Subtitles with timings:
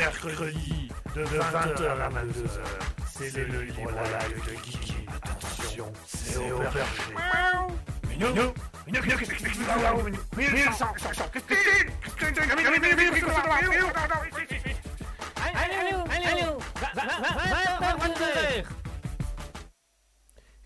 [0.00, 2.60] mercredi de 20h à 22h.
[3.06, 4.94] C'est le libre live de Kiki.
[5.22, 7.12] Attention, c'est au perché.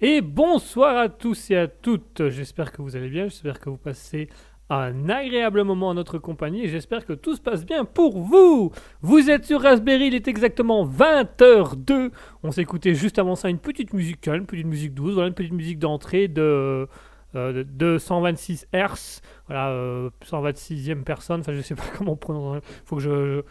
[0.00, 2.28] Et bonsoir à tous et à toutes.
[2.28, 3.24] J'espère que vous allez bien.
[3.24, 4.28] J'espère que vous passez
[4.70, 6.64] un agréable moment en notre compagnie.
[6.64, 8.72] Et j'espère que tout se passe bien pour vous.
[9.02, 10.06] Vous êtes sur Raspberry.
[10.08, 12.10] Il est exactement 20h02.
[12.42, 15.14] On écouté juste avant ça une petite musique calme, une petite musique douce.
[15.14, 16.88] Voilà une petite musique d'entrée de.
[17.36, 22.16] euh, de- de 126 Hz, voilà, euh, 126e personne, enfin je sais pas comment on
[22.16, 23.42] prononce, faut que je,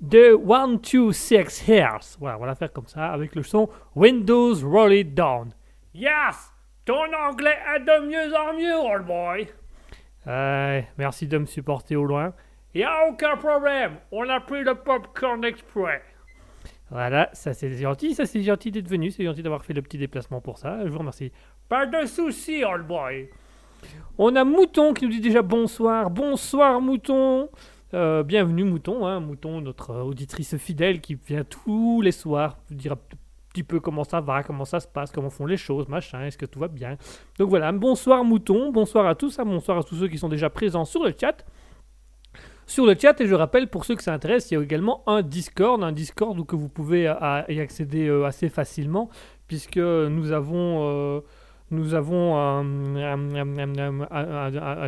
[0.00, 2.16] de 126 Hz.
[2.18, 5.50] Voilà, on va la faire comme ça avec le son Windows Roll It Down.
[5.94, 6.52] Yes!
[6.84, 9.46] Ton anglais est de mieux en mieux, old boy!
[10.26, 12.32] Ouais, merci de me supporter au loin.
[12.74, 16.02] Y a aucun problème, on a pris le popcorn exprès.
[16.90, 19.98] Voilà, ça c'est gentil, ça c'est gentil d'être venu, c'est gentil d'avoir fait le petit
[19.98, 21.32] déplacement pour ça, je vous remercie.
[21.68, 23.28] Pas de soucis, old boy!
[24.18, 26.10] On a Mouton qui nous dit déjà bonsoir.
[26.10, 27.48] Bonsoir Mouton.
[27.94, 32.76] Euh, bienvenue Mouton, hein, Mouton, notre euh, auditrice fidèle qui vient tous les soirs vous
[33.52, 36.38] petit peu comment ça va, comment ça se passe, comment font les choses, machin, est-ce
[36.38, 36.96] que tout va bien.
[37.38, 40.50] Donc voilà, bonsoir Mouton, bonsoir à tous, hein, bonsoir à tous ceux qui sont déjà
[40.50, 41.44] présents sur le chat.
[42.66, 45.02] Sur le chat, et je rappelle pour ceux que ça intéresse, il y a également
[45.08, 49.10] un Discord, un Discord où que vous pouvez euh, y accéder euh, assez facilement,
[49.48, 51.20] puisque nous avons, euh,
[51.70, 52.64] nous avons un,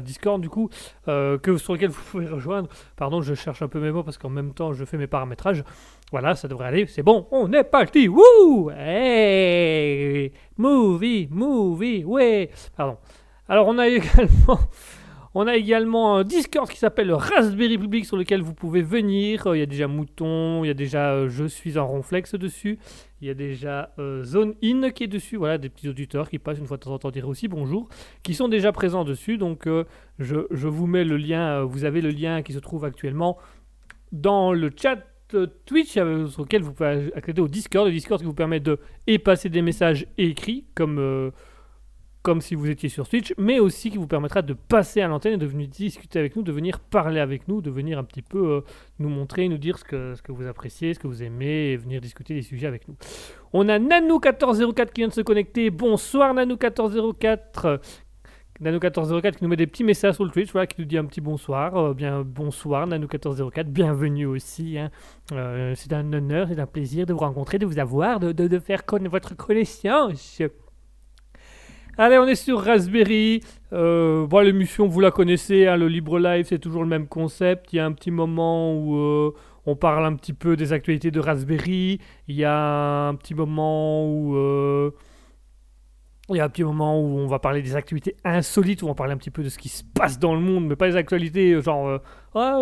[0.00, 0.68] Discord du coup
[1.08, 2.68] euh, que, sur lequel vous pouvez rejoindre.
[2.96, 5.64] Pardon, je cherche un peu mes mots parce qu'en même temps je fais mes paramétrages.
[6.10, 6.86] Voilà, ça devrait aller.
[6.86, 8.08] C'est bon, on est parti.
[8.08, 12.50] Wouh Hey Movie, movie, ouais.
[12.76, 12.98] Pardon.
[13.48, 14.58] Alors on a également,
[15.34, 19.46] on a également un Discord qui s'appelle le Raspberry Public sur lequel vous pouvez venir.
[19.46, 22.34] Euh, Il y a déjà Mouton, il y a déjà euh, Je suis un ronflex
[22.34, 22.78] dessus.
[23.22, 25.36] Il y a déjà euh, Zone In qui est dessus.
[25.36, 27.88] Voilà, des petits auditeurs qui passent une fois de temps en temps dire aussi bonjour,
[28.24, 29.38] qui sont déjà présents dessus.
[29.38, 29.84] Donc euh,
[30.18, 31.60] je, je vous mets le lien.
[31.60, 33.38] euh, vous avez le lien qui se trouve actuellement
[34.10, 34.98] dans le chat
[35.64, 37.86] Twitch sur lequel vous pouvez accéder au Discord.
[37.86, 41.32] Le Discord qui vous permet de et passer des messages écrits comme,
[42.22, 45.34] comme si vous étiez sur Twitch, mais aussi qui vous permettra de passer à l'antenne
[45.34, 48.22] et de venir discuter avec nous, de venir parler avec nous, de venir un petit
[48.22, 48.60] peu euh,
[49.00, 52.34] nous montrer, nous dire ce que, vous appréciez, ce que vous aimez et venir discuter
[52.34, 52.94] des sujets avec nous.
[53.52, 55.70] On a Nanou1404 qui vient de se connecter.
[55.70, 57.80] Bonsoir Nanou1404.
[58.60, 61.04] Nanou1404 qui nous met des petits messages sur le Twitch, voilà, qui nous dit un
[61.04, 61.74] petit bonsoir.
[61.76, 64.78] Euh, bien, bonsoir Nanou1404, bienvenue aussi.
[64.78, 64.90] hein.
[65.32, 68.84] Euh, c'est un honneur, c'est un plaisir de vous rencontrer, de vous avoir, de, faire
[68.86, 70.40] conna- votre connaissance.
[71.98, 73.42] Allez, on est sur Raspberry.
[73.74, 77.70] Euh, bon, l'émission, vous la connaissez, hein, le Libre Live, c'est toujours le même concept.
[77.72, 79.34] Il y a un petit moment où euh,
[79.66, 82.00] on parle un petit peu des actualités de Raspberry.
[82.28, 84.36] Il y a un petit moment où...
[84.36, 84.92] euh,
[86.30, 88.90] il y a un petit moment où on va parler des actualités insolites, où on
[88.90, 90.86] va parler un petit peu de ce qui se passe dans le monde, mais pas
[90.86, 92.00] les actualités euh, genre
[92.34, 92.58] ah,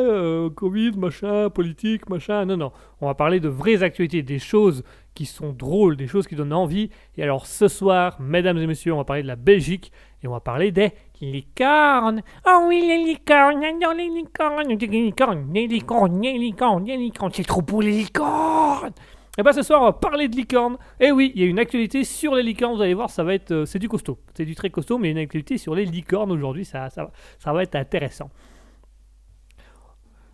[0.56, 2.46] Covid, machin, politique, machin.
[2.46, 2.72] Non, non.
[3.00, 4.82] On va parler de vraies actualités, des choses
[5.14, 6.90] qui sont drôles, des choses qui donnent envie.
[7.16, 9.92] Et alors ce soir, mesdames et messieurs, on va parler de la Belgique
[10.22, 12.22] et on va parler des licornes.
[12.46, 17.30] Oh oui, les licornes, j'adore les licornes, les licornes, les licornes, les licornes, les licornes,
[17.34, 18.92] c'est trop beau les licornes.
[19.38, 20.76] Et bien ce soir, on va parler de licornes.
[20.98, 23.34] Et oui, il y a une actualité sur les licornes, vous allez voir, ça va
[23.34, 24.18] être, euh, c'est du costaud.
[24.34, 27.52] C'est du très costaud, mais une actualité sur les licornes aujourd'hui, ça, ça, va- ça
[27.52, 28.30] va être intéressant.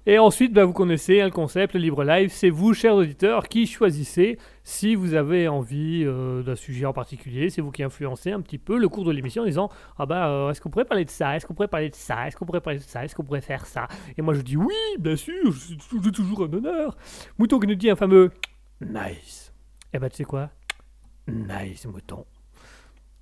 [0.06, 3.48] Et ensuite, bah, vous connaissez hein, le concept, le libre live, c'est vous, chers auditeurs,
[3.48, 8.32] qui choisissez si vous avez envie euh, d'un sujet en particulier, c'est vous qui influencez
[8.32, 10.84] un petit peu le cours de l'émission en disant Ah bah, euh, est-ce qu'on pourrait
[10.84, 11.36] parler de ça?
[11.36, 12.26] Est-ce qu'on pourrait parler de ça?
[12.26, 13.04] Est-ce qu'on pourrait parler de ça?
[13.04, 13.86] Est-ce qu'on pourrait faire ça?
[14.18, 16.96] Et moi je dis Oui, bien sûr, c'est tou- c'est toujours un honneur.
[17.38, 18.32] Mouton qui nous dit un fameux
[18.80, 19.52] Nice.
[19.92, 20.50] Et bah, tu sais quoi?
[21.28, 22.26] Nice, mouton.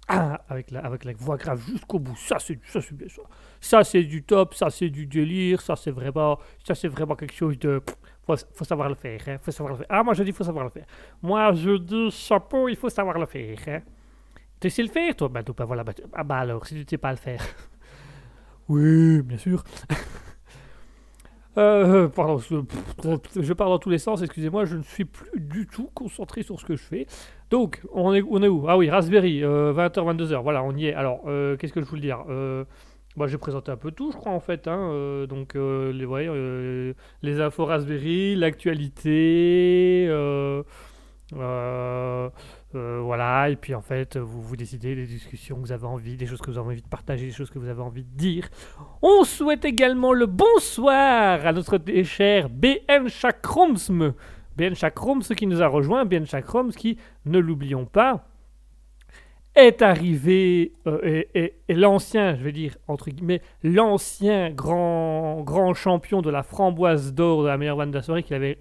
[0.09, 3.23] Ah, avec la, avec la voix grave jusqu'au bout, ça c'est ça c'est bien ça.
[3.61, 7.35] Ça c'est du top, ça c'est du délire, ça c'est vraiment, ça c'est vraiment quelque
[7.35, 7.83] chose de,
[8.27, 9.87] faut, faut savoir le faire, hein, faut savoir le faire.
[9.89, 10.87] Ah moi je dis faut savoir le faire.
[11.23, 13.59] Moi je dis chapeau, il faut savoir le faire.
[13.69, 13.81] Hein.
[14.61, 16.75] Tu sais le faire toi, bah, donc, bah, voilà, bah, tu- ah bah alors si
[16.75, 17.43] tu ne sais pas le faire.
[18.69, 19.63] oui, bien sûr.
[21.57, 25.89] Euh, pardon, je, pars dans tous les sens, excusez-moi, je ne suis plus du tout
[25.95, 27.07] concentré sur ce que je fais.
[27.51, 28.69] Donc, on est, où?
[28.69, 30.95] Ah oui, Raspberry, euh, 20h, 22h, voilà, on y est.
[30.95, 32.25] Alors, euh, qu'est-ce que je voulais dire?
[32.29, 32.65] Euh,
[33.17, 34.69] bah, J'ai présenté un peu tout, je crois, en fait.
[34.69, 40.09] hein, euh, donc, euh, les, ouais, euh, les infos Raspberry, l'actualité,
[41.33, 42.31] voilà,
[43.51, 46.41] et puis en fait, vous, vous décidez des discussions que vous avez envie, des choses
[46.41, 48.49] que vous avez envie de partager, des choses que vous avez envie de dire.
[49.03, 54.15] On souhaite également le bonsoir à notre cher BN Chakromsm.
[54.57, 58.27] BN Chakroms qui nous a rejoint, BN Chakroms qui, ne l'oublions pas,
[59.55, 66.31] est arrivé, euh, et, l'ancien, je vais dire, entre guillemets, l'ancien grand, grand champion de
[66.31, 68.59] la framboise d'or de la meilleure vente de la soirée qu'il avait,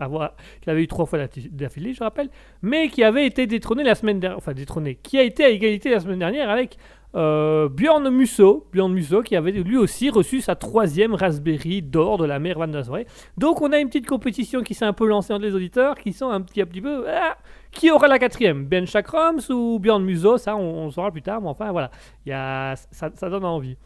[0.68, 1.20] avait eu trois fois
[1.52, 2.30] d'affilée, je rappelle,
[2.62, 5.90] mais qui avait été détrôné la semaine dernière, enfin détrôné, qui a été à égalité
[5.90, 6.78] la semaine dernière avec
[7.16, 12.40] euh, Bjorn Musso, Bjorn qui avait lui aussi reçu sa troisième Raspberry d'or de la
[12.40, 13.08] meilleure vente de la soirée.
[13.38, 16.14] Donc on a une petite compétition qui s'est un peu lancée entre les auditeurs, qui
[16.14, 17.06] sont un petit, un petit peu...
[17.08, 17.38] Ah,
[17.74, 21.50] qui aura la quatrième Ben Chakrams ou Bjorn Musso Ça, on, saura plus tard, mais
[21.50, 21.92] enfin voilà,
[22.26, 23.78] y a, ça, donne envie.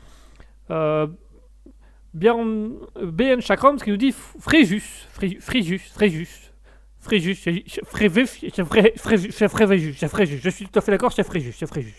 [0.69, 1.07] Euh,
[2.13, 6.43] Bjorn, Ben Chakrams qui nous dit Fréjus, Fréjus, Fréjus, Fréjus.
[6.99, 8.25] Fréjus, Fréjus, Fréjus,
[10.43, 11.95] je suis tout à fait d'accord, c'est Fréjus, c'est Fréjus,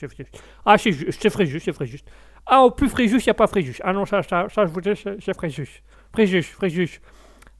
[0.66, 2.00] Ah, c'est Fréjus, c'est Fréjus.
[2.44, 3.78] Ah, au plus Fréjus, il n'y a pas Fréjus.
[3.82, 5.82] Ah non, ça, ça, ça je vous dis, c'est Fréjus.
[6.12, 7.00] Fréjus, Fréjus.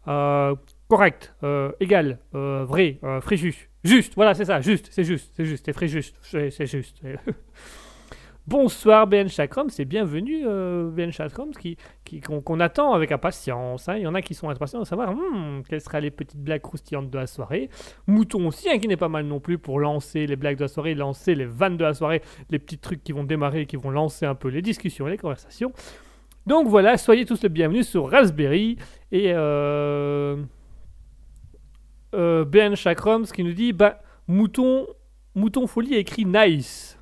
[0.08, 0.54] Euh,
[0.88, 3.70] correct, euh, égal, euh, vrai, euh, Fréjus.
[3.84, 7.00] Juste, voilà, c'est ça, juste, c'est juste, c'est juste, c'est très juste, c'est juste.
[8.48, 11.76] Bonsoir Ben Chakram, c'est bienvenue euh, Ben Chakram, qui,
[12.22, 13.90] qu'on, attend avec impatience.
[13.90, 13.96] Hein.
[13.98, 16.62] Il y en a qui sont impatients de savoir hmm, quelles seraient les petites blagues
[16.62, 17.68] croustillantes de la soirée.
[18.06, 20.68] Mouton aussi, hein, qui n'est pas mal non plus pour lancer les blagues de la
[20.68, 23.90] soirée, lancer les vannes de la soirée, les petits trucs qui vont démarrer, qui vont
[23.90, 25.70] lancer un peu les discussions et les conversations.
[26.46, 28.78] Donc voilà, soyez tous les bienvenus sur Raspberry
[29.12, 29.34] et...
[32.14, 34.86] euh, Ben Chakroms qui nous dit bah, Mouton,
[35.34, 36.98] Mouton Folie a écrit Nice.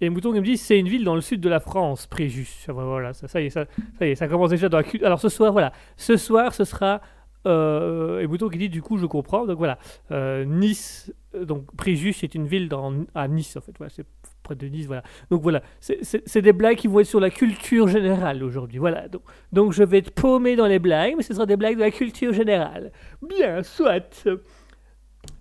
[0.00, 2.66] Et Mouton qui me dit c'est une ville dans le sud de la France, Préjus.
[2.68, 3.66] Voilà, ça, y est, ça,
[4.00, 7.00] y est, ça commence déjà dans la Alors ce soir, voilà, ce soir ce sera.
[7.46, 9.46] Euh, et Mouton qui dit du coup je comprends.
[9.46, 9.78] Donc voilà,
[10.10, 13.72] euh, Nice, donc Préjus c'est une ville dans, à Nice en fait.
[13.76, 14.06] Voilà, c'est
[14.42, 15.02] près de Nice, voilà.
[15.30, 18.78] Donc voilà, c'est des blagues qui vont être sur la culture générale aujourd'hui.
[18.78, 19.22] Voilà, donc,
[19.52, 21.90] donc je vais être paumé dans les blagues, mais ce sera des blagues de la
[21.90, 22.92] culture générale.
[23.26, 24.26] Bien, soit.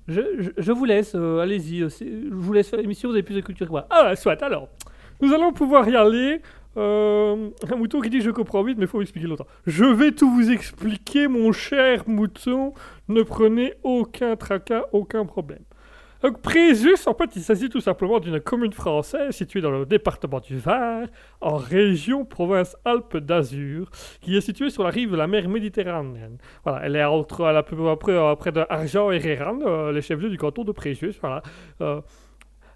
[0.08, 3.42] Je, je, vous laisse, euh, allez-y, je vous laisse faire l'émission, vous avez plus de
[3.42, 3.88] culture que moi.
[3.90, 4.68] Ah, soit, alors.
[5.22, 6.42] Nous allons pouvoir y aller.
[6.76, 9.48] Euh, un mouton qui dit je comprends vite, mais faut expliquer longtemps.
[9.66, 12.74] Je vais tout vous expliquer, mon cher mouton.
[13.08, 15.64] Ne prenez aucun tracas, aucun problème.
[16.24, 20.40] Donc Préjus, en fait, il s'agit tout simplement d'une commune française située dans le département
[20.40, 21.08] du Var,
[21.42, 23.90] en région province Alpes d'Azur,
[24.22, 26.38] qui est située sur la rive de la mer Méditerranéenne.
[26.64, 30.30] Voilà, elle est entre, à peu près, près de Argent et Réran, euh, les chefs-lieux
[30.30, 31.16] du canton de Préjus.
[31.20, 31.44] Voilà.
[31.82, 32.00] Euh,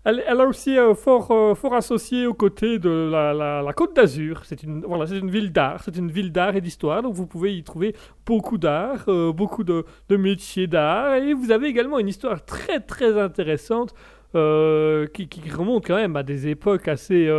[0.06, 4.42] elle, a aussi un fort, euh, fort associé aux côtés de la, Côte d'Azur.
[4.46, 4.82] C'est une,
[5.30, 9.06] ville d'art, c'est une ville d'art et d'histoire, donc vous pouvez y trouver beaucoup d'art,
[9.08, 13.94] euh, beaucoup de, métiers d'art, et vous avez également une histoire très très intéressante
[14.36, 17.30] euh, qui, remonte quand même à des époques assez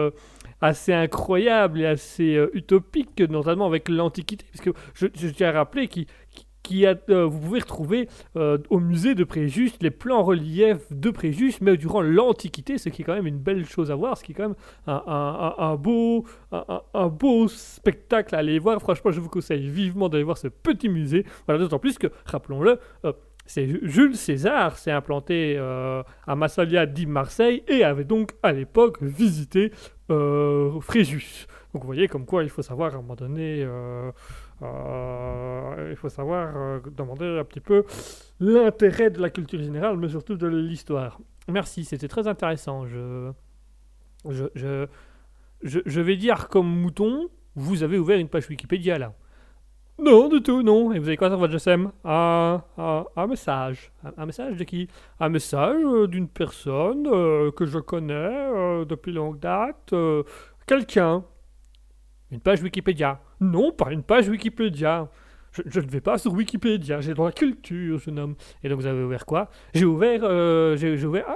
[0.61, 4.45] assez incroyables et assez utopiques, notamment avec l'Antiquité,
[4.95, 6.07] je, je tiens à rappeler qu'il
[7.09, 11.77] euh, vous pouvez retrouver euh, au musée de Préjus les plans reliefs de Préjus, mais
[11.77, 14.35] durant l'Antiquité, ce qui est quand même une belle chose à voir, ce qui est
[14.35, 18.81] quand même un, beau, spectacle à aller voir.
[18.81, 21.25] Franchement, je vous conseille vivement d'aller voir ce petit musée.
[21.47, 23.13] Voilà, d'autant plus que, rappelons-le, euh,
[23.47, 29.73] c'est Jules César s'est implanté à Massalia dit Marseille et avait donc à l'époque visité
[30.11, 31.47] Fréjus.
[31.75, 34.11] Donc vous voyez comme quoi il faut savoir à un moment donné euh,
[34.61, 37.85] il faut savoir euh, demander un petit peu
[38.41, 41.19] l'intérêt de la culture générale, mais surtout de l'histoire.
[41.49, 42.87] Merci, c'était très intéressant.
[42.87, 43.31] Je,
[44.29, 44.87] je, je,
[45.63, 49.15] je, vais dire comme mouton, vous avez ouvert une page Wikipédia là.
[50.01, 50.93] Non, du tout, non.
[50.93, 53.91] Et vous avez quoi sur votre GSM un, un, message.
[54.17, 54.89] Un, message de qui?
[55.19, 57.05] Un message euh, d'une personne
[57.53, 59.93] que je connais depuis longue date.
[60.67, 61.25] Quelqu'un.
[62.31, 63.21] Une page Wikipédia.
[63.41, 65.09] Non, pas une page Wikipédia.
[65.67, 68.35] Je, ne vais pas sur Wikipédia, j'ai dans la culture, jeune homme.
[68.63, 69.51] Et donc vous avez ouvert quoi?
[69.75, 71.35] J'ai ouvert, euh, j'ai ouvert, ah,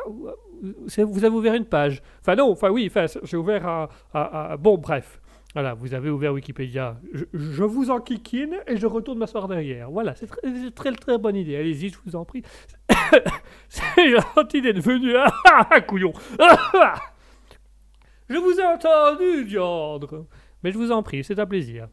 [1.05, 2.03] vous avez ouvert une page.
[2.21, 2.91] Enfin non, enfin oui,
[3.25, 5.21] j'ai ouvert à, bon bref.
[5.55, 6.99] Voilà, vous avez ouvert Wikipédia.
[7.13, 9.91] Je, vous en kikine et je retourne m'asseoir derrière.
[9.91, 11.57] Voilà, c'est très, très bonne idée.
[11.57, 12.43] Allez-y, je vous en prie.
[13.69, 15.15] c'est gentil d'être venu.
[15.45, 16.15] Ah, couillon.
[18.31, 20.25] je vous ai entendu, diandre.
[20.63, 21.89] Mais je vous en prie, c'est un plaisir.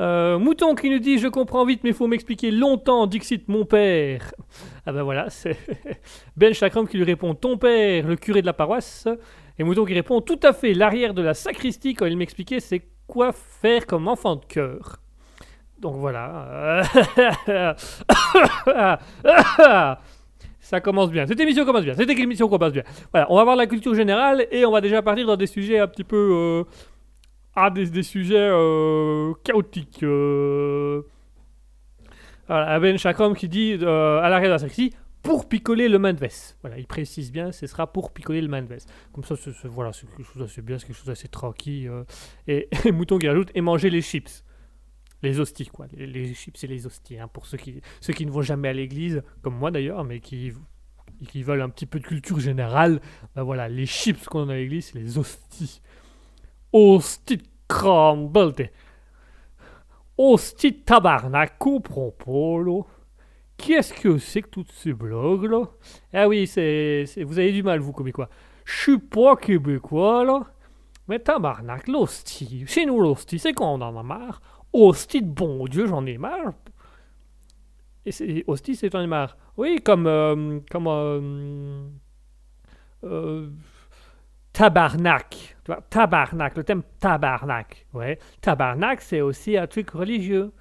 [0.00, 4.32] Euh, Mouton qui nous dit Je comprends vite, mais faut m'expliquer longtemps, Dixit, mon père.
[4.86, 5.56] Ah ben voilà, c'est
[6.36, 9.08] Ben Chakram qui lui répond Ton père, le curé de la paroisse.
[9.58, 12.82] Et Mouton qui répond Tout à fait, l'arrière de la sacristie, quand il m'expliquait c'est
[13.08, 15.00] quoi faire comme enfant de cœur.
[15.80, 16.82] Donc voilà.
[20.60, 21.26] Ça commence bien.
[21.26, 21.94] Cette émission commence bien.
[21.94, 22.82] Cette émission commence bien.
[23.12, 25.78] Voilà, on va voir la culture générale et on va déjà partir dans des sujets
[25.78, 26.16] un petit peu.
[26.16, 26.64] euh,
[27.64, 30.02] ah, des, des sujets euh, chaotiques.
[30.02, 31.02] euh.
[32.46, 36.56] Voilà, Ben Chakram qui dit euh, à l'arrêt de la sexy pour picoler le veste.
[36.62, 38.90] Voilà, il précise bien, ce sera pour picoler le veste.
[39.12, 41.90] Comme ça, c'est, voilà, c'est quelque chose d'assez bien, c'est quelque chose d'assez tranquille.
[42.46, 44.44] Et, et Mouton qui rajoute et manger les chips.
[45.22, 45.86] Les hosties, quoi.
[45.92, 47.18] Les, les chips et les hosties.
[47.18, 50.20] hein, pour ceux qui, ceux qui ne vont jamais à l'église, comme moi d'ailleurs, mais
[50.20, 50.52] qui,
[51.28, 53.00] qui veulent un petit peu de culture générale,
[53.34, 55.82] ben voilà, les chips qu'on a à l'église, c'est les hosties.
[56.72, 58.70] Hosties de crumble.
[60.18, 62.82] de tabarnak, comprends pas, là.
[63.56, 65.64] Qu'est-ce que c'est que toutes ces blogs, là?
[66.12, 68.28] Ah oui, c'est, vous avez du mal, vous, québécois.
[68.64, 70.42] Je suis pas québécois, là.
[71.08, 72.64] Mais tabarnak, l'hostie.
[72.66, 74.40] Chez nous, l'hostie, c'est quand on en a marre?
[74.72, 76.52] Hostie bon Dieu, j'en ai marre.
[78.04, 79.36] Et c'est, hostie, c'est j'en ai marre.
[79.56, 80.06] Oui, comme.
[80.06, 80.86] euh, comme.
[80.86, 81.88] euh,
[83.04, 83.50] euh,
[84.52, 85.56] tabarnak.
[85.90, 87.86] Tabarnak, le thème tabarnak.
[87.92, 88.18] Ouais.
[88.40, 90.52] Tabarnak, c'est aussi un truc religieux.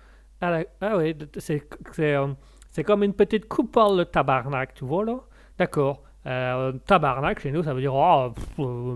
[0.42, 1.64] Ah, ah ouais, c'est,
[2.00, 2.28] euh,
[2.70, 5.20] c'est comme une petite coupole, le tabarnak, tu vois là
[5.58, 6.04] D'accord.
[6.28, 8.96] Euh, tabarnak, chez nous, ça veut dire oh, pff, euh,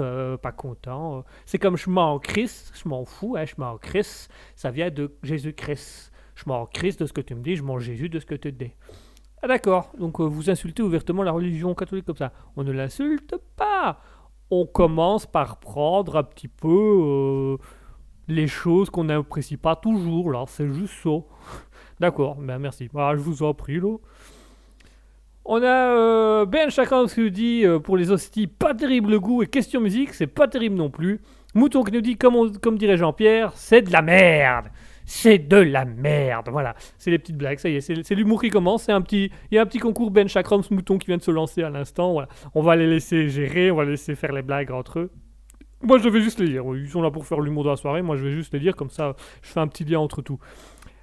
[0.00, 1.24] euh, pas content.
[1.46, 4.28] C'est comme je m'en Christ, je m'en fous, hein, je m'en Christ.
[4.56, 6.10] Ça vient de Jésus-Christ.
[6.34, 8.34] Je m'en Christ de ce que tu me dis, je m'en Jésus de ce que
[8.34, 8.72] tu dis.
[9.40, 12.32] Ah d'accord, donc vous insultez ouvertement la religion catholique comme ça.
[12.56, 14.00] On ne l'insulte pas.
[14.50, 17.56] On commence par prendre un petit peu euh,
[18.28, 20.44] les choses qu'on n'apprécie pas toujours, là.
[20.46, 21.10] C'est juste ça.
[22.00, 22.88] D'accord, ben merci.
[22.92, 23.96] Je vous en prie, là.
[25.46, 29.42] On a euh, Ben Chakran qui nous dit euh, pour les hosties, pas terrible goût
[29.42, 31.20] et question musique, c'est pas terrible non plus.
[31.54, 34.68] Mouton qui nous dit, comme, comme dirait Jean-Pierre, c'est de la merde.
[35.04, 36.48] C'est de la merde.
[36.50, 37.58] Voilà, c'est les petites blagues.
[37.58, 38.88] Ça y est, c'est l'humour qui commence.
[38.88, 41.30] Un petit, il y a un petit concours Ben Chakrams Mouton qui vient de se
[41.30, 42.12] lancer à l'instant.
[42.12, 45.10] Voilà, on va les laisser gérer, on va les laisser faire les blagues entre eux.
[45.82, 46.64] Moi, je vais juste les dire.
[46.74, 48.00] Ils sont là pour faire l'humour de la soirée.
[48.00, 49.14] Moi, je vais juste les dire comme ça.
[49.42, 50.38] Je fais un petit lien entre tout.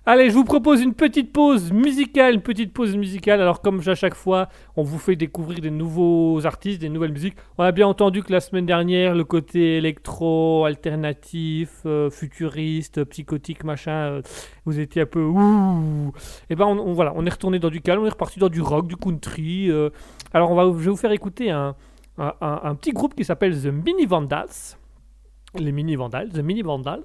[0.03, 3.39] Allez, je vous propose une petite pause musicale, une petite pause musicale.
[3.39, 7.35] Alors, comme à chaque fois, on vous fait découvrir des nouveaux artistes, des nouvelles musiques.
[7.59, 13.63] On a bien entendu que la semaine dernière, le côté électro, alternatif, euh, futuriste, psychotique,
[13.63, 14.21] machin, euh,
[14.65, 16.11] vous étiez un peu ouh.
[16.49, 18.61] Et ben, on, voilà, on est retourné dans du calme, on est reparti dans du
[18.61, 19.69] rock, du country.
[19.69, 19.91] euh.
[20.33, 21.75] Alors, on va, je vais vous faire écouter un,
[22.17, 24.49] un, un- un petit groupe qui s'appelle The Mini Vandals.
[25.59, 27.03] Les Mini Vandals, The Mini Vandals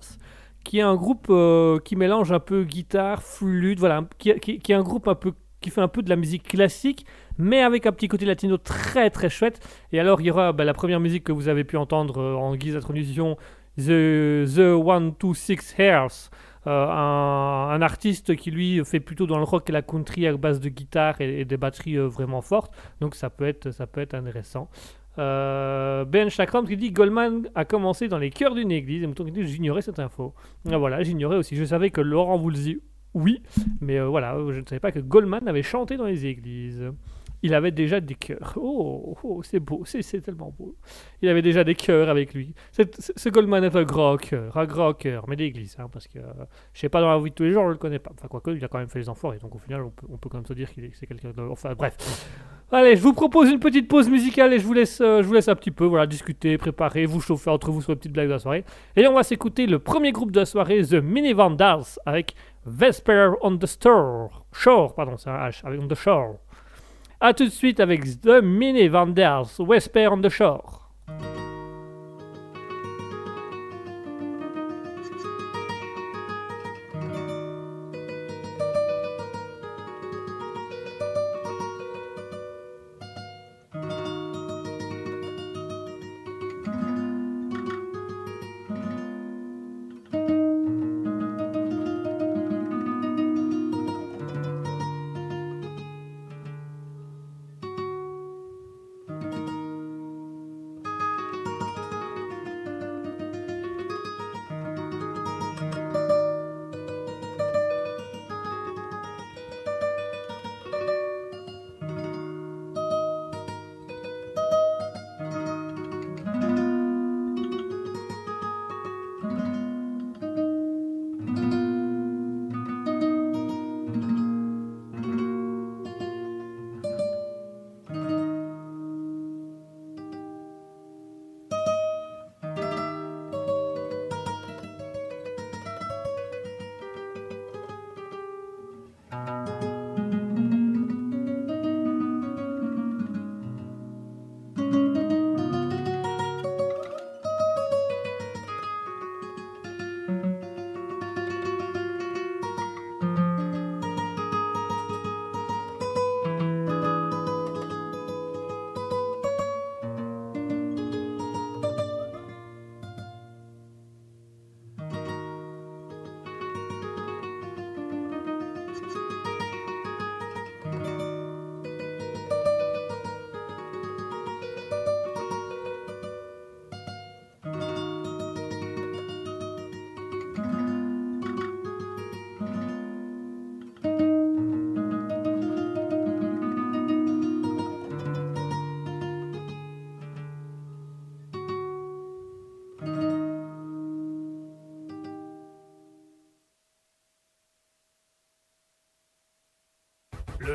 [0.66, 4.82] qui est un groupe euh, qui mélange un peu guitare, flûte, voilà, qui, est un
[4.82, 7.06] groupe un peu qui fait un peu de la musique classique,
[7.38, 9.60] mais avec un petit côté latino très très chouette.
[9.92, 12.34] Et alors il y aura bah, la première musique que vous avez pu entendre euh,
[12.34, 13.36] en guise d'introduction,
[13.78, 16.30] The, The One Two Six Hairs,
[16.66, 20.36] euh, un, un artiste qui lui fait plutôt dans le rock et la country à
[20.36, 22.72] base de guitare et, et des batteries euh, vraiment fortes.
[23.00, 24.68] Donc ça peut être ça peut être intéressant.
[25.18, 29.02] Euh, ben Chakram qui dit Goldman a commencé dans les chœurs d'une église.
[29.02, 30.34] Et Mouton qui dit J'ignorais cette info.
[30.70, 31.56] Ah, voilà, j'ignorais aussi.
[31.56, 32.80] Je savais que Laurent Voulzy,
[33.14, 33.42] oui,
[33.80, 36.84] mais euh, voilà, je ne savais pas que Goldman avait chanté dans les églises.
[37.46, 38.54] Il avait déjà des chœurs.
[38.56, 40.74] Oh, oh, c'est beau, c'est tellement beau.
[41.22, 42.54] Il avait déjà des chœurs avec lui.
[42.72, 46.18] C'est- Ce Goldman est un grand cœur, un grand cœur, mais d'église, hein, parce que
[46.72, 48.10] je sais pas dans la vie de tous les jours, je le connais pas.
[48.18, 50.16] Enfin, quoique, il a quand même fait les enfoirés, donc au final, on peut, on
[50.16, 51.42] peut quand même se dire qu'il c'est quelqu'un de.
[51.42, 51.94] Enfin, bref.
[52.72, 55.34] Allez, je vous propose une petite pause musicale et je vous laisse, euh, je vous
[55.34, 58.26] laisse un petit peu voilà, discuter, préparer, vous chauffer entre vous sur les petites blagues
[58.26, 58.64] de la soirée.
[58.96, 62.34] Et on va s'écouter le premier groupe de la soirée, The Mini Vandals, avec
[62.64, 64.44] Vesper on the Store.
[64.52, 66.34] Shore, pardon, c'est un H, avec On the Shore.
[67.18, 70.90] A tout de suite avec The Mini Vandals, Vesper on the Shore.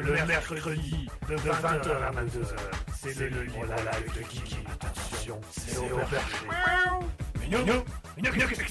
[0.02, 2.56] Le, mercredi de 20h à 22h.
[2.94, 4.58] C'est le libre live de Kiki.
[4.72, 6.46] Attention, c'est au perché.
[7.50, 7.84] Minou,
[8.18, 8.62] minou, qu'est-ce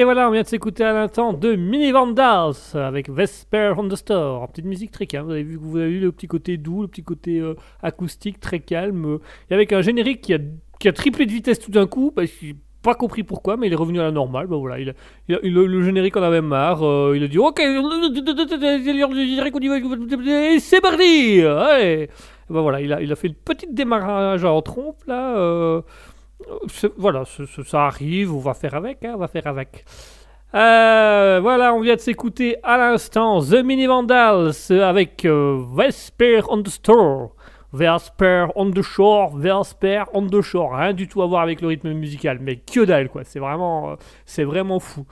[0.00, 3.96] Et voilà, on vient de s'écouter à l'instant de Mini Vandals avec Vesper on the
[3.96, 4.48] Store.
[4.48, 5.26] Petite musique très calme.
[5.26, 8.40] Vous avez vu, vous avez vu le petit côté doux, le petit côté euh, acoustique
[8.40, 9.04] très calme.
[9.04, 9.18] euh,
[9.50, 12.14] et avec un générique qui a, triplé de vitesse tout d'un coup.
[12.16, 14.46] Que j'ai pas compris pourquoi, mais il est revenu à la normale.
[14.46, 14.82] Bah voilà,
[15.28, 16.82] le générique en avait marre.
[16.82, 17.60] euh, il a dit Ok,
[20.60, 22.08] c'est parti Allez.
[22.48, 25.82] Bah voilà, il a, il a fait une petite démarrage en trompe là.
[26.48, 29.84] Euh, voilà, ça arrive, on va faire avec, hein, on va faire avec.
[30.54, 36.62] Euh, voilà, on vient de s'écouter à l'instant The Mini Vandals avec euh, Vesper on
[36.62, 37.30] the Store.
[37.72, 40.72] Vesper on the Shore, Vesper on the Shore.
[40.72, 43.96] Rien du tout à voir avec le rythme musical, mais que dalle quoi, c'est vraiment,
[44.38, 45.06] vraiment fou.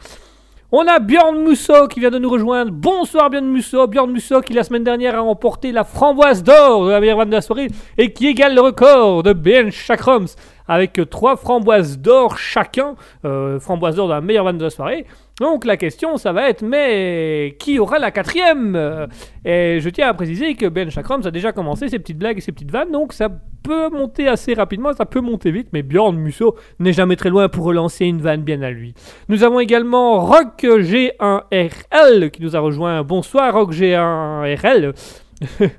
[0.71, 2.71] On a Bjorn Musso qui vient de nous rejoindre.
[2.71, 3.87] Bonsoir Bjorn Musso.
[3.87, 7.31] Bjorn Musso qui la semaine dernière a remporté la framboise d'or de la meilleure vanne
[7.31, 10.27] de la soirée et qui égale le record de Ben Chakrams
[10.69, 12.95] avec trois framboises d'or chacun.
[13.25, 15.07] Euh, framboise d'or de la meilleure vanne de la soirée.
[15.41, 19.09] Donc la question ça va être mais qui aura la quatrième?
[19.45, 22.41] Et je tiens à préciser que Ben Chakrams a déjà commencé ses petites blagues et
[22.41, 23.29] ses petites vannes donc ça
[23.63, 27.49] peut monter assez rapidement, ça peut monter vite mais Bjorn Musso n'est jamais très loin
[27.49, 28.95] pour relancer une vanne bien à lui.
[29.29, 33.03] Nous avons également Rock G1RL qui nous a rejoint.
[33.03, 34.93] Bonsoir Rock G1RL.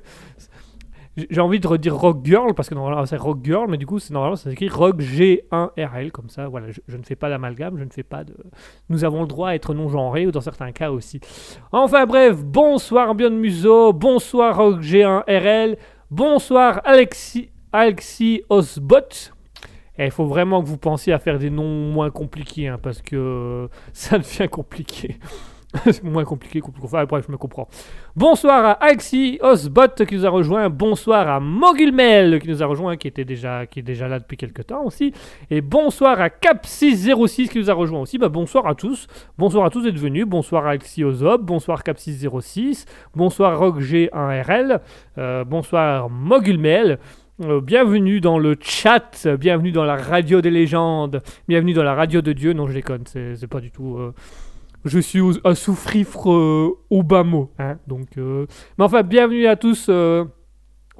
[1.28, 3.98] J'ai envie de redire Rock Girl parce que normalement c'est Rock Girl, mais du coup
[3.98, 6.48] c'est normalement ça s'écrit Rock G1RL comme ça.
[6.48, 8.34] Voilà, je, ne fais pas d'amalgame, je ne fais pas de.
[8.88, 11.20] Nous avons le droit à être non genré ou dans certains cas aussi.
[11.72, 15.76] Enfin bref, bonsoir Björn Muso, bonsoir Rock G1RL,
[16.10, 19.32] bonsoir Alexis Alexis Osbot.
[19.98, 23.02] Et il faut vraiment que vous pensiez à faire des noms moins compliqués, hein, parce
[23.02, 25.18] que euh, ça devient compliqué.
[25.84, 26.86] C'est moins compliqué, compliqué.
[26.86, 27.68] Enfin, bref, je me comprends.
[28.16, 30.68] Bonsoir à Alexis Osbot qui nous a rejoint.
[30.68, 34.36] Bonsoir à Mogulmel qui nous a rejoint, qui, était déjà, qui est déjà là depuis
[34.36, 35.12] quelques temps aussi.
[35.48, 38.18] Et bonsoir à Cap606 qui nous a rejoint aussi.
[38.18, 39.06] Bah, bonsoir à tous.
[39.38, 40.26] Bonsoir à tous d'être venus.
[40.26, 41.42] Bonsoir à Alexis Ozob.
[41.44, 42.86] Bonsoir Cap606.
[43.14, 44.80] Bonsoir RockG1RL.
[45.18, 46.98] Euh, bonsoir Mogulmel.
[47.42, 52.20] Euh, bienvenue dans le chat, bienvenue dans la radio des légendes, bienvenue dans la radio
[52.20, 52.52] de Dieu.
[52.52, 53.96] Non, je déconne, c'est pas du tout.
[53.96, 54.12] euh,
[54.84, 57.50] je suis au- un souffrifre euh, mot.
[57.58, 58.46] Hein, donc, euh,
[58.78, 59.86] Mais enfin, bienvenue à tous.
[59.88, 60.24] euh,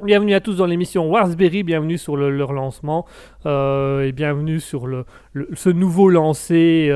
[0.03, 3.05] Bienvenue à tous dans l'émission Warsberry, bienvenue sur le- leur lancement
[3.45, 5.05] euh, et bienvenue sur le,
[5.53, 6.89] ce nouveau lancé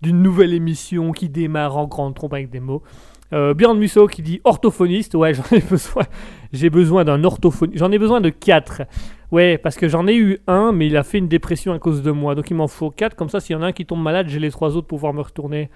[0.00, 2.84] d'une nouvelle émission qui démarre en grande trompe avec des mots.
[3.32, 6.04] Euh, Björn Musso qui dit orthophoniste, ouais j'en ai besoin,
[6.52, 8.82] j'ai besoin d'un orthophoniste, j'en ai besoin de quatre.
[9.32, 12.00] Ouais, parce que j'en ai eu un, mais il a fait une dépression à cause
[12.02, 13.86] de moi, donc il m'en faut quatre, comme ça s'il y en a un qui
[13.86, 15.68] tombe malade, j'ai les trois autres pour pouvoir me retourner.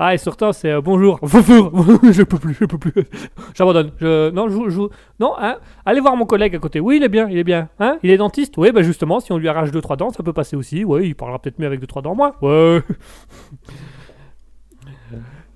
[0.00, 1.18] Ah, et surtout, c'est euh, bonjour.
[1.22, 2.92] je peux plus, je peux plus.
[3.54, 3.90] J'abandonne.
[3.98, 4.80] Je, non, je, je-
[5.18, 5.58] non, hein.
[5.84, 6.78] Allez voir mon collègue à côté.
[6.78, 7.68] Oui, il est bien, il est bien.
[7.80, 7.98] Hein?
[8.04, 8.54] Il est dentiste?
[8.58, 10.84] Oui, bah justement, si on lui arrache deux trois dents, ça peut passer aussi.
[10.84, 12.32] Ouais, il parlera peut-être mieux avec deux trois dents moins.
[12.42, 12.80] Ouais.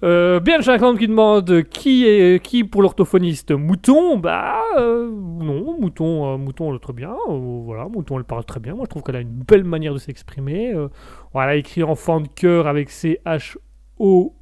[0.04, 3.52] Euh, bien le 50 qui demande qui est qui pour l'orthophoniste?
[3.52, 4.18] Mouton?
[4.18, 7.14] Bah euh, non, Mouton, euh, Mouton elle est très bien.
[7.28, 8.74] euh, voilà, Mouton elle parle très bien.
[8.74, 10.72] Moi je trouve qu'elle a une belle manière de s'exprimer.
[10.74, 10.88] Euh,
[11.32, 13.56] voilà, écrit enfant de cœur avec C H
[14.02, 14.34] O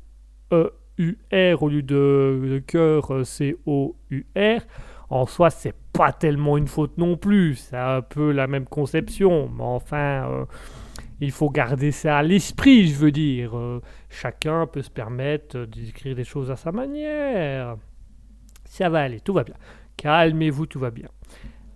[0.52, 4.62] E U R au lieu de, cœur euh, C O U R.
[5.10, 7.56] En soi, c'est pas tellement une faute non plus.
[7.56, 10.30] C'est un peu la même conception, mais enfin.
[10.30, 10.44] euh,
[11.20, 13.56] il faut garder ça à l'esprit, je veux dire.
[13.56, 17.76] Euh, chacun peut se permettre d'écrire des choses à sa manière.
[18.64, 19.56] Ça va aller, tout va bien.
[19.98, 21.08] Calmez-vous, tout va bien.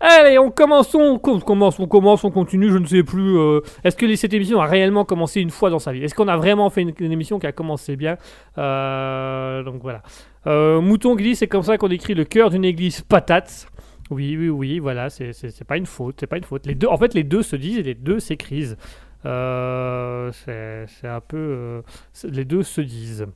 [0.01, 3.39] Allez, on commence, on com- commence, on commence, on continue, je ne sais plus.
[3.39, 6.03] euh, Est-ce que cette émission a réellement commencé une fois dans sa vie?
[6.05, 8.19] Est-ce qu'on a vraiment fait une, émission qui a commencé bien?
[8.59, 10.03] Euh, Donc voilà.
[10.47, 13.67] Euh, Mouton dit c'est comme ça qu'on écrit le cœur d'une église patate.
[14.11, 16.67] Oui, oui, oui, voilà, c'est- pas une faute, c'est pas une faute.
[16.67, 18.77] Les deux, en fait, les deux se disent et les deux s'écrisent.
[19.25, 21.83] Euh, c'est un peu.
[22.25, 23.27] les deux se disent.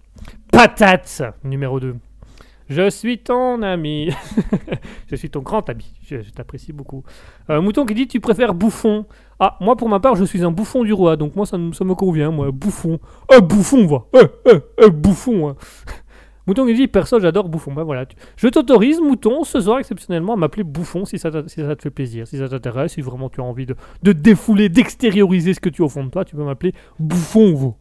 [0.53, 1.97] Patate numéro 2.
[2.69, 4.11] Je suis ton ami.
[5.11, 5.91] je suis ton grand ami.
[6.03, 7.03] Je, t'apprécie beaucoup.
[7.49, 9.07] Euh, Mouton qui dit Tu préfères bouffon?
[9.41, 11.17] Ah, moi pour ma part, je suis un bouffon du roi.
[11.17, 12.31] Donc moi, ça, me- ça me convient.
[12.31, 12.99] Moi, bouffon.
[13.35, 14.05] Un bouffon, va.
[14.15, 15.49] Un, un, un bouffon.
[15.51, 15.57] hein.
[16.47, 17.73] Mouton qui dit Perso, j'adore bouffon.
[17.73, 18.07] Ben voilà.
[18.37, 21.91] Je t'autorise, Mouton, ce soir exceptionnellement, à m'appeler bouffon si ça, si ça te fait
[21.91, 22.27] plaisir.
[22.27, 25.83] Si ça t'intéresse, si vraiment tu as envie de, de défouler, d'extérioriser ce que tu
[25.83, 27.77] as au fond de toi, tu peux m'appeler bouffon, vous.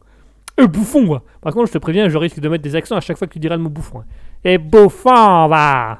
[0.60, 1.22] Euh, bouffon, va.
[1.40, 3.32] Par contre, je te préviens, je risque de mettre des accents à chaque fois que
[3.32, 4.00] tu diras le mot bouffon.
[4.00, 4.04] hein.
[4.44, 5.98] Et bouffon, va.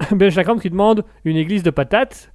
[0.12, 2.30] Ben Chacun qui demande une église de patates.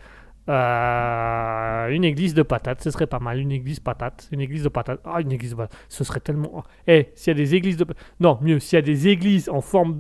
[0.50, 3.40] Euh, une église de patates, ce serait pas mal.
[3.40, 5.00] Une église patate, une église de patates.
[5.06, 6.64] Ah, une église de patates, ce serait tellement.
[6.88, 7.86] Eh, s'il y a des églises de.
[8.20, 10.00] Non, mieux, s'il y a des églises en forme.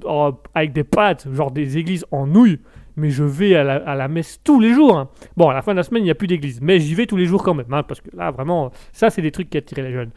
[0.53, 2.59] avec des pattes, genre des églises en nouilles,
[2.97, 4.97] mais je vais à la, à la messe tous les jours.
[4.97, 5.09] hein.
[5.37, 7.05] Bon, à la fin de la semaine, il n'y a plus d'église, mais j'y vais
[7.05, 9.57] tous les jours quand même, hein, parce que là, vraiment, ça, c'est des trucs qui
[9.57, 10.11] attirent les jeunes.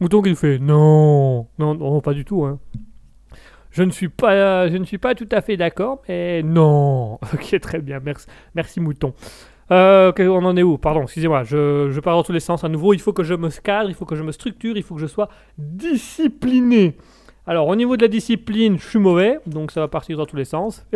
[0.00, 2.44] Mouton qui fait Non, non, non, pas du tout.
[2.44, 2.58] Hein.
[3.76, 7.18] Je ne suis pas, je ne suis pas tout à fait d'accord, mais non.
[7.34, 9.12] Ok, très bien, merci, merci Mouton.
[9.70, 10.78] Euh, on en est où?
[10.78, 12.94] Pardon, excusez-moi, je, je pars dans tous les sens à nouveau.
[12.94, 15.00] Il faut que je me cadre, il faut que je me structure, il faut que
[15.02, 16.96] je sois discipliné.
[17.46, 20.36] Alors, au niveau de la discipline, je suis mauvais, donc ça va partir dans tous
[20.36, 20.86] les sens.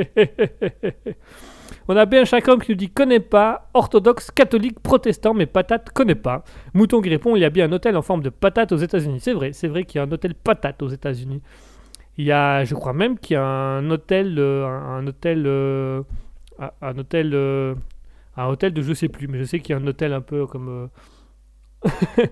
[1.88, 5.90] On a bien chaque homme qui nous dit connaît pas, orthodoxe, catholique, protestant, mais patate
[5.90, 6.44] connaît pas.
[6.72, 9.20] Mouton qui répond il y a bien un hôtel en forme de patate aux États-Unis.
[9.20, 11.42] C'est vrai, c'est vrai qu'il y a un hôtel patate aux États-Unis.
[12.18, 16.02] Il y a, je crois même qu'il y a un hôtel, euh, un, hôtel, euh,
[16.80, 17.74] un, hôtel, euh,
[18.36, 20.20] un hôtel de je sais plus, mais je sais qu'il y a un hôtel un
[20.20, 20.68] peu comme.
[20.68, 20.86] Euh...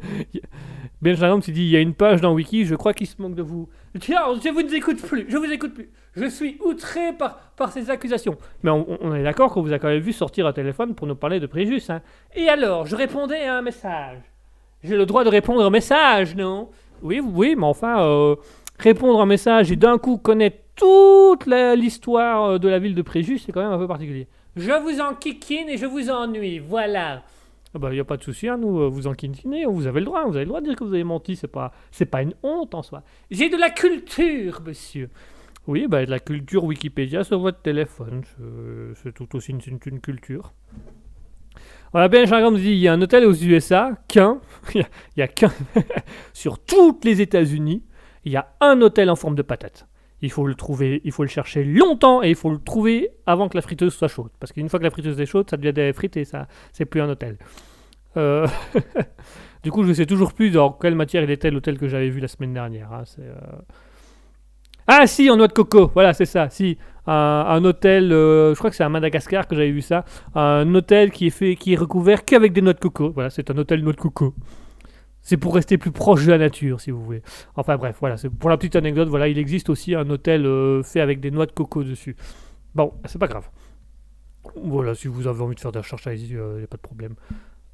[1.01, 3.21] ben Jarom s'est dit il y a une page dans Wiki, je crois qu'il se
[3.23, 3.69] manque de vous.
[3.99, 5.91] Tiens, je vous écoute plus, je vous écoute plus.
[6.14, 8.37] Je suis outré par, par ces accusations.
[8.62, 11.14] Mais on, est d'accord qu'on vous a quand même vu sortir un téléphone pour nous
[11.14, 11.83] parler de préjus.
[11.88, 12.03] Hein.
[12.35, 14.19] Et alors, je répondais à un message.
[14.83, 16.69] J'ai le droit de répondre au message, non?
[17.03, 18.37] Oui, oui, mais enfin,
[18.79, 23.03] répondre à un message et d'un coup connaître toute l'histoire euh, de la ville de
[23.03, 24.29] Préjus, c'est quand même un peu particulier.
[24.57, 27.23] Je vous enquiquine et je vous ennuie, voilà.
[27.75, 30.07] Ah bah, y a pas de souci, hein, nous, euh, vous enquiquinez, vous avez le
[30.07, 32.23] droit, vous avez le droit de dire que vous avez menti, c'est pas, c'est pas
[32.23, 33.03] une honte en soi.
[33.31, 35.11] J'ai de la culture, monsieur.
[35.67, 38.23] Oui, bah, de la culture Wikipédia sur votre téléphone,
[39.03, 40.53] c'est- tout aussi une, une- une culture.
[41.93, 44.41] Voilà, Ben Chagram dit il y a un hôtel aux USA, qu'un,
[44.75, 45.53] il y a- il a qu'un,
[46.33, 47.83] sur toutes les États-Unis,
[48.24, 49.87] il y a un hôtel en forme de patate.
[50.20, 53.48] Il faut le trouver, il faut le chercher longtemps et il faut le trouver avant
[53.48, 54.31] que la friteuse soit chaude.
[54.40, 56.87] Parce qu'une fois que la friteuse est chaude, ça devient des frites et ça, c'est
[56.87, 57.38] plus un hôtel.
[58.16, 58.46] Euh,
[59.62, 62.18] du coup, je sais toujours plus dans quelle matière il était l'hôtel que j'avais vu
[62.20, 62.92] la semaine dernière.
[62.92, 63.35] hein, euh,
[64.87, 66.48] Ah si, en noix de coco, voilà, c'est ça.
[66.50, 70.04] Si, un, un hôtel, euh, je crois que c'est à Madagascar que j'avais vu ça.
[70.35, 73.11] Un hôtel qui est fait, qui est recouvert qu'avec des noix de coco.
[73.12, 74.35] Voilà, c'est un hôtel noix de coco.
[75.29, 77.21] C'est pour rester plus proche de la nature, si vous voulez.
[77.55, 81.03] Enfin bref, voilà, pour la petite anecdote, voilà, il existe aussi un hôtel euh, fait
[81.03, 82.17] avec des noix de coco dessus.
[82.75, 83.47] Bon, c'est pas grave.
[84.57, 86.83] Voilà, si vous avez envie de faire des recherches, allez-y, il n'y a pas de
[86.83, 87.14] problème.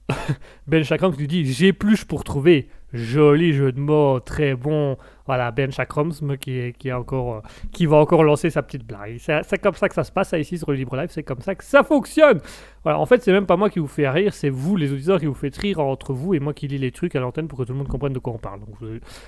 [0.66, 2.68] ben qui nous dit J'épluche pour trouver.
[2.94, 4.96] Joli jeu de mots, très bon.
[5.26, 7.40] Voilà, Ben Chakrams qui, qui, est encore, euh,
[7.72, 9.16] qui va encore lancer sa petite blague.
[9.18, 11.56] C'est comme ça que ça se passe ici sur le Libre Live, c'est comme ça
[11.56, 12.40] que ça fonctionne.
[12.84, 15.18] Voilà, en fait, c'est même pas moi qui vous fais rire, c'est vous, les auditeurs,
[15.18, 17.58] qui vous faites rire entre vous et moi qui lis les trucs à l'antenne pour
[17.58, 18.60] que tout le monde comprenne de quoi on parle.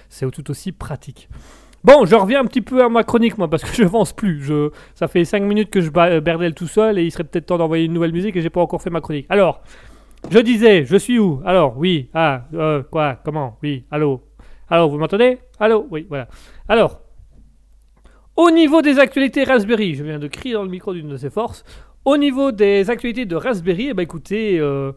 [0.09, 1.29] C'est tout aussi pratique.
[1.83, 4.42] Bon, je reviens un petit peu à ma chronique, moi, parce que je avance plus.
[4.42, 7.59] Je, ça fait 5 minutes que je berdelle tout seul et il serait peut-être temps
[7.59, 9.26] d'envoyer une nouvelle musique et j'ai pas encore fait ma chronique.
[9.29, 9.62] Alors,
[10.31, 11.41] je disais, je suis où?
[11.45, 13.59] Alors, oui, ah, euh, quoi, comment?
[13.62, 14.23] Oui, allô?
[14.69, 15.39] Allô, vous m'entendez?
[15.61, 15.87] Allô?
[15.91, 16.29] Oui, voilà.
[16.69, 17.01] Alors,
[18.37, 21.31] au niveau des actualités Raspberry, je viens de crier dans le micro d'une de ses
[21.31, 21.65] forces.
[22.05, 24.93] Au niveau des actualités de Raspberry, eh ben écoutez, euh,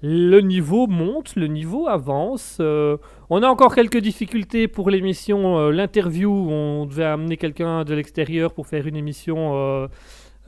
[0.00, 2.58] le niveau monte, le niveau avance.
[2.60, 2.96] euh,
[3.30, 6.30] on a encore quelques difficultés pour l'émission, euh, l'interview.
[6.30, 9.88] On devait amener quelqu'un de l'extérieur pour faire une émission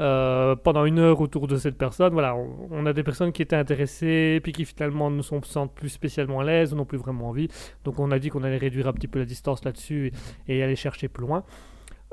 [0.00, 2.12] euh, euh, pendant une heure autour de cette personne.
[2.12, 5.74] Voilà, on, a des personnes qui étaient intéressées, puis qui finalement ne sont- se sentent
[5.74, 7.48] plus spécialement à l'aise, n'ont plus vraiment envie.
[7.84, 10.12] Donc on a dit qu'on allait réduire un petit peu la distance là-dessus
[10.48, 11.44] et, aller chercher plus loin.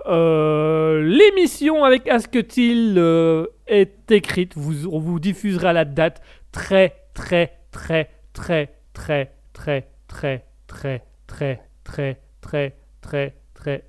[0.08, 4.54] Euh, L'émission avec Asketil euh, est écrite.
[4.56, 11.02] Vous, on vous diffusera la date très, très, très, très, très, très, très, très, très,
[11.28, 13.84] très, très, très, très, très,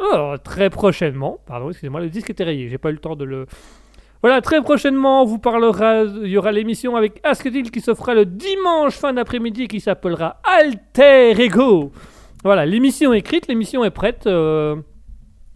[0.00, 1.38] oh, très prochainement.
[1.46, 2.68] Pardon, excusez-moi, le disque était rayé.
[2.68, 3.46] J'ai pas eu le temps de le.
[4.22, 6.02] Voilà, très prochainement, on vous parlera.
[6.02, 10.40] Il y aura l'émission avec Asketil qui se fera le dimanche fin d'après-midi qui s'appellera
[10.44, 11.92] Alter Ego.
[12.42, 14.26] Voilà, l'émission est écrite, l'émission est prête.
[14.26, 14.76] euh,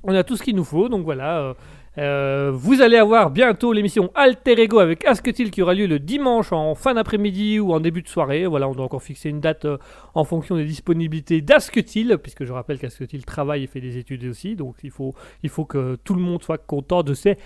[0.05, 1.39] on a tout ce qu'il nous faut, donc voilà.
[1.39, 1.55] euh,
[1.99, 6.53] euh, vous allez avoir bientôt l'émission Alter Ego avec Asketil qui aura lieu le dimanche
[6.53, 8.47] en fin d'après-midi ou en début de soirée.
[8.47, 9.79] Voilà, on doit encore fixer une date euh,
[10.15, 14.55] en fonction des disponibilités d'Asketil, puisque je rappelle qu'Asketil travaille et fait des études aussi,
[14.55, 17.37] donc il faut, il que tout le monde soit content de ses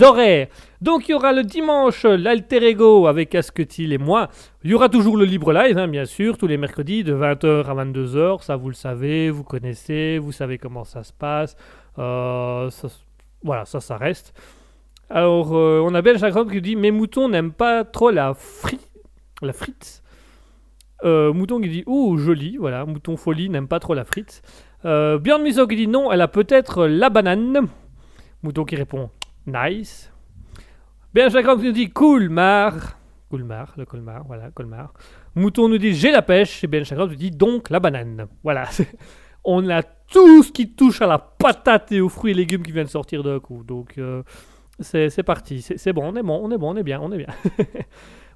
[0.00, 0.48] horaires.
[0.80, 4.28] Donc il y aura le dimanche l'Alter Ego avec Asketil et moi.
[4.64, 7.66] Il y aura toujours le libre live, hein, bien sûr, tous les mercredis de 20h
[7.66, 8.42] à 22h.
[8.42, 11.56] Ça, vous le savez, vous connaissez, vous savez comment ça se passe.
[11.98, 12.88] Euh, ça,
[13.42, 14.32] voilà, ça, ça reste.
[15.10, 18.78] Alors, euh, on a Ben Chagrin qui dit Mes moutons n'aiment pas trop la, fri
[19.42, 20.02] la frite.
[21.04, 22.56] Euh, mouton qui dit Ouh, joli.
[22.56, 24.42] Voilà, mouton folie n'aime pas trop la frite.
[24.84, 27.68] Euh, Björn Miso qui dit Non, elle a peut-être la banane.
[28.42, 29.10] Mouton qui répond
[29.46, 30.12] Nice.
[31.14, 32.98] Ben Chagrin qui nous dit Cool, Mar.
[33.30, 34.94] Le Colmar, voilà, Colmar.
[35.34, 38.26] Mouton nous dit j'ai la pêche, et Ben Chagrin nous dit donc la banane.
[38.42, 38.64] Voilà,
[39.50, 42.70] on a tout ce qui touche à la patate et aux fruits et légumes qui
[42.70, 43.64] viennent sortir d'un coup.
[43.66, 44.22] Donc euh,
[44.80, 47.18] c'est parti, c'est bon, on est bon, on est bon, on est bien, on est
[47.18, 47.34] bien.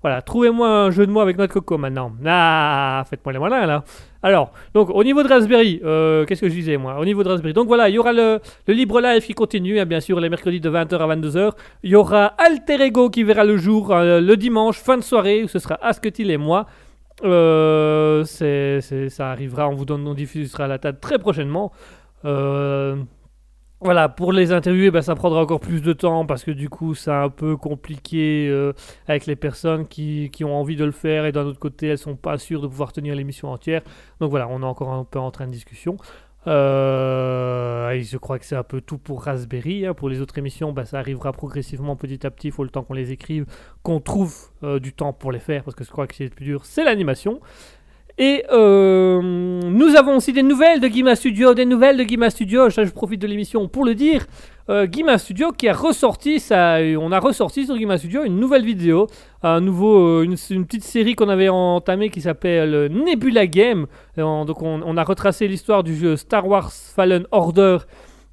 [0.03, 2.11] Voilà, trouvez-moi un jeu de mots avec notre coco maintenant.
[2.27, 3.85] Ah, faites-moi les malins là.
[4.25, 6.99] Alors, donc au niveau de Raspberry, euh, qu'est-ce que je disais moi?
[6.99, 9.85] Au niveau de Raspberry, donc voilà, il y aura le, libre live qui continue, hein,
[9.85, 11.53] bien sûr, les mercredis de 20h à 22h.
[11.85, 15.45] Il y aura Alter Ego qui verra le jour euh, le dimanche, fin de soirée,
[15.45, 16.67] où ce sera Asketil et moi.
[17.25, 21.73] Euh, c'est, ça arrivera, on vous donne, on diffusera la table très prochainement.
[22.25, 22.97] Euh,
[23.81, 26.95] voilà, pour les interviewer, ben, ça prendra encore plus de temps parce que du coup,
[26.95, 28.73] c'est un peu compliqué euh,
[29.09, 32.15] avec les personnes qui, ont envie de le faire et d'un autre côté, elles sont
[32.15, 33.83] pas sûres de pouvoir tenir l'émission entière.
[34.21, 35.97] Donc voilà, on est encore un peu en train de discussion.
[36.47, 39.87] Euh, je crois que c'est un peu tout pour Raspberry.
[39.87, 39.95] Hein.
[39.95, 42.49] Pour les autres émissions, ben, ça arrivera progressivement petit à petit.
[42.49, 43.47] Il faut le temps qu'on les écrive,
[43.83, 46.23] qu'on trouve euh, du temps pour les faire parce que je crois que ce qui
[46.25, 47.41] est le plus dur, c'est l'animation.
[48.19, 52.69] Et euh, nous avons aussi des nouvelles de Gima Studio, des nouvelles de Gima Studio,
[52.69, 54.27] je, profite de l'émission pour le dire.
[54.69, 54.87] Euh,
[55.19, 59.09] Studio qui a ressorti, ça, on a ressorti sur Gima Studio une nouvelle vidéo,
[59.43, 63.87] un nouveau, euh, une, petite série qu'on avait entamée qui s'appelle Nebula Game.
[64.17, 67.79] donc on, a retracé l'histoire du jeu Star Wars Fallen Order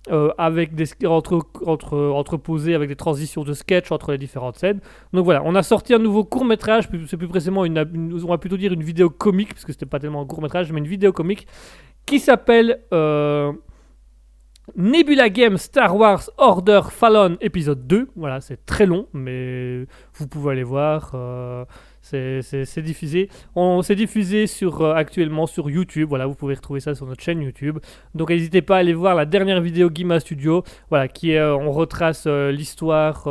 [0.09, 4.79] euh, avec des entre, entre, entreposés avec des transitions de sketch entre les différentes scènes.
[5.11, 7.77] Donc voilà, on a sorti un nouveau court métrage, c'est plus précisément une,
[8.23, 10.71] on va plutôt dire une vidéo comique, parce que c'était pas tellement un court métrage,
[10.71, 11.47] mais une vidéo comique
[12.05, 13.51] qui s'appelle euh,
[14.75, 18.09] Nebula Game Star Wars Order Fallen épisode 2.
[18.15, 21.11] Voilà, c'est très long, mais vous pouvez aller voir.
[21.13, 21.65] Euh,
[22.01, 23.29] c'est diffusé.
[23.55, 26.09] On s'est diffusé sur, euh, actuellement sur YouTube.
[26.09, 27.79] Voilà, vous pouvez retrouver ça sur notre chaîne YouTube.
[28.15, 30.63] Donc n'hésitez pas à aller voir la dernière vidéo Gima Studio.
[30.89, 33.27] Voilà, qui est, euh, on retrace l'histoire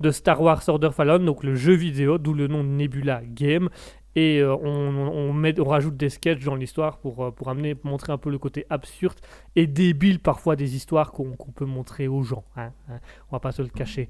[0.00, 3.68] de Star Wars Order Fallen, donc le jeu vidéo, d'où le nom Nebula Game.
[4.16, 8.30] Et on, met, on rajoute des sketchs dans l'histoire pour, pour amener, montrer un peu
[8.30, 9.18] le côté absurde
[9.56, 12.44] et débile parfois des histoires qu'on peut montrer aux gens.
[12.56, 13.00] Hein, hein.
[13.30, 14.08] On va pas se le cacher.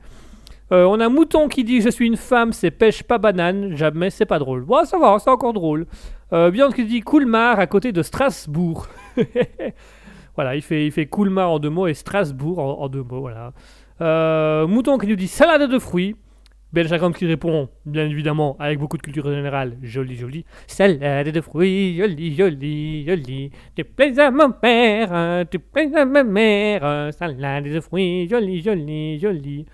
[0.73, 3.77] Euh, on a Mouton qui dit Je suis une femme, c'est pêche pas banane.
[3.77, 4.65] Jamais, c'est pas drôle.
[4.65, 5.87] Bon, ça va, c'est encore drôle.
[6.33, 8.87] Euh, qui dit Coulmar à côté de Strasbourg.
[10.35, 13.21] voilà, il fait, il fait Coulmar en deux mots et Strasbourg en, deux mots.
[13.21, 13.53] Voilà.
[14.01, 16.17] Euh, Mouton qui nous dit Salade de fruits.
[16.75, 20.45] Belchagam qui répond, bien évidemment, avec beaucoup de culture générale, joli, joli.
[20.67, 23.51] Salade de fruits, joli, joli, joli.
[23.77, 27.13] Tu plais à mon père, tu plais à ma mère.
[27.15, 29.67] Salade de fruits, joli, joli, joli.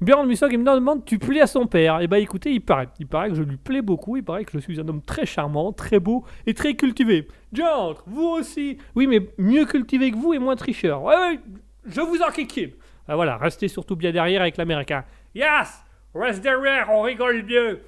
[0.00, 2.50] Björn Musso qui me demande Tu plais à son père Et eh bah ben, écoutez,
[2.50, 2.88] il paraît.
[2.98, 4.16] Il paraît que je lui plais beaucoup.
[4.16, 7.28] Il paraît que je suis un homme très charmant, très beau et très cultivé.
[7.52, 11.02] Diantre, vous aussi Oui, mais mieux cultivé que vous et moins tricheur.
[11.04, 11.40] Ouais, ouais
[11.86, 12.70] je vous en kikine.
[13.06, 15.04] Ah, voilà, restez surtout bien derrière avec l'américain.
[15.34, 17.80] Yes Reste derrière, on rigole mieux.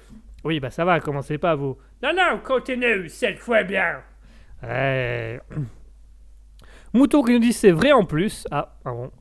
[0.43, 1.77] Oui, bah ça va, commencez pas vous.
[2.01, 4.01] Non, non, continue, cette fois bien.
[6.93, 8.45] Mouton qui nous dit c'est vrai en plus.
[8.51, 9.11] Ah, pardon.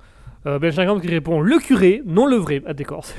[0.47, 2.63] Euh, Benjamin qui répond le curé, non le vrai.
[2.67, 3.05] Ah d'accord.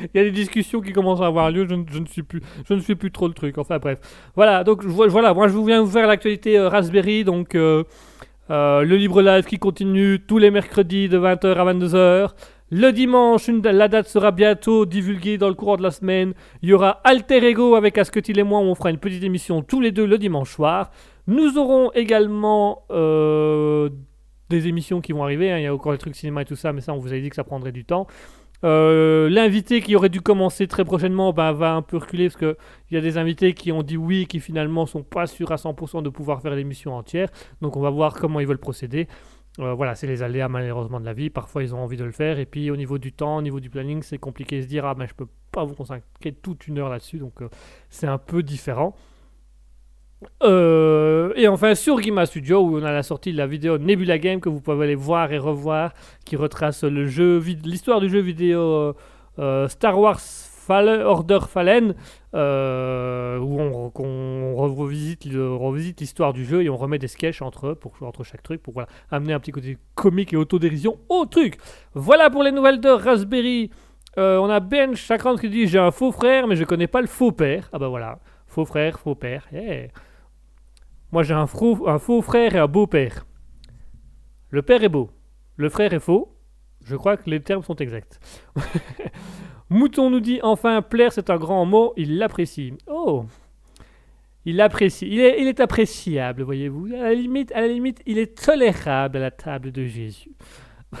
[0.00, 2.74] Il y a des discussions qui commencent à avoir lieu, je, ne, suis plus, je
[2.74, 3.56] ne suis plus trop le truc.
[3.58, 3.98] Enfin bref.
[4.34, 7.84] Voilà, donc voilà, moi je vous viens vous faire l'actualité euh, Raspberry, donc euh,
[8.48, 12.30] le libre live qui continue tous les mercredis de 20h à 22h.
[12.70, 16.34] Le dimanche, la date sera bientôt divulguée dans le courant de la semaine.
[16.62, 19.62] Il y aura Alter Ego avec Asketil et moi, où on fera une petite émission
[19.62, 20.90] tous les deux le dimanche soir.
[21.28, 25.52] Nous aurons également des émissions qui vont arriver.
[25.52, 25.58] Hein.
[25.58, 27.20] Il y a encore des trucs cinéma et tout ça, mais ça, on vous avait
[27.20, 28.06] dit que ça prendrait du temps.
[28.64, 32.56] Euh, l'invité qui aurait dû commencer très prochainement bah, va un peu reculer parce qu'il
[32.90, 36.02] y a des invités qui ont dit oui qui finalement sont pas sûrs à 100%
[36.02, 37.28] de pouvoir faire l'émission entière.
[37.60, 39.08] Donc on va voir comment ils veulent procéder.
[39.58, 41.30] Euh, voilà, c'est les aléas malheureusement de la vie.
[41.30, 43.60] Parfois ils ont envie de le faire et puis au niveau du temps, au niveau
[43.60, 46.66] du planning, c'est compliqué de se dire ah ben je peux pas vous consacrer toute
[46.66, 47.18] une heure là-dessus.
[47.18, 47.48] Donc euh,
[47.88, 48.94] c'est un peu différent.
[50.42, 54.18] Euh, et enfin sur Gima Studio où on a la sortie de la vidéo Nebula
[54.18, 55.92] Game que vous pouvez aller voir et revoir
[56.24, 58.94] qui retrace le jeu l'histoire du jeu vidéo
[59.68, 60.20] Star Wars
[60.68, 61.94] Order Fallen
[62.36, 65.24] où on, revisite,
[66.00, 69.32] l'histoire du jeu et on remet des sketchs entre pour, entre chaque truc pour amener
[69.32, 71.58] un petit côté comique et autodérision au truc.
[71.94, 73.70] Voilà pour les nouvelles de Raspberry.
[74.16, 77.06] on a Ben Chakran qui dit j'ai un faux frère mais je connais pas le
[77.06, 77.68] faux père.
[77.72, 78.18] Ah bah voilà.
[78.46, 79.48] Faux frère, faux père.
[81.12, 81.46] Moi j'ai un,
[81.86, 83.26] un faux frère et un beau père.
[84.50, 85.10] Le père est beau.
[85.56, 86.36] Le frère est faux.
[86.84, 88.20] Je crois que les termes sont exacts.
[89.68, 92.74] Mouton nous dit enfin plaire c'est un grand mot, il l'apprécie.
[92.86, 93.24] Oh
[94.44, 95.08] Il l'apprécie.
[95.08, 96.86] Il est, il est appréciable, voyez-vous.
[96.94, 100.32] À la, limite, à la limite, il est tolérable à la table de Jésus.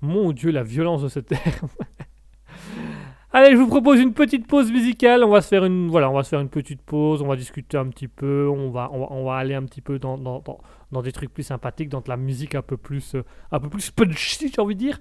[0.00, 1.68] Mon Dieu, la violence de ce terme.
[3.34, 5.24] Allez, je vous propose une petite pause musicale.
[5.24, 7.22] On va se faire une, voilà, on va se faire une petite pause.
[7.22, 8.46] On va discuter un petit peu.
[8.48, 10.60] On va, on va, aller un petit peu dans, dans, dans,
[10.90, 13.70] dans des trucs plus sympathiques, dans de la musique un peu plus, euh, un peu
[13.70, 15.00] plus punchy, j'ai envie de dire.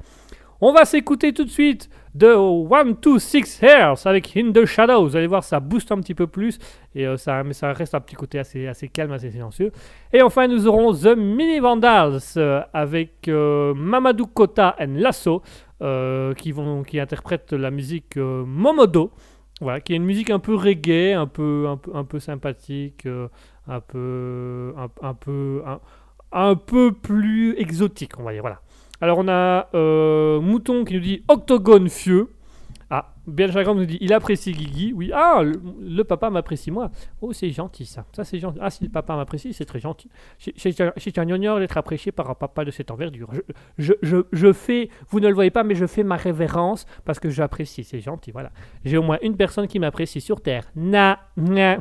[0.63, 5.08] On va s'écouter tout de suite de 1, 2, 6 Hairs avec In the Shadow.
[5.08, 6.60] Vous allez voir, ça booste un petit peu plus,
[6.93, 9.71] et, euh, ça, mais ça reste un petit côté assez, calme, assez silencieux.
[10.13, 15.41] Et enfin, nous aurons The Mini Vandals euh, avec euh, Mamadou Kota and Lasso
[16.38, 19.12] qui, vont, qui interprètent la musique Momodo.
[19.62, 23.08] Voilà, qui est une musique un peu reggae, un peu, un peu, un peu sympathique,
[23.67, 25.63] un peu, un, peu,
[26.32, 28.41] un peu plus exotique, on va dire.
[28.41, 28.62] Voilà.
[29.01, 32.29] Alors on a euh, Mouton qui nous dit Octogone Fieux.
[32.93, 34.93] Ah, Bien Chagrin nous dit il apprécie Guigui.
[34.93, 36.91] Oui, ah, le, papa m'apprécie moi.
[37.21, 38.05] Oh, c'est gentil ça.
[38.13, 38.59] Ça, c'est gentil.
[38.61, 40.09] Ah, si le papa m'apprécie, c'est très gentil.
[40.37, 43.29] C'est un honneur d'être apprécié par un papa de cette envergure.
[43.33, 43.41] Je,
[43.77, 47.19] je, je, je fais, vous ne le voyez pas, mais je fais ma révérence parce
[47.19, 47.83] que j'apprécie.
[47.83, 48.51] C'est gentil, voilà.
[48.83, 50.65] J'ai au moins une personne qui m'apprécie sur Terre.
[50.75, 51.77] Na, na.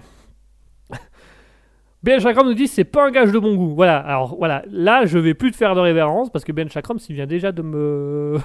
[2.02, 3.74] Ben Chakram nous dit c'est pas un gage de bon goût.
[3.74, 6.98] Voilà, alors voilà, là je vais plus te faire de révérence parce que Ben Chakram
[6.98, 8.38] s'il vient déjà de me.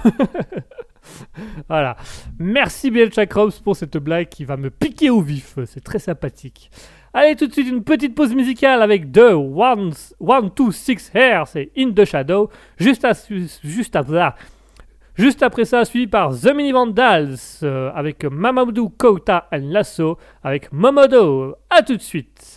[1.70, 1.96] voilà.
[2.38, 5.58] Merci Ben Chakram pour cette blague qui va me piquer au vif.
[5.66, 6.70] C'est très sympathique.
[7.14, 11.48] Allez, tout de suite une petite pause musicale avec The One, one Two Six Hair,
[11.48, 12.50] c'est In the Shadow.
[12.78, 13.06] Juste,
[15.42, 21.56] après ça, suivi par The Mini Vandals euh, avec Mamadou Kota and Lasso avec Momodo.
[21.70, 22.55] A tout de suite.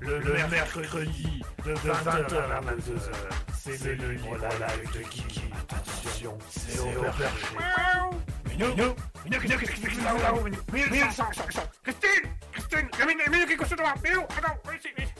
[0.00, 3.12] Le, mercredi de 20h à 22h,
[3.58, 5.42] c'est le libre live de Kiki.
[5.68, 7.56] Attention, c'est au perché.
[8.48, 8.94] Minou,
[9.30, 10.06] Christine Christine
[14.28, 15.12] attends, ici, ici.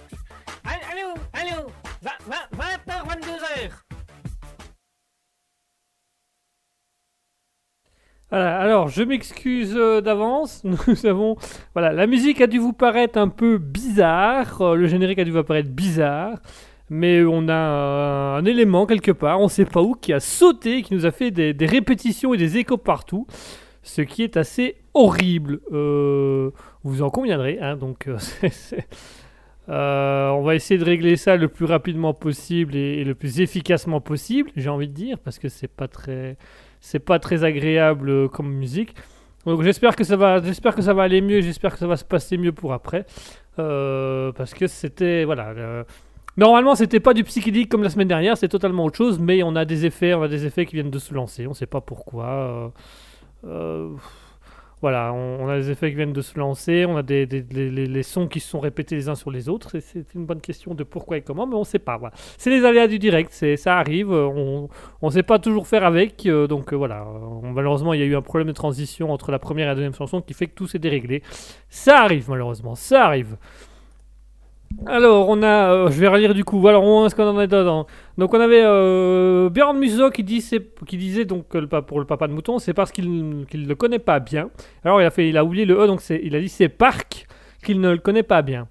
[0.64, 1.70] Allô, allô,
[2.02, 3.70] 20h, 22h.
[8.30, 10.64] Voilà, alors je m'excuse euh, d'avance.
[10.64, 11.36] Nous avons.
[11.74, 14.60] Voilà, la musique a dû vous paraître un peu bizarre.
[14.62, 16.38] euh, le générique a dû vous paraître bizarre.
[16.88, 20.82] Mais on a euh, un élément quelque part, on sait pas où, qui a sauté,
[20.82, 23.28] qui nous a fait des, des répétitions et des échos partout.
[23.90, 25.58] Ce qui est assez horrible.
[25.72, 26.50] Euh,
[26.84, 28.06] vous en conviendrez, hein, donc.
[28.06, 28.18] euh,
[29.68, 34.00] Euh, on va essayer de régler ça le plus rapidement possible et, le plus efficacement
[34.00, 36.36] possible, j'ai envie de dire, parce que c'est pas très
[36.80, 38.96] c'est pas très agréable comme musique.
[39.46, 41.96] Donc j'espère que ça va, j'espère que ça va aller mieux, j'espère que ça va
[41.96, 43.06] se passer mieux pour après,
[43.54, 45.84] parce que c'était voilà.
[46.36, 49.54] Normalement, c'était pas du psychédélique comme la semaine dernière, c'est totalement autre chose, mais on
[49.54, 51.80] a des effets, on a des effets qui viennent de se lancer, on sait pas
[51.80, 52.72] pourquoi.
[53.44, 53.90] Euh,
[54.82, 58.28] voilà, on, a des effets qui viennent de se lancer, on a des, les, sons
[58.28, 61.18] qui se sont répétés les uns sur les autres, c'est une bonne question de pourquoi
[61.18, 62.00] et comment, mais on sait pas.
[62.38, 64.70] C'est les aléas du direct, ça arrive, on,
[65.02, 67.06] on sait pas toujours faire avec, euh, donc euh, voilà.
[67.42, 69.94] Malheureusement, il y a eu un problème de transition entre la première et la deuxième
[69.94, 71.22] chanson qui fait que tout s'est déréglé.
[71.68, 73.36] Ça arrive, malheureusement, ça arrive.
[74.86, 76.66] Alors, on a, euh, je vais relire du coup.
[76.66, 77.86] Alors, on, est-ce qu'on en est dedans
[78.18, 80.44] Donc, on avait euh, Björn Musso qui, dit,
[80.86, 81.48] qui disait donc
[81.86, 84.50] pour le papa de mouton, c'est parce qu'il ne le connaît pas bien.
[84.84, 87.26] Alors, il a fait, il a oublié le E, donc il a dit c'est Parc
[87.62, 88.68] qu'il ne le connaît pas bien.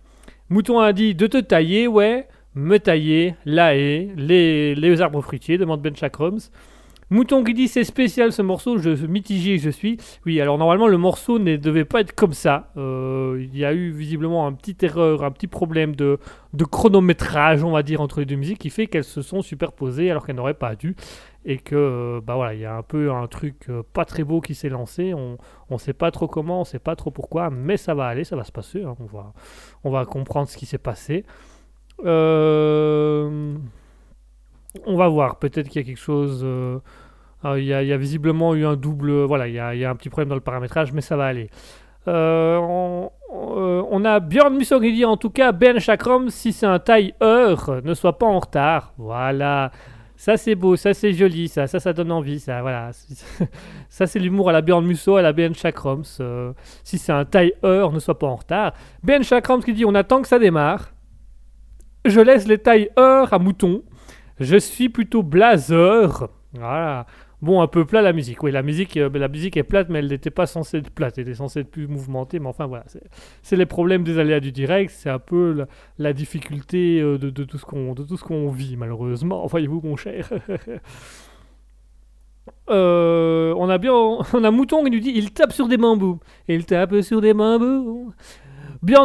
[0.49, 5.59] Mouton a dit de te tailler, ouais, me tailler, la haie, les, les arbres fruitiers,
[5.59, 6.39] demande Ben Chakrams.
[7.12, 9.97] Mouton qui dit c'est spécial ce morceau, je mitigé je suis.
[10.26, 12.72] Oui, alors normalement le morceau ne devait pas être comme ça.
[12.78, 16.20] Euh, il y a eu visiblement un petit erreur, un petit problème de,
[16.70, 20.26] chronométrage, on va dire, entre les deux musiques qui fait qu'elles se sont superposées alors
[20.26, 20.95] qu'elles n'auraient pas dû.
[21.45, 24.24] Et que, euh, bah voilà, il y a un peu un truc euh, pas très
[24.24, 25.14] beau qui s'est lancé.
[25.14, 25.38] On
[25.72, 28.36] ne sait pas trop comment, on sait pas trop pourquoi, mais ça va aller, ça
[28.36, 28.84] va se passer.
[28.84, 28.95] hein.
[28.99, 29.34] On, va,
[29.84, 31.24] on va comprendre ce qui s'est passé.
[32.05, 33.55] Euh,
[34.86, 36.41] on va voir, peut-être qu'il y a quelque chose.
[36.43, 36.80] euh,
[37.43, 39.24] ah, Il y, a, visiblement eu un double.
[39.24, 41.49] Voilà, il y a, un petit problème dans le paramétrage, mais ça va aller.
[42.07, 46.65] Euh, on, on- a Björn Musso qui dit en tout cas Ben Chakram, si c'est
[46.65, 48.93] un taille heure, ne sois pas en retard.
[48.97, 49.72] Voilà.
[50.15, 52.91] Ça c'est beau, ça c'est joli, ça, ça, donne envie, ça, voilà.
[53.89, 56.03] ça c'est l'humour à la Björn Musso, à la Ben Chakrams.
[56.20, 56.51] euh,
[56.84, 58.74] si c'est un taille heure, ne sois pas en retard.
[59.03, 60.91] Ben Chakrams qui dit on attend que ça démarre.
[62.05, 63.84] Je laisse les tailles heures à mouton.
[64.39, 66.27] Je suis plutôt blazer.
[66.53, 67.05] Voilà.
[67.41, 68.43] Bon, un peu plat la musique.
[68.43, 71.17] Oui, la musique, euh, la musique est plate, mais elle n'était pas censée être plate.
[71.17, 72.39] Elle était censée être plus mouvementée.
[72.39, 72.83] Mais enfin, voilà.
[73.41, 74.91] c'est- les problèmes des aléas du direct.
[74.93, 75.65] C'est un peu
[75.97, 79.45] la, difficulté euh, de, de tout ce qu'on de tout ce qu'on vit, malheureusement.
[79.47, 80.29] Voyez-vous, mon cher.
[82.69, 86.19] Euh, on a bien, on a Mouton qui nous dit il tape sur des bambous.
[86.47, 88.13] Il tape sur des bambous.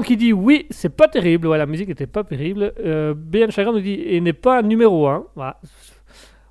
[0.05, 1.47] Qui dit oui, c'est pas terrible.
[1.49, 2.72] Ouais, la musique était pas terrible.
[2.79, 5.27] Euh, BN Chagrin nous dit et n'est pas numéro 1.
[5.35, 5.61] Voilà.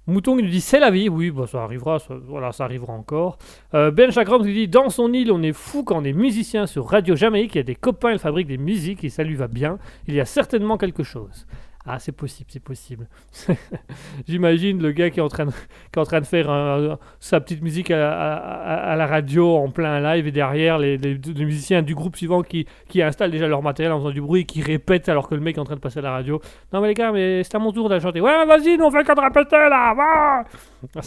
[0.05, 1.07] Mouton nous dit c'est la vie.
[1.07, 1.99] Oui, bah, ça arrivera.
[1.99, 3.37] ça- voilà, ça arrivera encore.
[3.71, 6.85] Ben Chagrin nous dit dans son île, on est fou quand on est musicien sur
[6.87, 7.55] Radio Jamaïque.
[7.55, 9.77] Il y a des copains, ils fabriquent des musiques et ça lui va bien.
[10.07, 11.47] Il y a certainement quelque chose.
[11.85, 13.07] Ah, c'est possible, c'est possible.
[14.27, 17.41] J'imagine le gars qui est en train de, qui est en train de faire sa
[17.41, 22.15] petite musique à, la radio en plein live et derrière les, les- musiciens du groupe
[22.15, 25.27] suivant qui, qui installent déjà leur matériel en faisant du bruit et qui répètent alors
[25.27, 26.39] que le mec est en train de passer à la radio.
[26.71, 27.95] Non mais les gars, mais c'est à mon tour de.
[28.21, 30.43] Ouais, vas-y, nous on fait qu'à répéter là.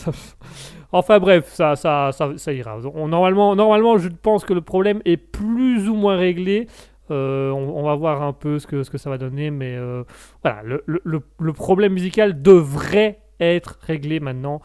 [0.92, 2.78] Enfin bref, ça, ça, ça, ira.
[2.78, 6.68] Normalement, normalement, je pense que le problème est plus ou moins réglé.
[7.10, 10.02] Euh, on, va voir un peu ce que, ce que ça va donner, mais euh,
[10.42, 14.60] voilà, le, problème musical devrait être réglé maintenant.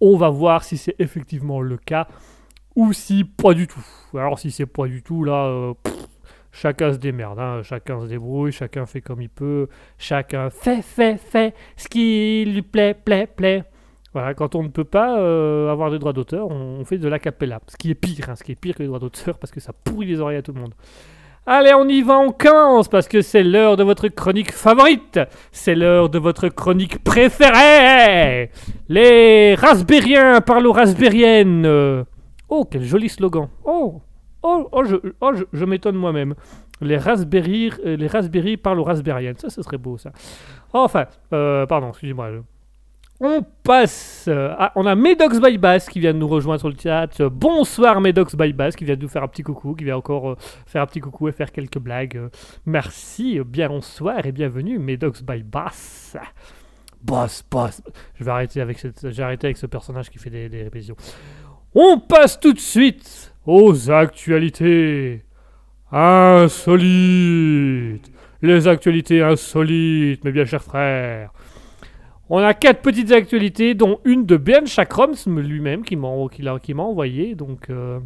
[0.00, 2.06] On va voir si c'est effectivement le cas
[2.76, 3.84] ou si pas du tout.
[4.14, 5.74] Alors si c'est pas du tout, là, euh,
[6.52, 7.62] chacun se démerde, hein.
[7.62, 9.68] chacun se débrouille, chacun fait comme il peut,
[9.98, 13.64] chacun fait, fait, fait ce qui lui plaît, plaît, plaît.
[14.12, 15.14] Voilà, quand on ne peut pas
[15.70, 17.60] avoir de droits d'auteur, on, on fait de l'acapella.
[17.66, 19.58] Ce qui est pire, hein, ce qui est pire que les droits d'auteur parce que
[19.58, 20.74] ça pourrit les oreilles à tout le monde.
[21.44, 25.18] Allez, on y va, on commence parce que c'est l'heure de votre chronique favorite.
[25.50, 28.50] C'est l'heure de votre chronique préférée.
[28.88, 32.04] Les raspberriens parlent aux raspberriennes.
[32.54, 33.48] Oh, quel joli slogan.
[33.64, 34.02] Oh,
[34.42, 36.34] oh, oh, je, oh, je, m'étonne moi-même.
[36.80, 39.38] Les raspberries, euh, les parlent aux raspberriennes.
[39.38, 40.12] Ça, ce serait beau, ça.
[40.72, 42.28] Enfin, euh, pardon, excusez-moi.
[43.24, 44.24] On passe.
[44.26, 47.08] euh, à- on a Medox by Bass qui vient de nous rejoindre sur le chat.
[47.20, 49.96] Euh, Bonsoir Medox by Bass qui vient de nous faire un petit coucou, qui vient
[49.96, 52.20] encore euh, faire un petit coucou et faire quelques blagues.
[52.66, 56.16] Merci, bien bonsoir et bienvenue Medox by Bass.
[57.00, 57.80] Boss, boss.
[58.18, 60.96] Je vais arrêter avec cette, j'ai avec ce personnage qui fait des répétitions.
[61.76, 65.22] On passe tout de suite aux actualités
[65.92, 66.90] insolites.
[68.42, 71.32] Les actualités insolites, mes bien chers frères.
[72.34, 77.34] On a quatre petites actualités, dont une de Ben Chakroms lui-même qui m'a envoyé.
[77.34, 78.00] Donc, euh,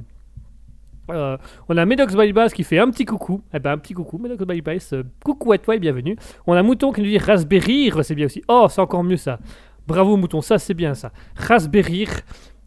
[1.12, 1.37] euh,
[1.68, 3.41] on a Medox by Bass qui fait un petit coucou.
[3.55, 4.95] Eh ben, un petit coucou, Medox by Bass.
[4.95, 6.16] euh, coucou à toi bienvenue.
[6.49, 8.43] On a Mouton qui nous dit Raspberry, c'est bien aussi.
[8.49, 9.39] Oh, c'est encore mieux ça.
[9.87, 11.12] Bravo Mouton, ça c'est bien ça.
[11.37, 12.09] Raspberry.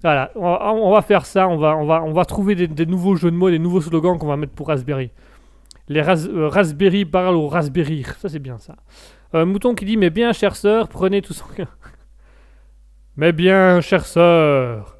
[0.02, 1.50] Voilà, on va, faire ça.
[1.50, 4.18] On va, on va, on va trouver des, nouveaux jeux de mots, des nouveaux slogans
[4.18, 5.12] qu'on va mettre pour Raspberry.
[5.90, 8.06] Les ras- Raspberry parlent au Raspberry.
[8.18, 8.78] Ça c'est bien ça.
[9.36, 11.78] Euh, Mouton qui dit Mais bien, chère sœur, prenez tout son cœur.
[13.18, 14.98] Mais bien, chère sœur,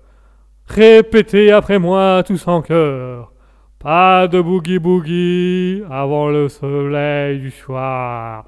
[0.68, 3.34] répétez après moi tous en cœur.
[3.80, 8.46] Pas de boogie boogie avant le soleil du soir.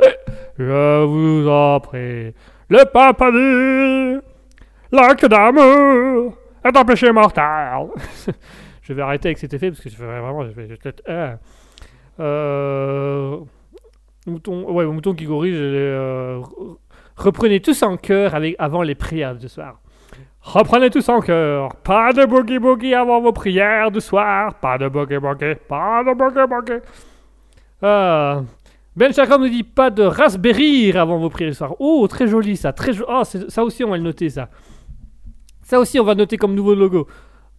[0.60, 2.34] Je vous en prie.
[2.70, 4.22] Le papa dit
[4.92, 7.44] L'acte d'amour est un péché mortel.
[8.82, 10.44] je vais arrêter avec cet effet parce que je vais vraiment.
[10.44, 11.38] Je vais, je vais
[14.28, 15.56] mouton, ouais, mouton qui corrige.
[15.58, 16.78] euh, re-
[17.18, 19.80] reprenez tous en cœur avant les prières du soir.
[20.42, 21.76] Reprenez tous en cœur.
[21.84, 24.56] Pas de boogie boogie avant vos prières du soir.
[24.56, 25.56] Pas de boogie boogie.
[25.68, 26.82] Pas de boogie boogie.
[27.82, 28.42] Ah.
[28.96, 31.76] Ben nous dit pas de raspberry avant vos prières du soir.
[31.80, 32.74] Oh, très joli ça.
[32.74, 34.50] Très oh, ça aussi, on va le noter ça.
[35.64, 37.08] Ça aussi, on va noter comme nouveau logo.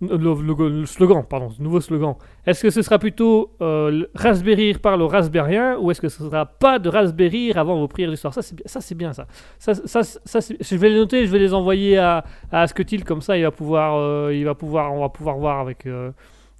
[0.03, 2.14] Euh, le slogan, pardon, nouveau slogan.
[2.46, 6.46] Est-ce que ce sera plutôt euh, Raspberry parle aux Raspberriens ou est-ce que ce sera
[6.46, 8.34] pas de Raspberry avant vos prières du soir?
[8.34, 9.26] Ça, c'est bien, ça,
[9.59, 9.74] ça.
[9.74, 13.36] ça, ça, je vais les noter, je vais les envoyer à, à Asketil comme ça,
[13.36, 15.86] il va pouvoir, euh, il va pouvoir, on va pouvoir voir avec.
[15.86, 16.11] Euh...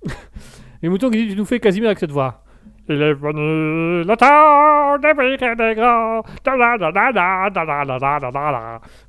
[0.83, 2.43] Les moutons qui dit tu nous fais Casimir avec cette voix.
[2.89, 6.23] Il est venu le temps des briques et des grands.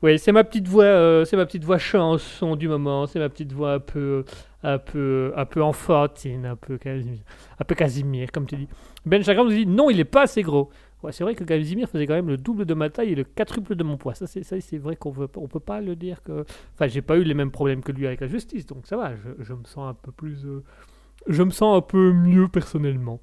[0.02, 3.08] Oui, c'est ma petite voix, euh, c'est ma petite voix chanson du moment.
[3.08, 4.26] C'est ma petite voix un peu,
[4.62, 7.20] un peu, un peu enfantine, un peu Casimir,
[7.60, 8.68] un peu Casimir, comme tu dis.
[9.06, 10.70] Ben Chagrin nous dit non, il est pas assez gros.
[11.04, 13.26] Ouais, c'est vrai que Casimir faisait quand même le double de ma taille et le
[13.26, 14.14] quadruple de mon poids.
[14.14, 16.46] Ça, c'est, vrai qu'on veut, peut pas le dire que.
[16.74, 19.12] Enfin, j'ai pas eu les mêmes problèmes que lui avec la justice, donc ça va.
[19.40, 20.46] Je, me sens un peu plus.
[20.46, 20.64] Euh,
[21.28, 23.20] je me sens un peu mieux personnellement.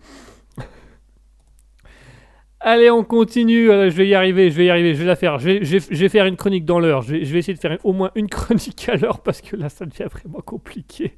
[2.63, 3.71] Allez, on continue.
[3.71, 5.39] Euh, je vais y arriver, je vais y arriver, je vais la faire.
[5.39, 7.01] Je vais, faire une chronique dans l'heure.
[7.01, 9.87] Je vais, essayer de faire au moins une chronique à l'heure parce que là, ça
[9.87, 11.15] devient vraiment compliqué.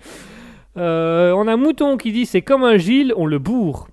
[0.76, 3.88] Euh, on a Mouton qui dit c'est comme un Gilles, on le bourre.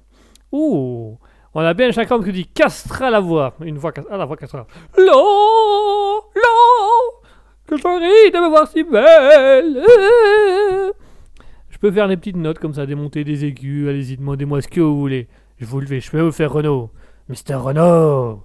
[0.52, 1.18] Ouh.
[1.56, 3.56] On a Ben Chakram qui dit castra la voix.
[3.62, 4.68] Une voix, cas- ah, la voix castra.
[4.96, 7.22] L'eau, l'eau,
[7.66, 9.84] que je ris de me voir si belle.
[11.70, 13.90] Je peux faire des petites notes comme ça, démonter des aigus.
[13.90, 15.28] Allez-y, demandez-moi ce que vous voulez.
[15.58, 16.92] Je vous le fais, je peux vous faire Renault.
[17.30, 18.44] Mister Renault,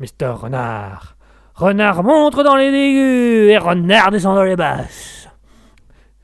[0.00, 1.16] Mister Renard.
[1.54, 5.28] Renard montre dans les aigus et Renard descend dans les basses.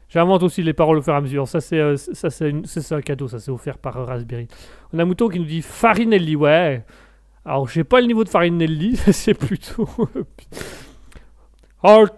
[0.08, 1.46] J'invente aussi les paroles au fur et à mesure.
[1.46, 3.28] Ça, c'est euh, ça, c'est un cadeau.
[3.28, 4.48] Ça, c'est offert par Raspberry.
[4.92, 6.84] On a Mouton qui nous dit Farinelli, ouais.
[7.44, 9.88] Alors, j'ai pas le niveau de Farinelli, c'est plutôt.
[11.84, 12.08] Il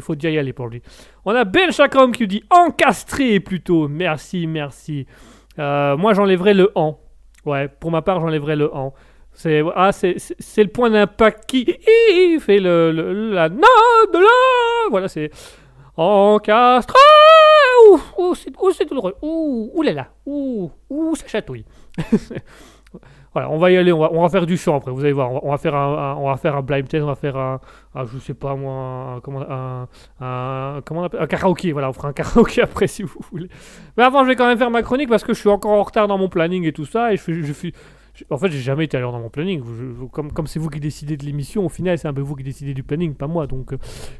[0.00, 0.80] faut déjà y aller pour lui.
[1.26, 3.88] On a Chakram qui nous dit encastré plutôt.
[3.88, 5.06] Merci, merci.
[5.58, 6.98] Euh, moi, j'enlèverai le en.
[7.46, 8.92] Ouais, pour ma part, j'enlèverai le en.
[9.32, 10.16] C'est ah, c'est-
[10.56, 11.64] le point d'impact qui
[12.40, 12.90] fait le,
[13.32, 14.90] la note de la.
[14.90, 15.30] Voilà, c'est
[15.96, 16.98] encastré.
[17.90, 18.34] Ouh, ouh,
[18.72, 19.14] c'est douloureux.
[19.22, 19.82] Ouh, ouh.
[20.26, 21.64] Ouh, ouh, ça chatouille.
[23.50, 25.58] On va y aller, on va, faire du chant après, vous allez voir, on va,
[25.58, 27.60] faire un, un- on va faire un blind test, on va faire un,
[27.94, 29.44] un- je sais pas moi, un, comment,
[30.20, 33.48] un, comment on appelle, un karaoké, voilà, on fera un karaoké après si vous voulez.
[33.96, 35.82] Mais avant, je vais quand même faire ma chronique parce que je suis encore en
[35.82, 37.18] retard dans mon planning et tout ça, et
[38.30, 39.62] en fait, j'ai jamais été à l'heure dans mon planning.
[40.10, 42.72] Comme c'est vous qui décidez de l'émission, au final, c'est un peu vous qui décidez
[42.72, 43.46] du planning, pas moi.
[43.46, 43.74] Donc,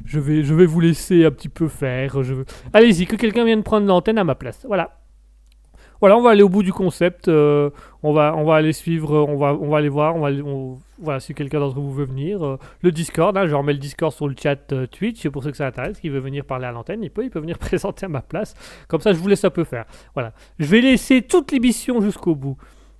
[0.05, 2.15] je vais, je vais vous laisser un petit peu faire.
[2.73, 4.65] Allez-y, que quelqu'un vienne prendre l'antenne à ma place.
[4.67, 4.91] Voilà.
[5.99, 7.27] Voilà, on va aller au bout du concept.
[7.27, 7.69] euh,
[8.03, 10.15] on va, on va aller suivre, euh, on va, on va aller voir.
[10.99, 13.35] Voilà, si quelqu'un d'entre vous veut venir, euh, le Discord.
[13.37, 15.99] hein, je remets le Discord sur le chat euh, Twitch pour ceux que ça intéresse.
[15.99, 18.55] Qui veut venir parler à l'antenne, il peut, il peut venir présenter à ma place.
[18.87, 19.85] Comme ça, je vous laisse un peu faire.
[20.13, 20.33] Voilà.
[20.59, 22.57] Je vais laisser toute l'émission jusqu'au bout.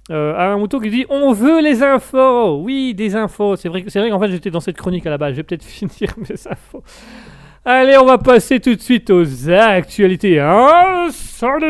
[0.10, 2.62] Euh, un mouton qui dit on veut les infos.
[2.62, 3.56] Oui, des infos.
[3.56, 5.32] C'est vrai, vrai qu'en fait j'étais dans cette chronique à la base.
[5.32, 6.84] Je vais peut-être finir mes infos.
[7.70, 11.68] Allez, on va passer tout de suite aux actualités insolites.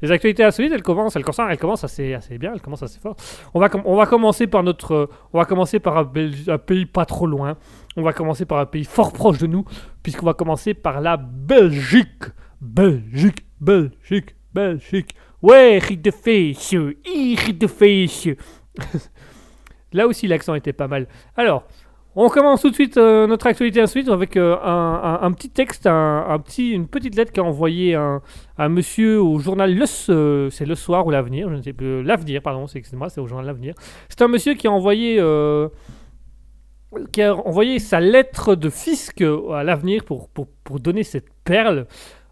[0.00, 3.00] Les actualités insolites, elles commencent, elles commencent, elles commencent assez, assez bien, elles commencent assez
[3.00, 3.16] fort.
[3.52, 7.26] On va, on va commencer par notre, on va commencer par un, pays pas trop
[7.26, 7.56] loin.
[7.96, 9.64] On va commencer par un pays fort proche de nous,
[10.04, 12.22] puisqu'on va commencer par la Belgique.
[12.60, 15.16] Belgique, Belgique, Belgique.
[15.42, 18.28] Ouais, riz de hi, riz de fèche.
[19.92, 21.08] Là aussi, l'accent était pas mal.
[21.36, 21.64] Alors,
[22.16, 25.86] on commence tout de suite euh, notre actualité insolite avec euh, un, un- petit texte,
[25.86, 28.20] une petite lettre qu'a envoyé un,
[28.68, 32.66] monsieur au journal Le, euh, Le Soir ou L'Avenir, je ne sais plus, L'Avenir, pardon,
[32.66, 33.74] c'est excusez-moi, c'est au journal L'Avenir.
[34.08, 35.68] C'est un monsieur qui a envoyé, euh,
[37.12, 41.86] qui a envoyé sa lettre de fisc à l'Avenir pour, pour, donner cette perle.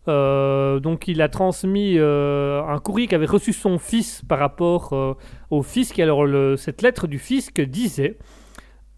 [0.06, 5.16] Donc il a transmis un courrier qu'avait reçu son fils par rapport
[5.50, 5.98] au fisc.
[5.98, 6.24] Alors
[6.56, 8.16] cette lettre du fisc disait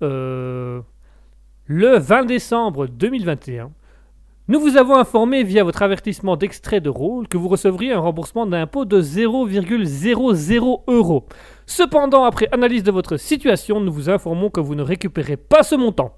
[0.03, 0.81] euh,
[1.67, 3.71] le 20 décembre 2021,
[4.51, 8.47] nous vous avons informé via votre avertissement d'extrait de rôle que vous recevriez un remboursement
[8.47, 11.27] d'impôt de 0,00 euros.
[11.67, 15.75] Cependant, après analyse de votre situation, nous vous informons que vous ne récupérez pas ce
[15.75, 16.15] montant.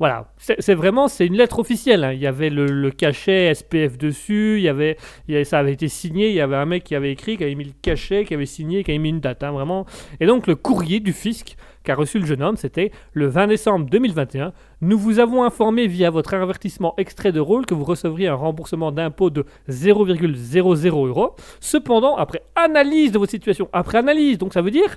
[0.00, 2.02] Voilà, c'est vraiment c'est une lettre officielle.
[2.02, 2.12] hein.
[2.12, 4.96] Il y avait le, cachet SPF dessus, il y avait,
[5.28, 6.30] il y avait- ça avait été signé.
[6.30, 8.44] Il y avait un mec qui avait écrit, qui avait mis le cachet, qui avait
[8.46, 9.86] signé, qui avait mis une date, hein, vraiment.
[10.18, 11.54] Et donc le courrier du fisc
[11.84, 14.52] qu'a reçu le jeune homme, c'était le 20 décembre 2021.
[14.80, 18.90] Nous vous avons informé via votre avertissement extrait de rôle que vous recevriez un remboursement
[18.90, 21.36] d'impôt de 0,00 euros.
[21.60, 24.96] Cependant, après analyse de votre situation, après analyse, donc ça veut dire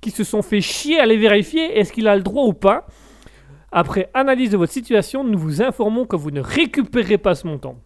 [0.00, 2.86] qu'ils se sont fait chier à les vérifier, est-ce qu'il a le droit ou pas?
[3.72, 7.76] Après analyse de votre situation, nous vous informons que vous ne récupérez pas ce montant.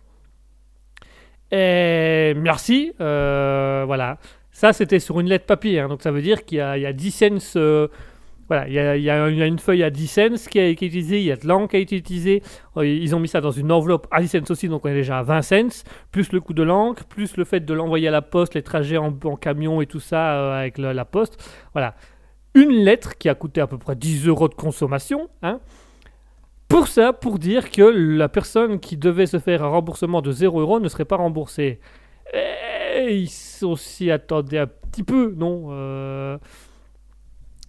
[1.51, 4.18] Et merci, euh, voilà.
[4.53, 6.82] Ça, c'était sur une lettre papier, hein, donc ça veut dire qu'il y, a- il
[6.82, 7.57] y a 10 cents.
[7.57, 7.88] euh,
[8.49, 11.32] voilà, il y, a, une feuille à 10 cents qui a, est utilisée, il y
[11.32, 12.42] a de l'encre qui a été utilisée.
[12.78, 14.94] Euh, Ils ont mis ça dans une enveloppe à 10 cents aussi, donc on est
[14.94, 18.11] déjà à 20 cents, plus le coût de l'encre, plus le fait de l'envoyer à
[18.11, 21.38] la poste, les trajets en, camion et tout ça euh, avec la poste.
[21.74, 21.94] Voilà.
[22.55, 25.61] Une lettre qui a coûté à peu près 10 euros de consommation, hein,
[26.68, 30.61] pour ça, pour dire que la personne qui devait se faire un remboursement de 0
[30.61, 31.80] euros ne serait pas remboursée.
[32.34, 36.38] Et ils sont s'y attendaient un petit peu, non Euh,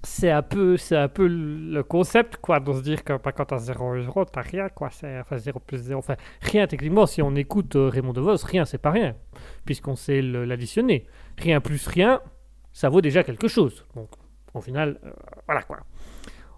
[0.04, 3.44] C'est un peu, c'est un peu le concept, quoi, de se dire que pas quand
[3.46, 4.90] t'as 0 euros, t'as rien, quoi.
[4.92, 8.64] C'est, enfin, 0 plus 0, enfin, rien techniquement, si on écoute euh, Raymond DeVos, rien,
[8.64, 9.16] c'est pas rien,
[9.66, 11.06] puisqu'on sait l'additionner.
[11.38, 12.22] Rien plus rien,
[12.72, 13.86] ça vaut déjà quelque chose.
[13.94, 14.08] Donc,
[14.54, 15.10] au final, euh,
[15.46, 15.80] voilà, quoi.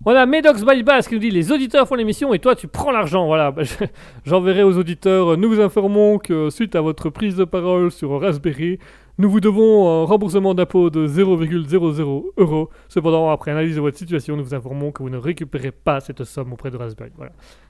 [0.05, 2.89] On a Medox Bass qui nous dit les auditeurs font l'émission et toi tu prends
[2.91, 3.27] l'argent.
[3.27, 3.85] Voilà, Bah, je-
[4.25, 5.37] j'enverrai aux auditeurs.
[5.37, 8.79] Nous vous informons que suite à votre prise de parole sur Raspberry,
[9.21, 12.69] nous vous devons un remboursement d'impôt de 0,00 euros.
[12.89, 16.23] Cependant, après analyse de votre situation, nous vous informons que vous ne récupérez pas cette
[16.23, 17.11] somme auprès de Raspberry.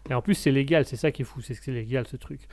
[0.10, 2.16] Et en plus, c'est légal, c'est ça qui est fou, c'est que c'est légal ce
[2.16, 2.47] truc.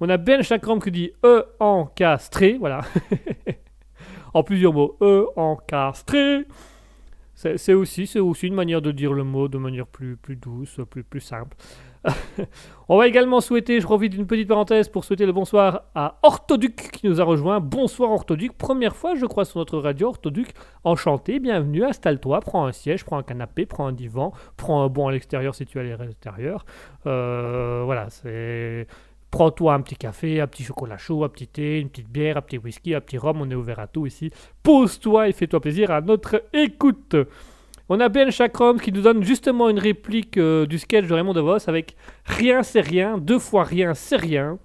[0.00, 2.80] On a Ben Chakram qui dit E encastré, voilà.
[4.34, 6.44] en plusieurs mots, E encastré.
[7.34, 11.04] C'est aussi, aussi une manière de dire le mot de manière plus, plus douce, plus,
[11.04, 11.56] plus simple.
[12.88, 16.90] On va également souhaiter, je profite d'une petite parenthèse pour souhaiter le bonsoir à Orthoduc
[16.90, 17.60] qui nous a rejoint.
[17.60, 20.52] Bonsoir Orthoduc, première fois je crois sur notre radio Orthoduc.
[20.84, 25.08] Enchanté, bienvenue, installe-toi, prends un siège, prends un canapé, prends un divan, prends un banc
[25.08, 26.64] à l'extérieur si tu es à l'extérieur.
[27.04, 28.86] Voilà, c'est...
[29.30, 32.42] Prends-toi un petit café, un petit chocolat chaud, un petit thé, une petite bière, un
[32.42, 34.32] petit whisky, un petit rhum, on est ouvert à tout ici.
[34.64, 37.14] Pose-toi et fais-toi plaisir à notre écoute.
[37.92, 41.34] On a Ben Chakram qui nous donne justement une réplique euh, du sketch de Raymond
[41.34, 44.60] DeVos avec Rien c'est rien, deux fois rien c'est rien.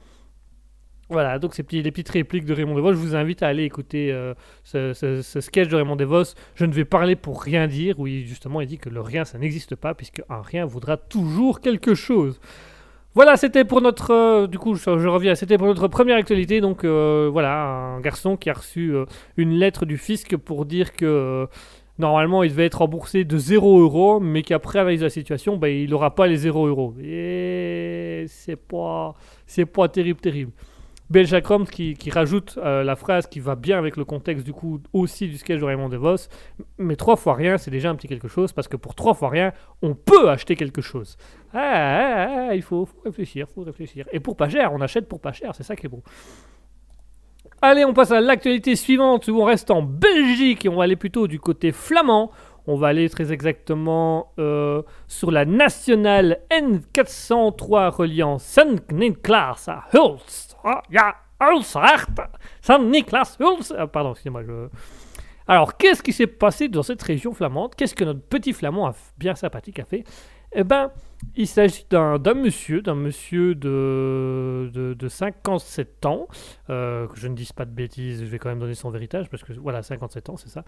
[1.09, 3.63] Voilà, donc ces petits, les petites répliques de Raymond DeVos, je vous invite à aller
[3.63, 6.35] écouter euh, ce, sketch de Raymond DeVos.
[6.53, 9.25] Je ne vais parler pour rien dire, où il- justement il dit que le rien
[9.25, 12.39] ça n'existe pas, puisque un rien voudra toujours quelque chose.
[13.15, 14.11] Voilà, c'était pour notre.
[14.11, 15.33] euh, du coup, je, reviens.
[15.33, 16.61] C'était pour notre première actualité.
[16.61, 18.93] Donc, voilà, un garçon qui a reçu
[19.37, 21.47] une lettre du fisc pour dire que
[21.99, 25.89] normalement il devait être remboursé de 0 euros, mais qu'après de la situation, ben, il
[25.89, 26.93] n'aura pas les 0 euros.
[27.01, 29.15] Et c'est pas,
[29.73, 30.51] pas terrible, terrible.
[31.25, 34.81] Chakram qui, qui rajoute euh, la phrase qui va bien avec le contexte du coup
[34.91, 36.29] aussi du sketch de Raymond DeVos.
[36.77, 39.29] Mais trois fois rien, c'est déjà un petit quelque chose parce que pour trois fois
[39.29, 41.17] rien, on peut acheter quelque chose.
[41.53, 44.07] Ah, ah, ah, il faut, faut réfléchir, faut réfléchir.
[44.11, 46.01] Et pour pas cher, on achète pour pas cher, c'est ça qui est bon.
[47.61, 50.95] Allez, on passe à l'actualité suivante où on reste en Belgique et on va aller
[50.95, 52.31] plutôt du côté flamand.
[52.67, 60.57] On va aller très exactement euh, sur la nationale N403 reliant Saint-Nicolas à Hulst.
[60.63, 61.15] Ah, ja.
[62.61, 63.75] Saint-Nicolas, Hulst.
[63.77, 64.43] Ah, pardon, excusez-moi.
[65.47, 67.75] Alors, qu'est-ce qui s'est passé dans cette région flamande?
[67.75, 70.03] Qu'est-ce que notre petit flamand a bien sympathique a fait?
[70.53, 70.91] Eh ben,
[71.35, 76.27] il s'agit d'un monsieur, d'un monsieur de, de, de 57 ans,
[76.69, 79.29] euh, que je ne dise pas de bêtises, je vais quand même donner son héritage,
[79.29, 80.63] parce que voilà, 57 ans, c'est ça.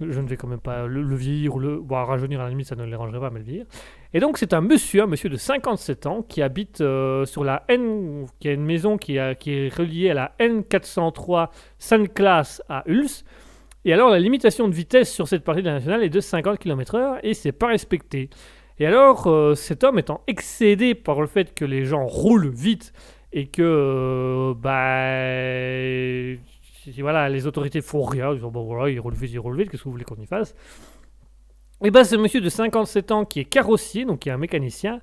[0.00, 2.66] Je ne vais quand même pas le, le vieillir ou le rajeunir à la limite,
[2.66, 3.66] ça ne le dérangerait pas, mais le vieillir.
[4.12, 7.62] Et donc, c'est un monsieur, un monsieur de 57 ans, qui habite euh, sur la
[7.68, 13.24] N, qui a une maison qui, est reliée à la N403 Sainte-Classe à Ulst.
[13.84, 16.58] Et alors, la limitation de vitesse sur cette partie de la nationale est de 50
[16.58, 18.30] km/h et c'est pas respecté.
[18.78, 22.92] Et alors, euh, cet homme étant excédé par le fait que les gens roulent vite
[23.32, 25.12] et que, euh, bah,
[26.98, 29.70] voilà, les autorités font rien, ils disent, bon voilà, ils roulent vite, ils roulent vite,
[29.70, 30.54] qu'est-ce que vous voulez qu'on y fasse?
[31.84, 35.00] Et bah, ce monsieur de 57 ans qui est carrossier, donc qui est un mécanicien,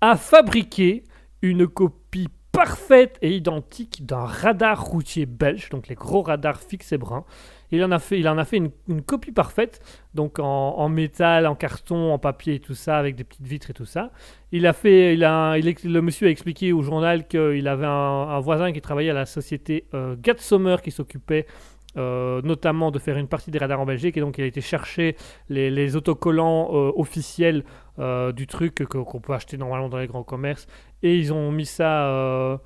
[0.00, 1.04] a fabriqué
[1.42, 6.98] une copie parfaite et identique d'un radar routier belge, donc les gros radars fixes et
[6.98, 7.24] bruns.
[7.74, 7.90] Il en
[8.38, 9.80] a fait, une, copie parfaite,
[10.14, 13.74] donc en, métal, en carton, en papier et tout ça, avec des petites vitres et
[13.74, 14.10] tout ça.
[14.52, 18.72] Il a fait, il a, le monsieur a expliqué au journal qu'il avait un, voisin
[18.72, 21.46] qui travaillait à la société euh, Gat Sommer qui s'occupait
[21.96, 24.60] euh, notamment de faire une partie des radars en Belgique et donc il a été
[24.60, 25.14] chercher
[25.48, 27.62] les, autocollants euh, officiels
[28.00, 30.66] euh, du truc qu'on peut acheter normalement dans les grands commerces
[31.04, 32.58] et ils ont mis ça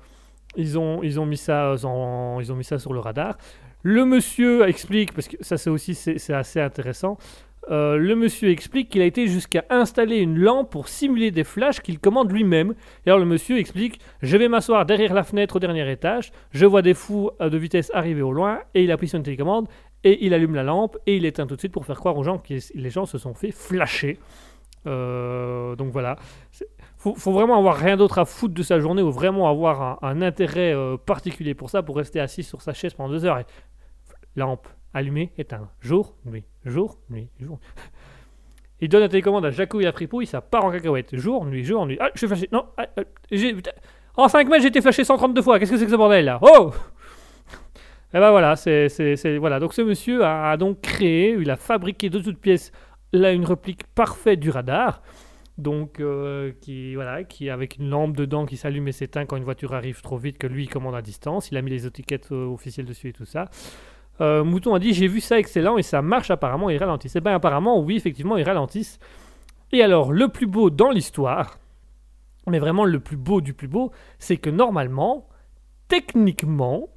[2.79, 3.37] sur le radar
[3.81, 7.17] le monsieur explique parce que ça c'est aussi c'est assez intéressant
[7.71, 11.81] euh, le monsieur explique qu'il a été jusqu'à installer une lampe pour simuler des flashs
[11.81, 12.73] qu'il commande lui-même.
[13.05, 16.65] Et alors le monsieur explique Je vais m'asseoir derrière la fenêtre au dernier étage, je
[16.65, 19.67] vois des fous euh, de vitesse arriver au loin, et il appuie sur une télécommande,
[20.03, 22.23] et il allume la lampe, et il éteint tout de suite pour faire croire aux
[22.23, 24.17] gens que les gens se sont fait flasher.
[24.87, 26.15] Euh, donc voilà.
[26.97, 30.21] Faut, faut vraiment avoir rien d'autre à foutre de sa journée ou vraiment avoir un,
[30.21, 30.73] intérêt
[31.05, 33.43] particulier pour ça, pour rester assis sur sa chaise pendant deux heures.
[34.39, 35.71] Lampe allumée, éteindre.
[35.81, 37.59] Jour, nuit, jour, nuit, jour.
[38.81, 41.15] Il donne la télécommande à Jaco et à Fripouille, ça part en cacahuète.
[41.15, 41.97] Jour, nuit, jour, nuit.
[41.99, 42.47] Ah, je suis fâché.
[42.51, 42.87] Non, ah,
[43.29, 43.71] putain.
[44.15, 45.59] en 5 mètres, j'ai été flashé 132 fois.
[45.59, 46.39] Qu'est-ce que c'est que ce bordel là?
[46.41, 46.71] Oh
[48.13, 49.59] Et ben voilà, c'est, c'est, voilà.
[49.59, 52.71] Donc ce monsieur a, a donc créé, il a fabriqué de toutes pièces
[53.13, 55.01] là une réplique parfaite du radar.
[55.57, 59.43] Donc, euh, qui, voilà, qui avec une lampe dedans qui s'allume et s'éteint quand une
[59.43, 61.51] voiture arrive trop vite que lui il commande à distance.
[61.51, 63.49] Il a mis les étiquettes euh, officielles dessus et tout ça.
[64.21, 67.15] Euh, Mouton a dit J'ai vu ça excellent et ça marche apparemment, ils ralentissent.
[67.15, 68.99] Et bien, apparemment, oui, effectivement, ils ralentissent.
[69.71, 71.59] Et alors, le plus beau dans l'histoire,
[72.47, 75.27] mais vraiment le plus beau du plus beau, c'est que normalement,
[75.87, 76.89] techniquement,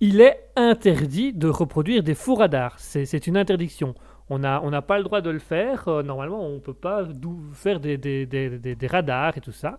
[0.00, 2.74] il est interdit de reproduire des faux radars.
[2.78, 3.94] C'est une interdiction.
[4.30, 5.88] On n'a on pas le droit de le faire.
[5.88, 7.06] Euh, normalement, on ne peut pas
[7.54, 9.78] faire des, des- des- des- des radars et tout ça.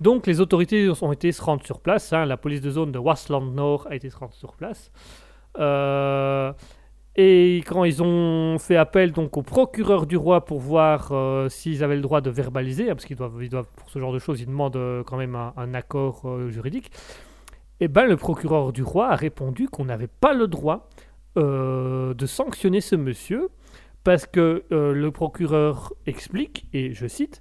[0.00, 2.12] Donc, les autorités ont été se rendre sur place.
[2.12, 2.24] hein.
[2.24, 4.90] La police de zone de Wasland Nord a été se rendre sur place.
[5.58, 6.52] Euh,
[7.16, 11.82] et quand ils ont fait appel donc au procureur du roi pour voir euh, s'ils
[11.82, 14.46] avaient le droit de verbaliser, hein, parce qu'ils doivent, pour ce genre de choses, ils
[14.46, 16.90] demandent euh, quand même un, accord juridique,
[17.80, 20.88] et ben le procureur du roi a répondu qu'on n'avait pas le droit
[21.36, 23.48] de sanctionner ce monsieur,
[24.02, 27.40] parce que le procureur explique, et je cite,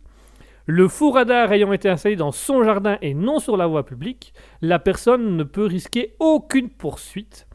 [0.72, 4.36] le faux radar ayant été installé dans son jardin et non sur la voie publique,
[4.62, 7.48] la personne ne peut risquer aucune poursuite.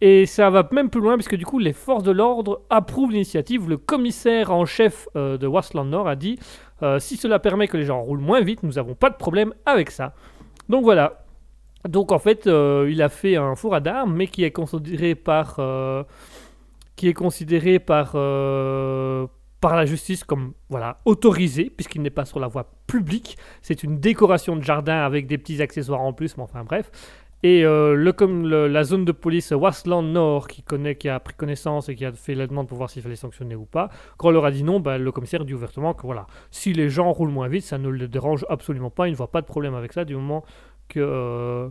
[0.00, 3.68] Et ça va même plus loin, puisque du coup, les forces de l'ordre approuvent l'initiative.
[3.68, 6.38] Le commissaire en chef euh, de Wasland Nord a dit
[6.82, 9.52] euh, si cela permet que les gens roulent moins vite, nous n'avons pas de problème
[9.66, 10.14] avec ça.
[10.68, 11.24] Donc voilà.
[11.88, 15.58] Donc en fait, euh, il a fait un faux radar, mais qui est considéré par,
[16.94, 22.46] qui est considéré par, par la justice comme voilà autorisé, puisqu'il n'est pas sur la
[22.46, 23.36] voie publique.
[23.62, 26.90] C'est une décoration de jardin avec des petits accessoires en plus, mais enfin bref.
[27.44, 27.94] Et euh,
[28.68, 32.12] la zone de police Wasland Nord, qui, connaît, qui a pris connaissance et qui a
[32.12, 34.64] fait la demande pour voir s'il fallait sanctionner ou pas, quand on leur a dit
[34.64, 37.78] non, bah, le commissaire dit ouvertement que voilà, si les gens roulent moins vite, ça
[37.78, 40.44] ne le dérange absolument pas, il ne voit pas de problème avec ça du moment
[40.88, 40.98] que...
[41.00, 41.68] euh,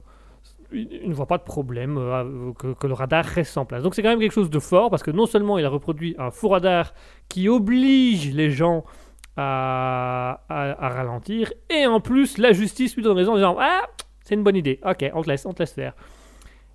[0.72, 3.84] ne voit pas de problème euh, que, le radar reste en place.
[3.84, 6.16] Donc c'est quand même quelque chose de fort parce que non seulement il a reproduit
[6.18, 6.94] un faux radar
[7.30, 8.84] qui oblige les gens
[9.38, 13.82] à- à ralentir, et en plus la justice lui donne raison en disant Ah,
[14.28, 15.94] c'est une bonne idée, ok, on te laisse, on te laisse faire.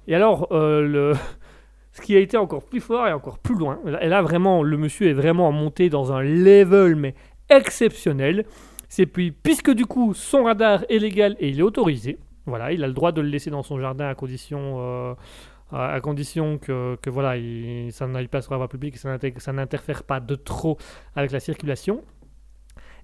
[0.08, 1.14] Et alors, euh,
[1.92, 4.78] ce qui a été encore plus fort et encore plus loin, et là vraiment, le
[4.78, 7.14] monsieur est vraiment monté dans un level mais
[7.50, 8.46] exceptionnel,
[8.88, 12.82] c'est puis, puisque du coup son radar est légal et il est autorisé, voilà, il
[12.84, 15.14] a le droit de le laisser dans son jardin à condition, euh,
[15.72, 20.04] à condition que, que voilà, il, ça n'aille pas sur la voie publique, ça n'interfère
[20.04, 20.78] pas de trop
[21.14, 22.02] avec la circulation.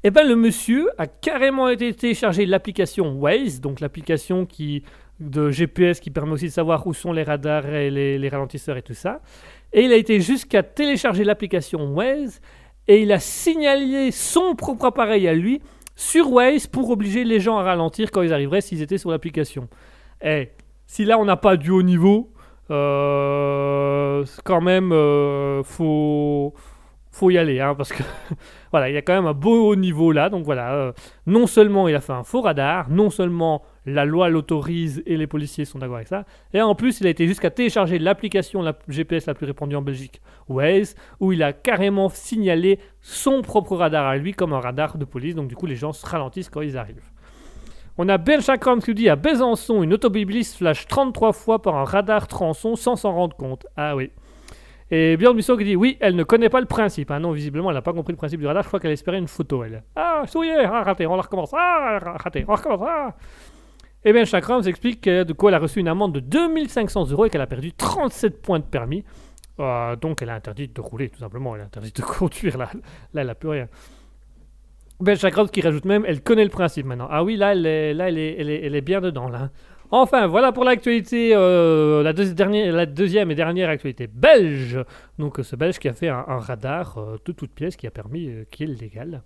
[0.04, 4.84] Et ben le monsieur a carrément été télécharger l'application Waze, donc l'application qui
[5.20, 8.82] de GPS qui permet aussi de savoir où sont les radars et les, ralentisseurs et
[8.82, 9.20] tout ça.
[9.72, 12.40] Et il a été jusqu'à télécharger l'application Waze
[12.86, 15.60] et il a signalé son propre appareil à lui
[15.96, 19.68] sur Waze pour obliger les gens à ralentir quand ils arriveraient s'ils étaient sur l'application.
[20.22, 20.50] Eh,
[20.86, 22.32] si là on n'a pas du haut niveau,
[22.70, 26.54] euh, quand même, euh, faut,
[27.18, 28.02] faut y aller, hein, parce que
[28.70, 30.30] voilà, il y a quand même un beau haut niveau là.
[30.30, 30.92] Donc voilà, euh,
[31.26, 35.26] non seulement il a fait un faux radar, non seulement la loi l'autorise et les
[35.26, 38.78] policiers sont d'accord avec ça, et en plus il a été jusqu'à télécharger l'application la
[38.88, 44.06] GPS la plus répandue en Belgique, Waze, où il a carrément signalé son propre radar
[44.06, 45.34] à lui comme un radar de police.
[45.34, 47.10] Donc du coup les gens se ralentissent quand ils arrivent.
[47.96, 51.84] On a Ben Chakram qui dit à Besançon, une automobiliste flash 33 fois par un
[51.84, 53.66] radar transon sans s'en rendre compte.
[53.76, 54.12] Ah oui.
[54.90, 57.10] Et Björn Busso qui dit oui, elle ne connaît pas le principe.
[57.10, 58.62] Ah non, visiblement, elle n'a pas compris le principe du radar.
[58.62, 59.82] Je crois qu'elle espérait une photo, elle.
[59.94, 61.50] Ah, souillé, ah, raté, on la recommence.
[61.54, 62.80] Ah, raté, on recommence.
[62.88, 63.14] Ah.
[64.04, 67.26] Et Ben Chakram s'explique que, de quoi elle a reçu une amende de 2500 euros
[67.26, 69.04] et qu'elle a perdu 37 points de permis.
[69.60, 71.54] Euh, donc elle est interdite de rouler, tout simplement.
[71.54, 72.56] Elle est interdite de conduire.
[72.56, 72.70] Là,
[73.12, 73.68] là elle n'a plus rien.
[75.00, 77.08] Ben Chakram qui rajoute même, elle connaît le principe maintenant.
[77.10, 79.50] Ah oui, là, elle est, là, elle est, elle est bien dedans, là.
[79.90, 84.78] Enfin, voilà pour l'actualité, euh, la, deuxième et dernière actualité belge.
[85.18, 88.28] Donc, ce belge qui a fait un, radar euh, de toute pièce qui a permis,
[88.28, 89.22] euh, qui est légal.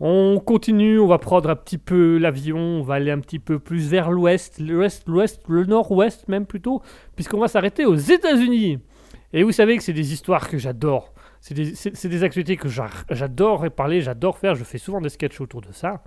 [0.00, 3.58] On continue, on va prendre un petit peu l'avion, on va aller un petit peu
[3.58, 6.80] plus vers l'ouest, l'ouest, l'ouest, le nord-ouest même plutôt,
[7.14, 8.78] puisqu'on va s'arrêter aux États-Unis.
[9.34, 11.12] Et vous savez que c'est des histoires que j'adore.
[11.40, 14.54] C'est des, des activités que j'a- j'adore parler, j'adore faire.
[14.54, 16.02] Je fais souvent des sketchs autour de ça.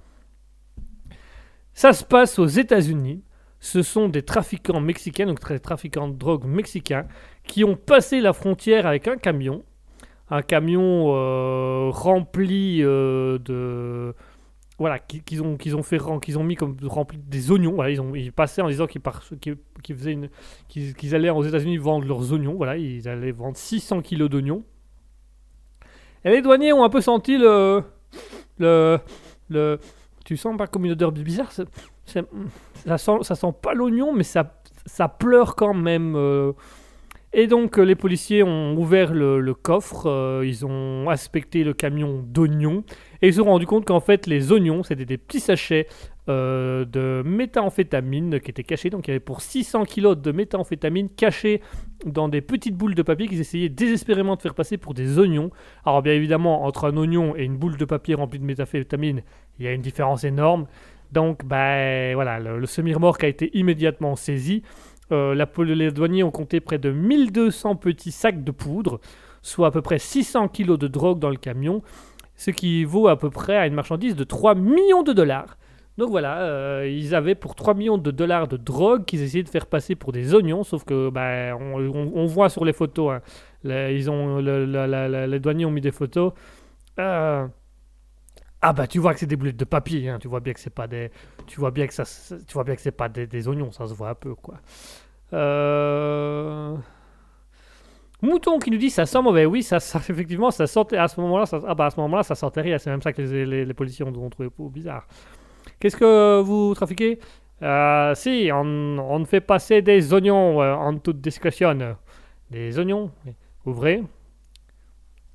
[1.74, 3.24] Ça se passe aux États-Unis.
[3.64, 7.05] Ce sont des trafiquants mexicains, donc des trafiquants de drogue mexicains,
[7.45, 9.64] qui ont passé la frontière avec un camion.
[10.30, 14.14] Un camion euh, rempli euh, de.
[14.80, 17.74] Voilà, qui- qu'ils ont, qu'ils ont fait qu'ils ont mis comme rempli des oignons.
[17.74, 19.01] Voilà, ils ont ils passaient en disant qu'ils
[19.39, 20.30] qu'ils- qu'ils faisaient une-
[20.68, 22.55] qu'ils allaient aux États-Unis vendre leurs oignons.
[22.55, 24.64] Voilà, ils allaient vendre 600 kilos d'oignons.
[26.26, 27.84] Et les douaniers ont un peu senti le.
[28.57, 28.99] Le.
[29.49, 29.80] le
[30.26, 31.68] tu sens pas comme une odeur bizarre c'est-
[32.05, 32.26] c'est-
[32.86, 34.43] ça, sent, pas l'oignon, mais ça,
[35.19, 36.15] pleure quand même.
[36.15, 36.53] euh.
[37.34, 42.21] Et donc, euh, les policiers ont ouvert le, coffre, euh, ils ont inspecté le camion
[42.27, 42.84] d'oignons,
[43.21, 45.88] et ils se sont rendus compte qu'en fait, les oignons, c'était des petits sachets
[46.27, 48.89] de méthamphétamine qui étaient cachés.
[48.89, 51.61] Donc, il y avait pour 600 kilos de méthamphétamine cachés
[52.05, 55.51] dans des petites boules de papier qu'ils essayaient désespérément de faire passer pour des oignons.
[55.86, 59.23] Alors, bien évidemment, entre un oignon et une boule de papier remplie de méthamphétamine,
[59.59, 60.67] il y a une différence énorme.
[61.12, 64.64] Donc, ben voilà, le, semi-remorque a été immédiatement saisi.
[65.12, 69.01] Euh, les douaniers ont compté près de 1200 petits sacs de poudre,
[69.41, 71.82] soit à peu près 600 kilos de drogue dans le camion,
[72.36, 75.57] ce qui vaut à peu près à une marchandise de 3 millions de dollars.
[75.97, 79.49] Donc voilà, euh, ils avaient pour 3 millions de dollars de drogue qu'ils essayaient de
[79.49, 83.22] faire passer pour des oignons, sauf que ben, on, voit sur les photos, hein,
[83.64, 86.32] les, ils ont, les douaniers ont mis des photos.
[86.99, 87.45] Euh,
[88.62, 90.59] ah bah tu vois que c'est des boulettes de papier, hein, tu vois bien que
[90.59, 91.12] c'est pas des,
[91.47, 92.03] tu vois bien que ça,
[92.47, 94.55] tu vois bien que c'est pas des, oignons, ça se voit un peu quoi.
[95.34, 96.76] Euh...
[98.22, 99.78] Mouton qui nous dit ça sent mauvais, oui, ça,
[100.09, 102.78] effectivement ça sentait à ce moment-là, ça, ah bah à ce moment-là ça sentait rien,
[102.78, 105.07] c'est même ça que les, les, policiers ont, trouvé bizarre.
[105.80, 107.20] Qu'est-ce que vous trafiquez?
[107.64, 111.95] Euh, Si, on, on fait passer des oignons euh, en toute discrétion.
[112.49, 113.12] Des oignons?
[113.66, 114.03] Ouvrez.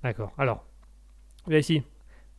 [0.03, 0.33] D'accord.
[0.39, 0.65] Alors,
[1.47, 1.83] viens ici.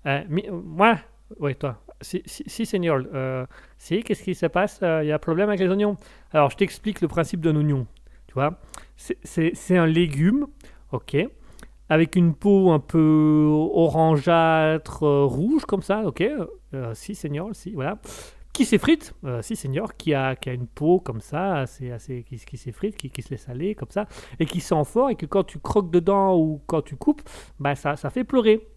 [0.07, 0.97] Euh, moi
[1.39, 1.77] Oui, toi.
[2.01, 2.21] Si,
[2.65, 3.01] seigneur.
[3.13, 3.45] Euh,
[3.77, 5.97] si, qu'est-ce qui se passe Il y a un problème avec les oignons?
[6.31, 7.87] Alors, je t'explique le principe d'un oignon.
[8.27, 8.59] Tu vois
[8.95, 10.47] C'est- un légume,
[10.91, 11.17] ok
[11.89, 16.21] avec une peau un peu orangeâtre, euh, rouge comme ça, ok
[16.73, 17.97] Euh, Si, seigneur, si, voilà.
[18.51, 22.23] Qui s'effrite, euh, si, seigneur, qui a, qui a une peau comme ça, assez, assez,
[22.23, 24.05] qui, qui s'effrite, qui, qui se laisse aller comme ça,
[24.37, 27.21] et qui sent fort, et que quand tu croques dedans ou quand tu coupes,
[27.57, 28.67] bah, ça, ça fait pleurer.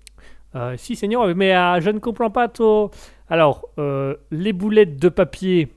[0.55, 2.91] Euh, si, seigneur, mais euh, je ne comprends pas trop.
[3.29, 5.73] Alors, euh, les boulettes de papier,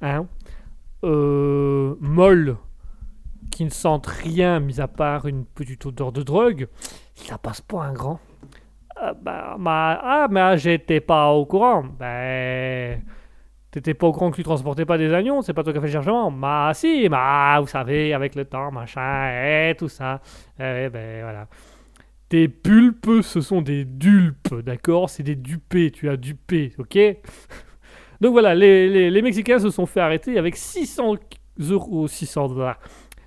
[0.00, 0.26] hein,
[1.02, 2.56] molles,
[3.50, 6.68] qui ne sentent rien, mis à part une petite odeur de drogue,
[7.14, 8.18] ça passe pas un grand.
[8.96, 11.84] Ah, bah, ah, mais j'étais pas au courant.
[11.98, 13.02] Ben,
[13.70, 15.82] t'étais pas au courant que tu transportais pas des oignons, c'est pas toi qui as
[15.82, 16.30] fait le chargement.
[16.30, 19.28] Bah, si, bah, vous savez, avec le temps, machin,
[19.68, 20.20] et tout ça.
[20.58, 21.46] Eh ben, voilà.
[22.28, 25.10] Tes pulpes, ce sont des dulpes, d'accord?
[25.10, 26.98] C'est des dupés, tu as dupé, ok?
[28.20, 31.16] Donc voilà, les, les, les Mexicains se sont fait arrêter avec 600
[31.58, 32.78] euros, 600 dollars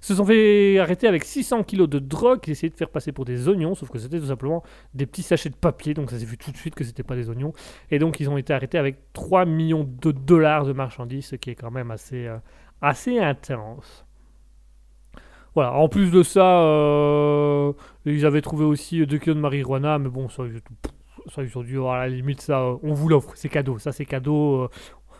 [0.07, 3.25] se sont fait arrêter avec 600 kilos de drogue qu'ils essayaient de faire passer pour
[3.25, 6.25] des oignons, sauf que c'était tout simplement des petits sachets de papier, donc ça s'est
[6.25, 7.51] vu tout de suite que c'était pas des oignons.
[7.91, 11.49] Et donc ils ont été arrêtés avec 3 millions de dollars de marchandises, ce qui
[11.49, 12.37] est quand même assez, euh,
[12.81, 14.06] assez intense.
[15.57, 17.73] Voilà, en plus de ça, euh,
[18.05, 21.87] ils avaient trouvé aussi 2 kilos de marijuana, mais bon, ça, ils, ont dit, oh,
[21.87, 24.69] à la limite, ça, on vous l'offre, c'est cadeau, ça c'est cadeau, euh,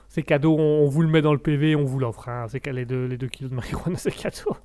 [0.10, 2.86] c'est cadeau, on, vous le met dans le PV, on vous l'offre, hein, c'est les
[2.86, 4.56] 2 les deux kilos de marijuana, c'est cadeau.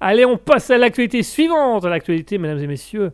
[0.00, 1.86] Allez, on passe à l'actualité suivante.
[1.86, 3.12] L'actualité, mesdames et messieurs,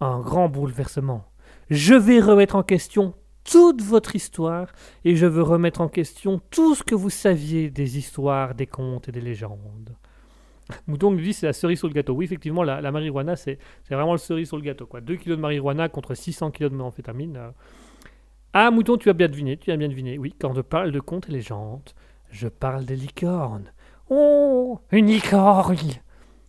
[0.00, 1.26] un grand bouleversement.
[1.70, 3.14] Je vais remettre en question
[3.44, 4.72] toute votre histoire
[5.04, 9.08] et je veux remettre en question tout ce que vous saviez des histoires, des contes
[9.08, 9.94] et des légendes.
[10.86, 12.14] Mouton nous dit c'est la cerise sur le gâteau.
[12.14, 13.58] Oui, effectivement, la, marijuana, c'est
[13.90, 14.86] vraiment le cerise sur le gâteau.
[14.86, 15.00] Quoi.
[15.00, 17.36] 2 kilos de marijuana contre 600 kilos de méthamphétamine.
[17.36, 17.50] euh.
[18.52, 20.18] Ah, Mouton, tu as bien deviné, tu as bien deviné.
[20.18, 21.90] Oui, quand je parle de contes et légendes,
[22.30, 23.72] je parle des licornes.
[24.08, 25.76] Oh, une licorne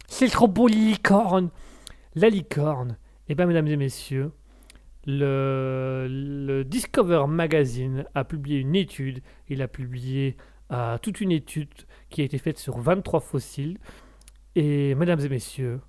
[0.08, 1.50] C'est trop beau, les licornes
[2.16, 2.98] La licorne,
[3.28, 4.32] eh bien, mesdames et messieurs,
[5.06, 9.22] le, le Discover Magazine a publié une étude.
[9.50, 10.38] Il a publié
[10.72, 11.70] euh, toute une étude
[12.10, 13.78] qui a été faite sur 23 fossiles.
[14.56, 15.82] Et mesdames et messieurs,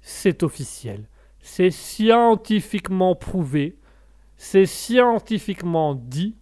[0.00, 1.08] c'est officiel.
[1.40, 3.78] C'est scientifiquement prouvé.
[4.36, 6.36] C'est scientifiquement dit.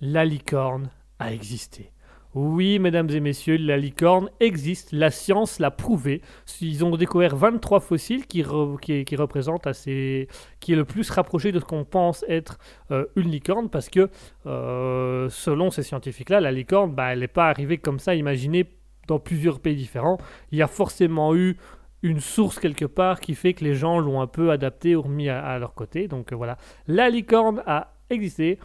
[0.00, 1.90] La licorne a existé.
[2.34, 4.92] Oui, mesdames et messieurs, la licorne existe.
[4.92, 6.20] La science l'a prouvé.
[6.60, 10.28] Ils ont découvert 23 fossiles qui, re- représentent assez,
[10.60, 12.58] qui est le plus rapproché de ce qu'on pense être
[12.90, 14.10] euh, une licorne, parce que
[14.44, 18.64] euh, selon ces scientifiques-là, la licorne, bah, elle n'est pas arrivée comme ça, imaginée
[19.06, 20.18] dans plusieurs pays différents.
[20.52, 21.56] Il y a forcément eu
[22.02, 25.28] une source quelque part qui fait que les gens l'ont un peu adapté ou remis
[25.28, 26.08] à, leur côté.
[26.08, 28.58] Donc euh, voilà, la licorne a existé.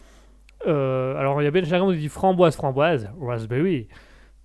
[0.68, 3.88] Euh, alors il y a Ben Chagram qui dit framboise, framboise, raspberry.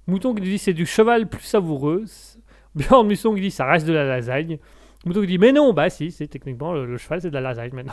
[0.07, 2.05] Mouton qui dit c'est du cheval plus savoureux.
[2.75, 4.59] Bjorn Musson qui dit ça reste de la lasagne.
[5.05, 7.73] Mouton qui dit mais non, bah si, c'est techniquement le, cheval c'est de la lasagne
[7.75, 7.93] maintenant.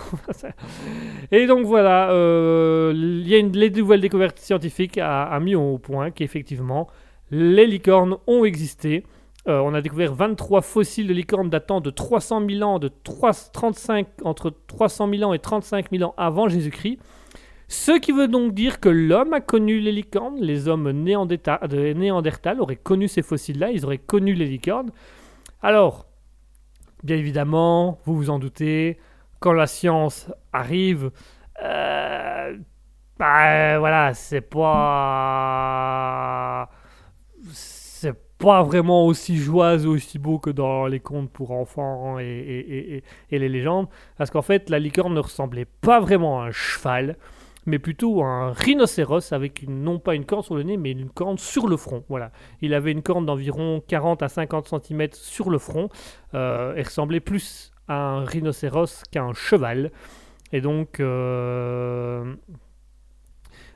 [1.31, 5.55] Et donc voilà, euh, il y a une les nouvelles découvertes scientifiques a, a mis
[5.55, 6.87] au point qu'effectivement
[7.33, 9.03] les licornes ont existé.
[9.47, 13.33] Euh, on a découvert 23 fossiles de licornes datant de 300 000 ans, de 3,
[13.51, 16.99] 35, entre 300 000 ans et 35 000 ans avant Jésus-Christ.
[17.67, 22.75] Ce qui veut donc dire que l'homme a connu les licornes, les hommes Néandertal auraient
[22.75, 24.91] connu ces fossiles-là, ils auraient connu les licornes.
[25.63, 26.05] Alors,
[27.03, 28.99] bien évidemment, vous vous en doutez,
[29.39, 31.09] quand la science arrive,
[31.63, 32.57] euh,
[33.17, 34.59] bah voilà, c'est pas.
[38.43, 43.87] Pas vraiment aussi joyeux, aussi beau que dans les contes pour enfants et les légendes.
[44.17, 47.15] Parce qu'en fait, la licorne ne ressemblait pas vraiment à un cheval,
[47.65, 50.91] mais plutôt à un rhinocéros avec une, non pas une corne sur le nez, mais
[50.91, 52.03] une corne sur le front.
[52.09, 52.31] Voilà.
[52.61, 55.87] Il avait une corne d'environ 40 à 50 cm sur le front
[56.33, 59.91] euh, et ressemblait plus à un rhinocéros qu'à un cheval.
[60.51, 62.35] Et donc, euh,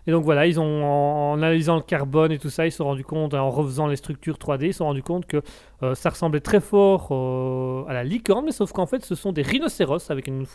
[0.08, 2.86] et donc voilà, ils ont, en, analysant le carbone et tout ça, ils se sont
[2.86, 5.41] rendus compte, en refaisant les structures 3D, ils se sont rendus compte que
[5.84, 9.34] euh, ça ressemblait très fort euh, à la licorne, mais sauf qu'en fait, ce sont
[9.34, 10.45] des rhinocéros avec une,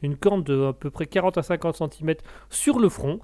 [0.00, 2.14] une, corne de à peu près 40 à 50 cm
[2.48, 3.20] sur le front.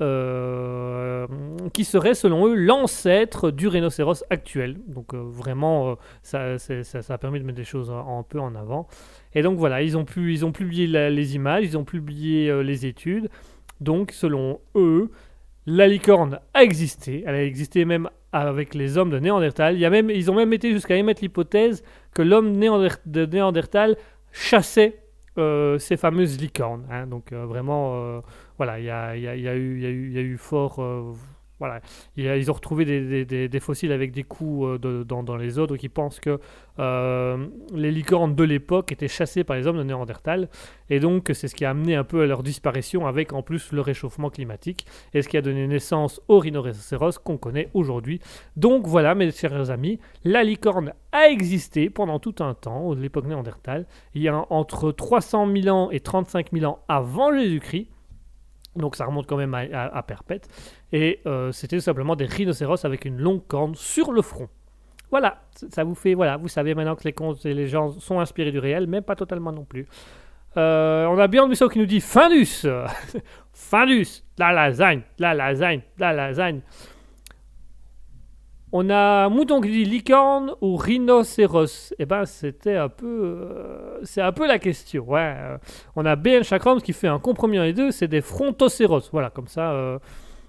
[0.00, 1.28] euh,
[1.72, 4.76] qui serait selon eux l'ancêtre du rhinocéros actuel.
[4.88, 8.88] Donc vraiment, ça, ça, ça a permis de mettre des choses un, peu en avant.
[9.34, 12.86] Et donc voilà, ils ont, pu, ils ont publié les images, ils ont publié les
[12.86, 13.30] études.
[13.80, 15.10] Donc selon eux,
[15.66, 17.24] la licorne a existé.
[17.26, 19.78] Elle a existé même avec les hommes de Néandertal.
[19.78, 21.82] Même, ils ont même été jusqu'à émettre l'hypothèse
[22.12, 22.52] que l'homme
[23.06, 23.96] de Néandertal
[24.32, 25.00] chassait
[25.38, 26.86] euh, ces fameuses licornes.
[27.08, 28.20] Donc euh, vraiment, euh,
[28.56, 30.80] voilà, il y a, eu, fort...
[31.60, 31.80] voilà,
[32.16, 36.18] ils ont retrouvé des, fossiles avec des coups euh, de- dans, les autres qui pensent
[36.18, 36.40] que
[36.80, 40.48] euh, les licornes de l'époque étaient chassées par les hommes de Néandertal.
[40.90, 43.70] Et donc, c'est ce qui a amené un peu à leur disparition avec en plus
[43.72, 48.20] le réchauffement climatique et ce qui a donné naissance au rhinocéros qu'on connaît aujourd'hui.
[48.56, 53.26] Donc voilà, mes chers amis, la licorne a existé pendant tout un temps, à l'époque
[53.26, 53.86] néandertale.
[54.14, 57.88] Il y a entre 300 000 ans et 35 000 ans avant Jésus-Christ.
[58.76, 60.48] Donc ça remonte quand même à, à- perpète.
[60.92, 64.48] Et euh, c'était tout simplement des rhinocéros avec une longue corne sur le front.
[65.10, 68.18] Voilà, ça vous fait, voilà, vous savez maintenant que les contes et les gens sont
[68.18, 69.86] inspirés du réel, mais pas totalement non plus.
[70.56, 72.66] Euh, on a Björn Musso qui nous dit Findus
[73.52, 76.60] Findus La lasagne La lasagne La lasagne
[78.76, 83.06] On a Mouton qui dit licorne ou rhinocéros Eh ben, c'était un peu.
[83.06, 85.04] euh, c'est un peu la question.
[85.08, 85.20] Ouais.
[85.38, 85.58] euh,
[85.94, 89.02] on a BN Chakrams qui fait un compromis entre les deux c'est des frontocéros.
[89.12, 89.70] Voilà, comme ça.
[89.70, 89.98] euh,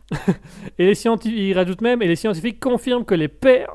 [0.80, 3.68] et les scientifiques, il rajoute même, et les scientifiques confirment que les paix.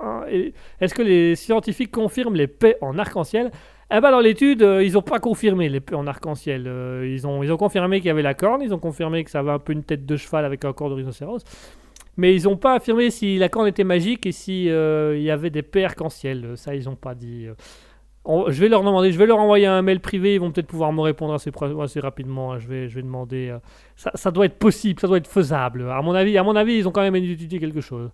[0.80, 3.52] Est-ce que les scientifiques confirment les paix en arc-en-ciel?
[3.92, 6.62] Eh ben dans l'étude, ils n'ont pas confirmé les paix en arc-en-ciel.
[7.04, 9.40] Ils, ont, ils ont confirmé qu'il y avait la corne, ils ont confirmé que ça
[9.40, 11.44] avait un peu une tête de cheval avec un corps de rhinocéros.
[12.20, 15.30] Mais ils n'ont pas affirmé si la corne était magique et si euh, il y
[15.30, 16.44] avait des paix arc-en-ciel.
[16.44, 17.46] Euh, Ça, ils n'ont pas dit.
[17.46, 17.54] euh.
[18.50, 20.92] Je vais leur demander, je vais leur envoyer un mail privé, ils vont peut-être pouvoir
[20.92, 22.52] me répondre assez, rapidement.
[22.52, 22.58] hein.
[22.58, 23.48] Je vais, je vais demander.
[23.48, 23.58] euh,
[23.96, 25.88] ça, doit être possible, ça doit être faisable.
[25.90, 28.10] À mon avis, à mon avis, ils ont quand même étudié quelque chose.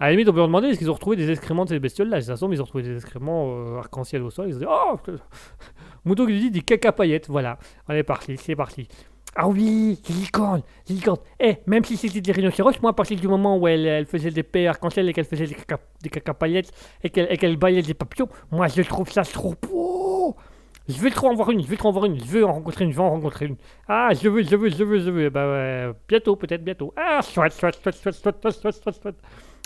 [0.00, 1.78] À la limite, on peut leur demander est-ce qu'ils ont retrouvé des excréments de ces
[1.78, 2.22] bestioles-là?
[2.22, 4.46] Ça se trouve, ils ont retrouvé des excréments euh, arc-en-ciel au sol.
[4.48, 4.96] Ils ont dit oh
[6.06, 7.28] Mouton qui dit des caca paillettes.
[7.28, 7.58] Voilà,
[7.88, 8.88] on est parti, c'est parti.
[9.34, 11.18] Ah oui, les licornes, les licornes.
[11.40, 14.30] Eh, même si c'était des rhinocéros, moi, à partir du moment où elle, elle faisait
[14.30, 16.70] des paix arc-en-ciel et qu'elle faisait des caca, des caca paillettes
[17.02, 20.36] et qu'elle qu'elle baillait des papillons, moi, je trouve ça trop beau.
[20.88, 22.52] Je veux trop en voir une, je veux trop en voir une, je veux en
[22.52, 23.56] rencontrer une, je veux en rencontrer une.
[23.88, 25.30] Ah, je veux, je veux, je veux, je veux.
[25.30, 26.92] Bah ouais, bientôt, peut-être bientôt.
[26.96, 29.12] Ah, soit, soit, soit, soit, soit, soit, soit, soit, soit.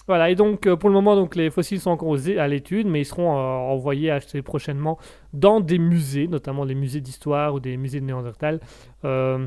[0.09, 3.01] Voilà, et donc euh, pour le moment, donc, les fossiles sont encore à l'étude, mais
[3.01, 4.99] ils seront euh, envoyés assez prochainement
[5.33, 8.61] dans des musées, notamment des musées d'histoire ou des musées de Néandertal.
[9.05, 9.47] Euh,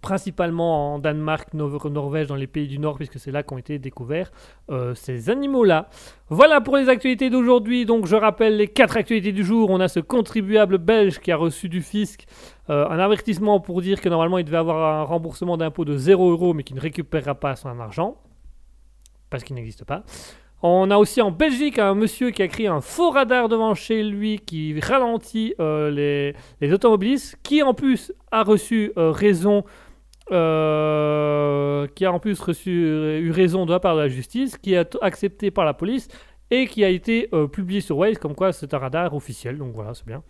[0.00, 3.78] principalement en Danemark, Nor- Norvège, dans les pays du Nord, puisque c'est là qu'ont été
[3.78, 4.32] découverts
[4.94, 5.90] ces animaux-là.
[6.30, 7.84] Voilà pour les actualités d'aujourd'hui.
[7.84, 9.68] Donc, je rappelle les quatre actualités du jour.
[9.68, 12.24] On a ce contribuable belge qui a reçu du fisc
[12.68, 16.54] un avertissement pour dire que normalement il devait avoir un remboursement d'impôt de 0 euros,
[16.54, 18.16] mais qu'il ne récupérera pas son argent
[19.32, 20.04] parce qu'il n'existe pas.
[20.62, 24.04] On a aussi en Belgique un monsieur qui a créé un faux radar devant chez
[24.04, 29.64] lui qui ralentit euh, les, automobilistes, qui en plus a reçu euh, raison,
[30.30, 34.76] euh, qui a en plus reçu eu raison de la part de la justice, qui
[34.76, 36.06] a t- accepté par la police
[36.52, 39.58] et qui a été publié sur Waze comme quoi c'est un radar officiel.
[39.58, 40.22] Donc voilà, c'est bien.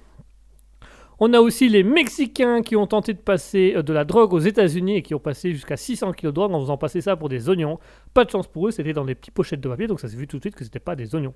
[1.18, 4.40] On a aussi les Mexicains qui ont tenté de passer euh, de la drogue aux
[4.40, 7.28] États-Unis et qui ont passé jusqu'à 600 kg de drogue en faisant passer ça pour
[7.28, 7.78] des oignons.
[8.14, 10.16] Pas de chance pour eux, c'était dans des petites pochettes de papier, donc ça s'est
[10.16, 11.34] vu tout de suite que c'était pas des oignons.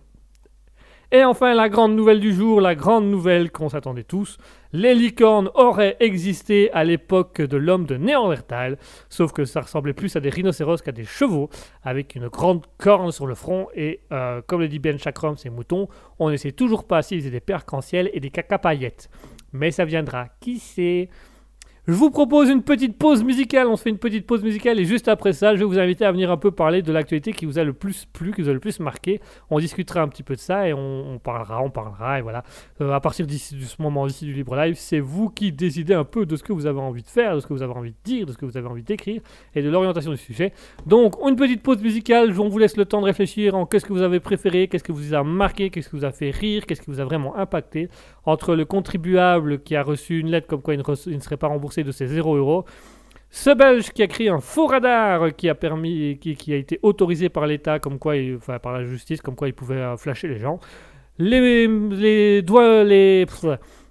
[1.13, 4.39] Et enfin, la grande nouvelle du jour, la grande nouvelle qu'on s'attendait tous,
[4.73, 8.77] les licornes auraient existé à l'époque de l'homme de Néandertal,
[9.09, 11.49] sauf que ça ressemblait plus à des rhinocéros qu'à des chevaux,
[11.85, 15.49] avec une grande corne sur le front, et euh, comme le dit Ben Chakram, ces
[15.49, 15.89] moutons,
[16.19, 19.09] on ne sait toujours pas s'ils étaient des perc-en-ciel et des caca-paillettes.
[19.53, 21.09] Mais ça viendra, qui sait?
[21.89, 24.85] Je vous propose une petite pause musicale, on se fait une petite pause musicale et
[24.85, 27.47] juste après ça, je vais vous inviter à venir un peu parler de l'actualité qui
[27.47, 29.21] vous a le plus plu, qui vous a le plus marqué.
[29.51, 32.43] On discutera un petit peu de ça et on, parlera, on parlera et voilà.
[32.81, 36.03] Euh, à partir de ce moment ici du libre live, c'est vous qui décidez un
[36.03, 37.93] peu de ce que vous avez envie de faire, de ce que vous avez envie
[37.93, 39.23] de dire, de ce que vous avez envie d'écrire
[39.55, 40.53] et de l'orientation du sujet.
[40.87, 43.93] Donc, une petite pause musicale, on vous laisse le temps de réfléchir en qu'est-ce que
[43.93, 46.81] vous avez préféré, qu'est-ce que vous a marqué, qu'est-ce que vous a fait rire, qu'est-ce
[46.81, 47.89] qui vous a vraiment impacté
[48.27, 50.83] entre le contribuable qui a reçu une lettre comme quoi il
[51.15, 52.65] ne, serait pas remboursé de ses 0 euros,
[53.31, 57.29] ce Belge qui a créé un faux radar qui a permis, qui, a été autorisé
[57.29, 60.29] par l'État, comme quoi, il- enfin par la justice, comme quoi il pouvait euh, flasher
[60.29, 60.59] les gens,
[61.19, 63.25] les doigts, les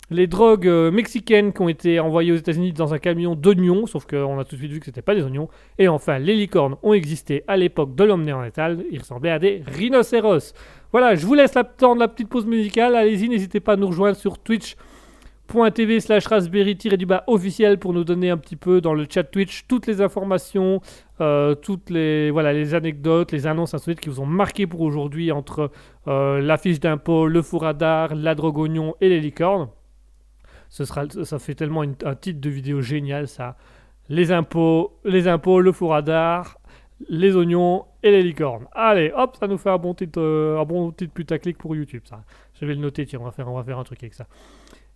[0.10, 4.06] les drogues euh, mexicaines qui ont été envoyées aux États-Unis dans un camion d'oignons, sauf
[4.06, 6.76] qu'on a tout de suite vu que c'était pas des oignons, et enfin les licornes
[6.84, 10.53] ont existé à l'époque de l'homme néandertal, ils ressemblaient à des rhinocéros.
[10.91, 12.95] Voilà, je vous laisse attendre la petite pause musicale.
[12.95, 18.06] Allez-y, n'hésitez pas à nous rejoindre sur twitch.tv slash raspberry du bas officiel pour nous
[18.06, 20.80] donner un petit peu dans le chat Twitch toutes les informations,
[21.19, 25.34] euh, toutes les, voilà, les anecdotes, les annonces suite qui vous ont marqué pour aujourd'hui
[25.34, 25.69] entre
[26.07, 29.68] euh, la fiche d'impôt, le faux radar, la drogue oignon et les licornes.
[30.69, 33.55] Ce sera, ça fait tellement un titre de vidéo génial ça.
[34.09, 36.59] Les impôts, les impôts, le faux radar,
[37.09, 38.67] les oignons et les licornes.
[38.71, 42.03] Allez, hop, ça nous fait un bon titre, euh, un bon titre putaclic pour YouTube,
[42.05, 42.23] ça.
[42.59, 44.27] Je vais le noter, tiens, on va faire, on va faire un truc avec ça.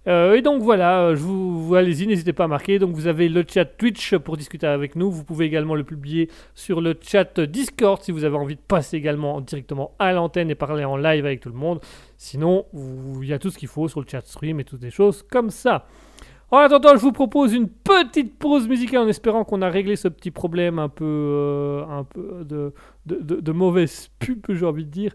[0.09, 2.79] Euh, et donc voilà, euh, je vous, allez-y, n'hésitez pas à marquer.
[2.79, 5.11] Donc vous avez le chat Twitch pour discuter avec nous.
[5.11, 8.97] Vous pouvez également le publier sur le chat Discord si vous avez envie de passer
[8.97, 11.79] également directement à l'antenne et parler en live avec tout le monde.
[12.17, 14.89] Sinon, il y a tout ce qu'il faut sur le chat stream et toutes des
[14.89, 15.85] choses comme ça.
[16.51, 20.07] En attendant, je vous propose une petite pause musicale en espérant qu'on a réglé ce
[20.07, 22.03] petit problème un peu, euh,
[23.05, 25.13] de, mauvaise pub, j'ai envie de dire.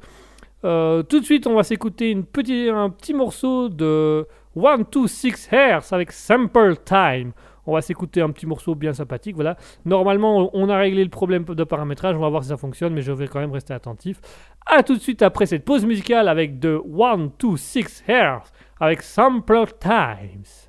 [0.62, 6.12] Tout de suite, on va s'écouter un petit morceau de One, Two, Six Hairs avec
[6.12, 7.32] Sample Time.
[7.66, 9.34] On va s'écouter un petit morceau bien sympathique.
[9.34, 9.56] Voilà.
[9.84, 12.14] Normalement, on a réglé le problème de paramétrage.
[12.14, 14.20] On va voir si ça fonctionne, mais je vais quand même rester attentif.
[14.66, 18.44] A tout de suite après cette pause musicale avec de One, Two, Six Hairs
[18.80, 20.63] avec Sample Times.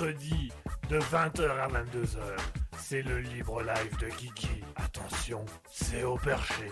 [0.00, 0.50] Mercredi
[0.88, 2.18] de 20h à 22h.
[2.78, 4.64] C'est le libre live de Guigui.
[4.76, 6.70] Attention, c'est au perché.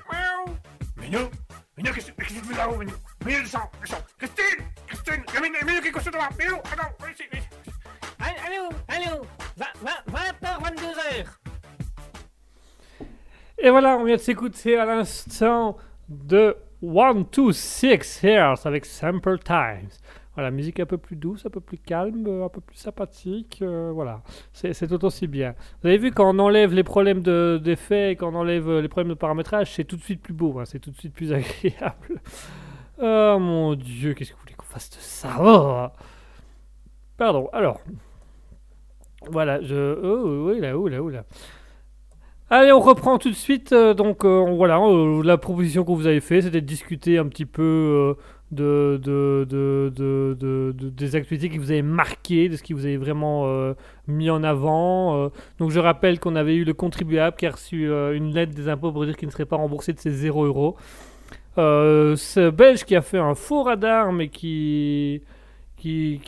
[0.96, 1.28] Minou
[1.76, 2.92] Minou, qu'est-ce qu'est-ce que tu fais là-haut, Minou
[3.24, 6.56] Minou, descends, descends Christine Christine Il y a Minou, Minou qui est couché devant Minou,
[6.56, 7.48] attends, viens ici, viens ici.
[8.18, 9.26] Allô, allô,
[9.84, 11.26] 20h, 22h.
[13.58, 15.76] Et voilà, on vient de s'écouter à l'instant
[16.08, 19.90] de 1, 2, 6 Years avec Sample Times.
[20.38, 23.58] Voilà, musique un peu plus douce, un peu plus calme, euh, un peu plus sympathique.
[23.60, 25.56] euh, voilà, c'est tout aussi bien.
[25.82, 28.86] Vous avez vu, quand on enlève les problèmes de- d'effet, quand on enlève euh, les
[28.86, 31.32] problèmes de paramétrage, c'est tout de suite plus beau, hein, c'est tout de suite plus
[31.32, 32.20] agréable.
[33.02, 35.28] Oh mon dieu, qu'est-ce que vous voulez qu'on fasse de ça?
[35.40, 35.88] Oh
[37.16, 37.80] Pardon, alors.
[39.30, 39.98] Voilà, je.
[40.02, 41.24] Oh, oui, là, oh, là, oh, là.
[42.50, 43.74] Allez, on reprend tout de suite.
[43.74, 44.78] donc, voilà,
[45.24, 48.16] la proposition que vous avez faite, c'était de discuter un petit peu
[48.50, 52.72] de, de, de, de- de- de- des actualités qui vous avaient marqué, de ce qui
[52.72, 53.74] vous avez vraiment euh,
[54.06, 55.16] mis en avant.
[55.24, 55.28] euh.
[55.58, 58.68] donc, je rappelle qu'on avait eu le contribuable qui a reçu euh, une lettre des
[58.68, 60.76] impôts pour dire qu'il ne serait pas remboursé de ses 0 euros.
[61.56, 65.22] Ce Belge qui a fait un faux radar, mais qui.
[65.78, 66.20] Qui,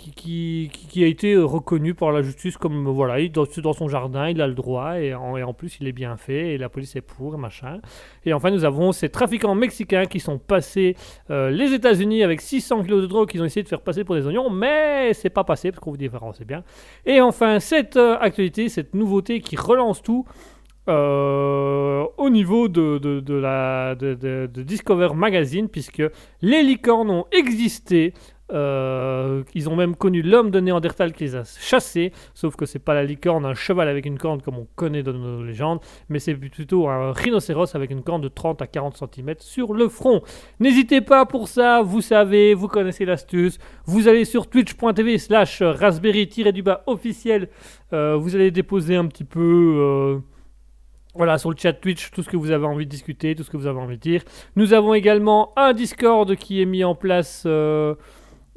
[0.99, 4.47] a été reconnu par la justice comme voilà, il dans, dans son jardin, il a
[4.47, 7.37] le droit et en, plus il est bien fait et la police est pour et
[7.37, 7.81] machin.
[8.25, 10.95] Et enfin nous avons ces trafiquants mexicains qui sont passés
[11.31, 14.15] euh, les États-Unis avec 600 kilos de drogue qu'ils ont essayé de faire passer pour
[14.15, 16.63] des oignons, mais c'est pas passé parce qu'on vous différencie bien.
[17.05, 20.25] Et enfin cette euh, actualité, cette nouveauté qui relance tout.
[20.89, 26.03] euh, au niveau de, la, de Discover Magazine, puisque
[26.43, 28.15] les licornes ont existé,
[28.53, 32.79] euh, ils ont même connu l'homme de Néandertal qui les a chassés, sauf que c'est
[32.79, 36.19] pas la licorne, un cheval avec une corne comme on connaît dans nos légendes, mais
[36.19, 40.23] c'est plutôt un rhinocéros avec une corne de 30 à 40 cm sur le front.
[40.59, 46.83] N'hésitez pas pour ça, vous savez, vous connaissez l'astuce, vous allez sur twitch.tv slash raspberry-du-bas
[46.87, 47.49] officiel,
[47.93, 49.41] euh, vous allez déposer un petit peu...
[49.41, 50.19] euh,
[51.15, 53.51] voilà, sur le chat Twitch, tout ce que vous avez envie de discuter, tout ce
[53.51, 54.23] que vous avez envie de dire.
[54.55, 57.43] Nous avons également un Discord qui est mis en place,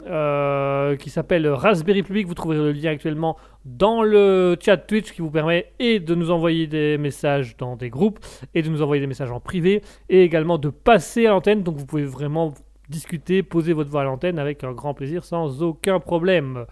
[0.06, 2.28] euh, qui s'appelle Raspberry Public.
[2.28, 6.32] Vous trouverez le lien actuellement dans le chat Twitch qui vous permet et de nous
[6.32, 8.20] envoyer des messages dans des groupes
[8.54, 11.64] et de nous envoyer des messages en privé et également de passer à l'antenne.
[11.64, 12.54] Donc vous pouvez vraiment
[12.90, 16.66] discuter, poser votre voix à l'antenne avec un grand plaisir sans aucun problème.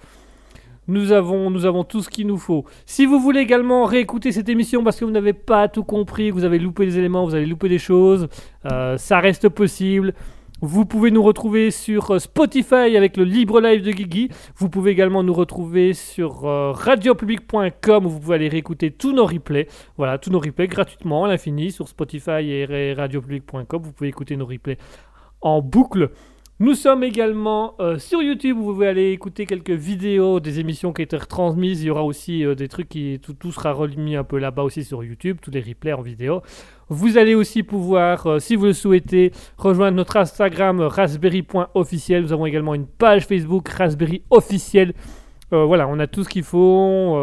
[0.88, 2.66] Nous avons, nous avons tout ce qu'il nous faut.
[2.86, 6.34] Si vous voulez également réécouter cette émission parce que vous n'avez pas tout compris, que
[6.34, 8.28] vous avez loupé des éléments, vous avez loupé des choses,
[8.70, 10.14] euh, ça reste possible.
[10.64, 14.30] Vous pouvez nous retrouver sur euh, Spotify avec le libre live de Guigui.
[14.56, 19.26] Vous pouvez également nous retrouver sur euh, radiopublic.com où vous pouvez aller réécouter tous nos
[19.26, 19.68] replays.
[19.98, 23.82] Voilà, tous nos replays gratuitement à l'infini sur Spotify et et radiopublic.com.
[23.82, 24.78] Vous pouvez écouter nos replays
[25.42, 26.12] en boucle.
[26.62, 30.94] Nous sommes également euh, sur YouTube où vous pouvez aller écouter quelques vidéos des émissions
[30.94, 31.82] qui étaient retransmises.
[31.82, 34.62] Il y aura aussi euh, des trucs qui tout, tout sera remis un peu là-bas
[34.62, 36.44] aussi sur YouTube, tous les replays en vidéo.
[36.88, 42.22] Vous allez aussi pouvoir, euh, si vous le souhaitez, rejoindre notre Instagram raspberry.officiel.
[42.22, 44.94] Nous avons également une page Facebook Raspberry officiel.
[45.54, 47.18] Euh, voilà, on a tout ce qu'il faut.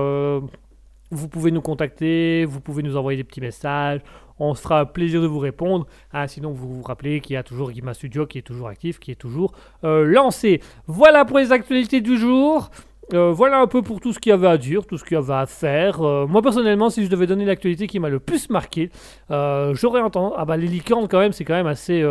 [1.12, 4.00] vous pouvez nous contacter, vous pouvez nous envoyer des petits messages.
[4.38, 5.86] On se fera plaisir de vous répondre.
[6.12, 8.98] Ah, sinon, vous vous rappelez qu'il y a toujours Guima Studio qui est toujours actif,
[8.98, 9.52] qui est toujours
[9.84, 10.60] euh, lancé.
[10.86, 12.70] Voilà pour les actualités du jour.
[13.14, 15.14] Euh, voilà un peu pour tout ce qu'il y avait à dire, tout ce qu'il
[15.14, 16.02] y avait à faire.
[16.02, 18.90] Euh, moi personnellement, si je devais donner l'actualité qui m'a le plus marqué,
[19.30, 20.34] j'aurais entendu.
[20.36, 22.04] Ah bah les licornes quand même, c'est quand même assez,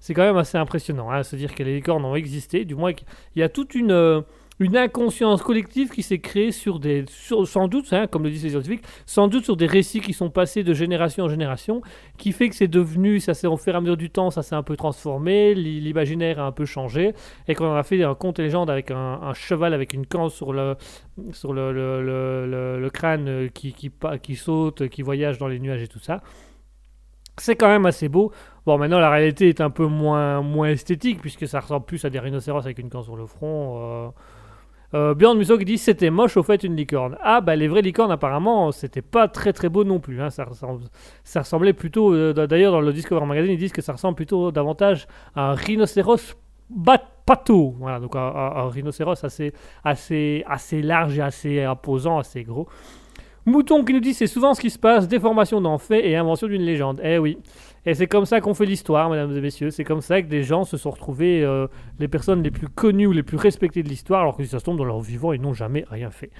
[0.00, 1.10] c'est impressionnant.
[1.10, 2.66] Hein, se dire que les licornes ont existé.
[2.66, 2.92] Du moins,
[3.34, 4.22] il y a toute une
[4.60, 8.50] une inconscience collective qui s'est créée sur des, sans doute, hein, comme le disent les
[8.50, 11.82] scientifiques, sans doute sur des récits qui sont passés de génération en génération,
[12.18, 14.42] qui fait que c'est devenu, ça s'est au fur et à mesure du temps, ça
[14.42, 17.14] s'est un peu transformé, l'i- l'imaginaire a un peu changé,
[17.48, 20.52] et qu'on a fait un conte et légende avec un, cheval avec une canne sur
[20.52, 20.76] le,
[21.32, 23.90] sur le, le, crâne qui, qui,
[24.22, 26.22] qui saute, qui voyage dans les nuages et tout ça.
[27.36, 28.30] C'est quand même assez beau.
[28.64, 32.10] Bon, maintenant la réalité est un peu moins, moins esthétique, puisque ça ressemble plus à
[32.10, 33.80] des rhinocéros avec une canne sur le front.
[34.06, 34.08] euh.
[34.94, 37.16] Euh, Bjorn Musso qui dit c'était moche au fait une licorne.
[37.20, 40.20] Ah bah les vraies licornes apparemment c'était pas très très beau non plus.
[40.22, 40.30] hein.
[40.30, 40.84] Ça, ressemble-
[41.24, 44.52] ça ressemblait plutôt, euh, d'ailleurs dans le Discover Magazine ils disent que ça ressemble plutôt
[44.52, 46.36] davantage à un rhinocéros
[47.26, 47.74] pato.
[47.78, 49.52] Voilà donc un, un- un rhinocéros assez,
[49.82, 52.68] assez, assez large et assez imposant, assez gros.
[53.46, 56.46] Mouton qui nous dit c'est souvent ce qui se passe, déformation d'en fait et invention
[56.46, 57.00] d'une légende.
[57.04, 57.38] Eh oui.
[57.86, 59.70] Et c'est comme ça qu'on fait l'histoire, mesdames et messieurs.
[59.70, 61.66] C'est comme ça que des gens se sont retrouvés, euh,
[61.98, 64.58] les personnes les plus connues ou les plus respectées de l'histoire, alors que si ça
[64.58, 66.30] se tombe dans leur vivant, ils n'ont jamais rien fait.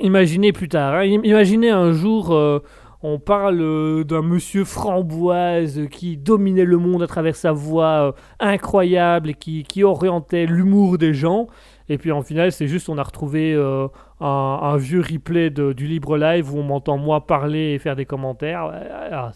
[0.00, 2.58] Imaginez plus tard, hein, im- imaginez un jour, euh,
[3.04, 9.30] on parle euh, d'un monsieur framboise qui dominait le monde à travers sa voix incroyable
[9.30, 11.46] et qui, qui orientait l'humour des gens.
[11.88, 13.88] Et puis en final, c'est juste on a retrouvé euh,
[14.20, 18.70] un, vieux replay du libre live où on m'entend moi parler et faire des commentaires.
[19.12, 19.32] Ah,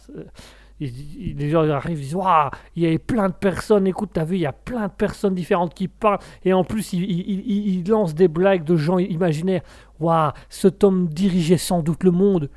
[0.81, 4.11] il- les gens ils arrivent, ils disent Waouh, il y avait plein de personnes, écoute,
[4.13, 6.21] t'as vu, il y a plein de personnes différentes qui parlent.
[6.45, 9.63] Et en plus, il, il, il- il lance des blagues de gens imaginaires.
[10.01, 12.49] Waouh, cet homme dirigeait sans doute le monde.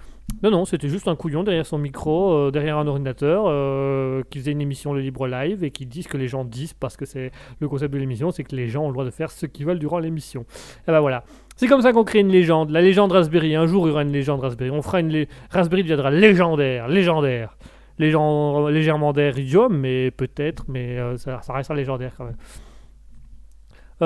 [0.44, 4.40] Non, non, c'était juste un couillon derrière son micro, euh, derrière un ordinateur, euh, qui
[4.40, 6.98] faisait une émission Le Libre Live et qui dit ce que les gens disent parce
[6.98, 9.30] que c'est le concept de l'émission, c'est que les gens ont le droit de faire
[9.30, 10.45] ce qu'ils veulent durant l'émission.
[10.88, 11.24] Et ben voilà.
[11.58, 12.72] C'est comme ça qu'on crée une légende.
[12.72, 13.56] La légende Raspberry.
[13.56, 14.72] Un jour, il y aura une légende Raspberry.
[14.72, 15.28] On fera une.
[15.52, 16.88] Raspberry deviendra légendaire.
[16.88, 17.56] Légendaire.
[17.99, 18.68] Légend...
[18.70, 22.38] Légèrement d'air idiome, mais peut-être, mais euh, ça, ça restera légendaire quand même.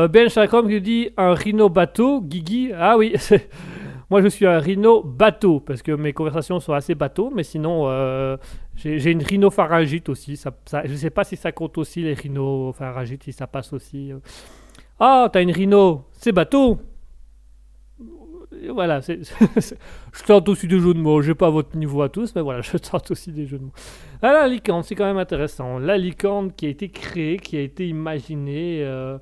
[0.09, 2.71] Ben Chakram qui dit un rhino bateau, Guigui.
[2.77, 3.13] Ah oui,
[4.09, 7.83] moi je suis un rhino bateau parce que mes conversations sont assez bateaux, mais sinon
[7.87, 8.37] euh,
[8.75, 10.39] j'ai une rhinopharyngite aussi.
[10.85, 14.11] Je sais pas si ça compte aussi les rhinopharyngites, si ça passe aussi.
[14.11, 14.19] euh.
[14.99, 16.79] Ah, t'as une rhino, c'est bateau.
[18.73, 21.21] Voilà, je tente aussi des jeux de mots.
[21.21, 23.73] J'ai pas votre niveau à tous, mais voilà, je tente aussi des jeux de mots.
[24.21, 25.77] Ah, la licorne, c'est quand même intéressant.
[25.77, 28.81] La licorne qui a été créée, qui a été imaginée.
[28.83, 29.17] euh,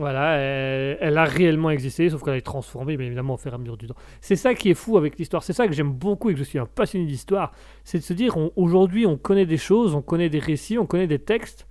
[0.00, 3.58] voilà, elle, a réellement existé, sauf qu'elle est transformée, bien évidemment, au fur et à
[3.58, 3.96] mesure du temps.
[4.22, 5.42] C'est ça qui est fou avec l'histoire.
[5.42, 7.52] C'est ça que j'aime beaucoup et que je suis un passionné d'histoire.
[7.84, 11.06] C'est de se dire, aujourd'hui, on connaît des choses, on connaît des récits, on connaît
[11.06, 11.66] des textes.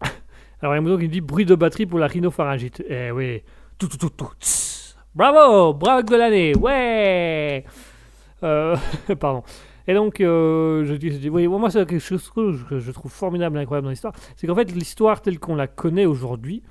[0.60, 2.82] Alors, il y a un qui dit bruit de batterie pour la rhinopharyngite.
[2.88, 3.44] Eh oui.
[3.78, 4.32] Tout, tout, tout, tout.
[5.14, 7.64] Bravo Bravo de l'année Ouais
[8.42, 8.76] Euh,
[9.20, 9.44] Pardon.
[9.88, 13.58] Et donc, euh, je dis, je dis, moi, c'est quelque chose que je, trouve formidable
[13.58, 14.14] et incroyable dans l'histoire.
[14.36, 16.62] C'est qu'en fait, l'histoire telle qu'on la connaît aujourd'hui,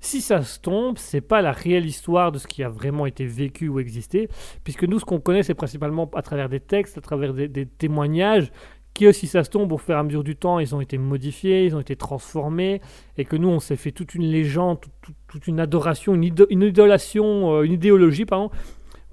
[0.00, 3.24] si ça se tombe, c'est pas la réelle histoire de ce qui a vraiment été
[3.24, 4.28] vécu ou existé,
[4.62, 8.52] puisque nous, ce qu'on connaît, c'est principalement à travers des textes, à travers des, témoignages,
[8.94, 10.96] qui, si ça se tombe, au fur et à mesure du temps, ils ont été
[10.96, 12.80] modifiés, ils ont été transformés,
[13.18, 17.56] et que nous, on s'est fait toute une légende, toute, toute- une adoration, une idolation,
[17.56, 18.50] euh, une idéologie, pardon.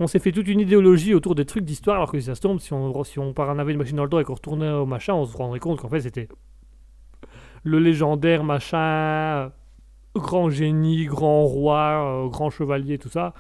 [0.04, 2.42] On s'est fait toute une idéologie autour des trucs d'histoire, alors que si ça se
[2.42, 4.34] tombe, si on, si on part en avait une machine dans le temps et qu'on
[4.34, 6.28] retournait au machin, on se rendrait compte qu'en fait, c'était
[7.64, 9.52] le légendaire machin,
[10.14, 13.34] grand génie, grand roi, euh, grand chevalier, tout ça.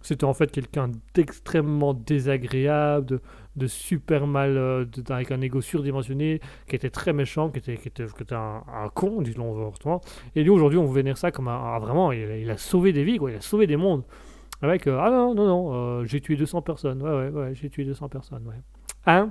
[0.00, 3.20] C'était en fait quelqu'un d'extrêmement désagréable, de,
[3.56, 7.76] de super mal, euh, de- avec un ego surdimensionné, qui était très méchant, qui était,
[7.76, 10.00] qui était, un, un con, disons autrement.
[10.34, 11.74] Et lui, aujourd'hui, on vénère ça comme un.
[11.74, 14.04] un- vraiment, il, il a sauvé des vies, quoi, il a sauvé des mondes.
[14.62, 14.86] Avec.
[14.86, 17.02] euh, ah non, non, non, euh, j'ai tué 200 personnes.
[17.02, 18.60] Ouais, ouais, ouais, j'ai tué 200 personnes, ouais.
[19.06, 19.30] Hein?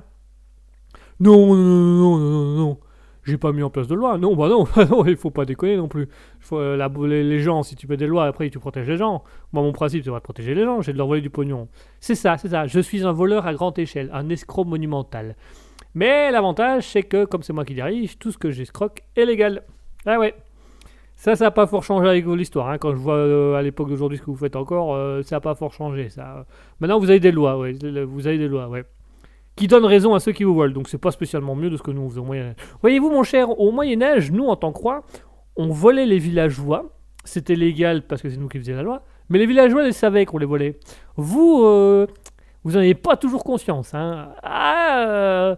[1.19, 2.79] Non, non, non, non, non, non.
[3.27, 4.17] J'ai pas mis en place de loi.
[4.17, 6.07] Non, bah non, non, il faut pas déconner non plus.
[6.53, 9.23] Euh, les, gens, si tu mets des lois, après tu protèges les gens.
[9.51, 11.67] Moi, mon principe, c'est de protéger les gens, j'ai de leur voler du pognon.
[11.99, 12.67] C'est ça, c'est ça.
[12.67, 15.35] Je suis un voleur à grande échelle, un escroc monumental.
[15.93, 19.63] Mais l'avantage, c'est que, comme c'est moi qui dirige, tout ce que j'escroque est légal.
[20.05, 20.33] Ah ouais.
[21.17, 22.69] Ça, ça n'a pas fort changé avec l'histoire.
[22.69, 22.77] hein.
[22.77, 25.39] Quand je vois euh, à l'époque d'aujourd'hui ce que vous faites encore, euh, ça n'a
[25.41, 26.09] pas fort changé.
[26.09, 26.45] Ça.
[26.79, 27.73] Maintenant, vous avez des lois, ouais.
[28.05, 28.69] Vous avez des lois.
[29.55, 30.73] Qui donnent raison à ceux qui vous volent.
[30.73, 32.53] Donc, c'est pas spécialement mieux de ce que nous on faisait au Moyen-Âge.
[32.81, 34.79] Voyez-vous, mon cher, au Moyen-Âge, nous, en tant que
[35.55, 36.85] on volait les villageois.
[37.25, 39.01] C'était légal parce que c'est nous qui faisions la loi.
[39.29, 40.79] Mais les villageois, ils savaient qu'on les volait.
[41.15, 42.05] Vous, euh,
[42.63, 43.95] vous n'en avez pas toujours conscience.
[43.95, 44.29] Hein.
[44.43, 45.55] Ah, euh,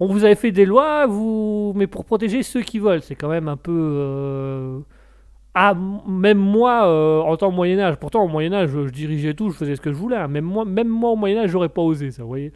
[0.00, 3.28] on vous avait fait des lois, vous, mais pour protéger ceux qui volent, c'est quand
[3.28, 3.72] même un peu.
[3.72, 4.80] euh,
[5.54, 5.74] Ah,
[6.06, 9.56] même moi, euh, en que Moyen Âge, pourtant au Moyen Âge, je, dirigeais tout, je
[9.56, 10.16] faisais ce que je voulais.
[10.16, 10.28] hein.
[10.28, 12.52] Même moi, même moi au Moyen Âge, j'aurais pas osé ça, vous voyez.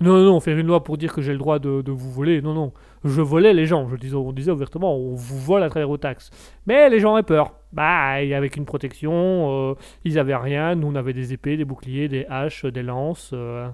[0.00, 2.40] Non, non, non, faire une loi pour dire que j'ai le droit de, vous voler,
[2.40, 2.72] non, non.
[3.04, 5.96] Je volais les gens, je disais, on disait ouvertement, on vous vole à travers vos
[5.98, 6.30] taxes.
[6.66, 7.52] Mais les gens avaient peur.
[7.72, 10.74] Bah, avec une protection, euh, ils avaient rien.
[10.76, 13.30] Nous, on avait des épées, des boucliers, des haches, des lances.
[13.34, 13.68] euh,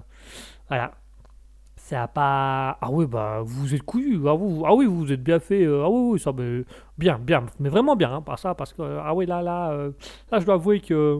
[0.67, 0.91] voilà.
[1.87, 2.77] Ça pas.
[2.81, 4.19] Ah oui, bah, vous êtes couillu.
[4.27, 4.31] Ah,
[4.65, 5.63] ah oui, vous êtes bien fait.
[5.65, 6.63] euh, Ah oui, oui, ça, ben,
[6.97, 7.45] bien, bien.
[7.59, 8.81] Mais vraiment bien, hein, pas ça, parce que.
[8.81, 9.91] euh, Ah oui, là, là, euh,
[10.31, 11.19] là, je dois avouer que.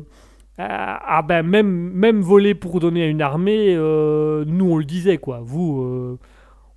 [0.58, 4.86] Ah, ah ben, même, même voler pour donner à une armée, euh, nous, on le
[4.86, 5.40] disait, quoi.
[5.44, 5.82] Vous.
[5.84, 6.20] euh,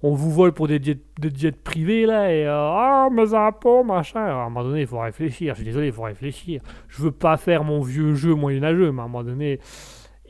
[0.02, 3.82] on vous vole pour des jets, des jets privés là et euh, ah mes impôts
[3.82, 4.20] machin.
[4.20, 5.55] À un moment donné, il faut réfléchir.
[5.55, 6.60] Je suis désolé, il faut réfléchir.
[6.89, 9.59] Je veux pas faire mon vieux jeu moyenâgeux, mais à un moment donné,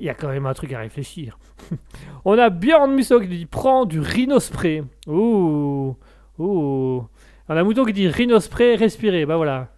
[0.00, 1.38] il y a quand même un truc à réfléchir.
[2.24, 4.84] On a Bjorn Musso qui dit prends du rhinospray.
[5.06, 5.96] Ouh,
[6.38, 7.06] ouh.
[7.48, 9.26] On a Mouton qui dit rhinospray, respirer.
[9.26, 9.68] Bah voilà.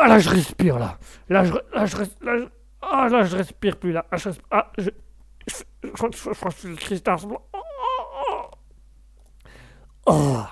[0.00, 0.98] Ah là, je respire là.
[1.28, 2.44] Là, je, là, je,
[2.82, 4.06] ah, là, je respire plus là.
[4.10, 4.90] Ah, je, ah, je,
[5.92, 7.16] crois que je, le cristal.
[10.06, 10.42] Oh.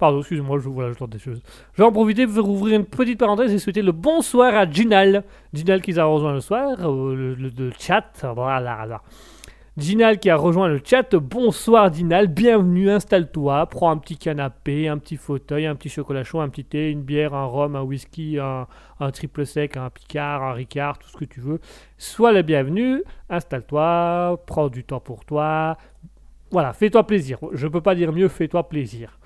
[0.00, 1.42] Pardon, excusez-moi, je, voilà, je tente des choses.
[1.74, 5.24] Je vais en profiter pour ouvrir une petite parenthèse et souhaiter le bonsoir à Ginal.
[5.52, 8.10] Ginal qui a rejoint le soir, euh, le, chat.
[8.34, 9.02] Voilà, voilà.
[9.76, 11.14] Dinal qui a rejoint le chat.
[11.14, 16.40] Bonsoir Dinal, bienvenue, installe-toi, prends un petit canapé, un petit fauteuil, un petit chocolat chaud,
[16.40, 18.66] un petit thé, une bière, un rhum, un whisky, un,
[19.10, 21.60] triple sec, un picard, un ricard, tout ce que tu veux.
[21.98, 25.76] Sois le bienvenu, installe-toi, prends du temps pour toi.
[26.50, 27.38] Voilà, fais-toi plaisir.
[27.52, 29.19] Je peux pas dire mieux, fais-toi plaisir.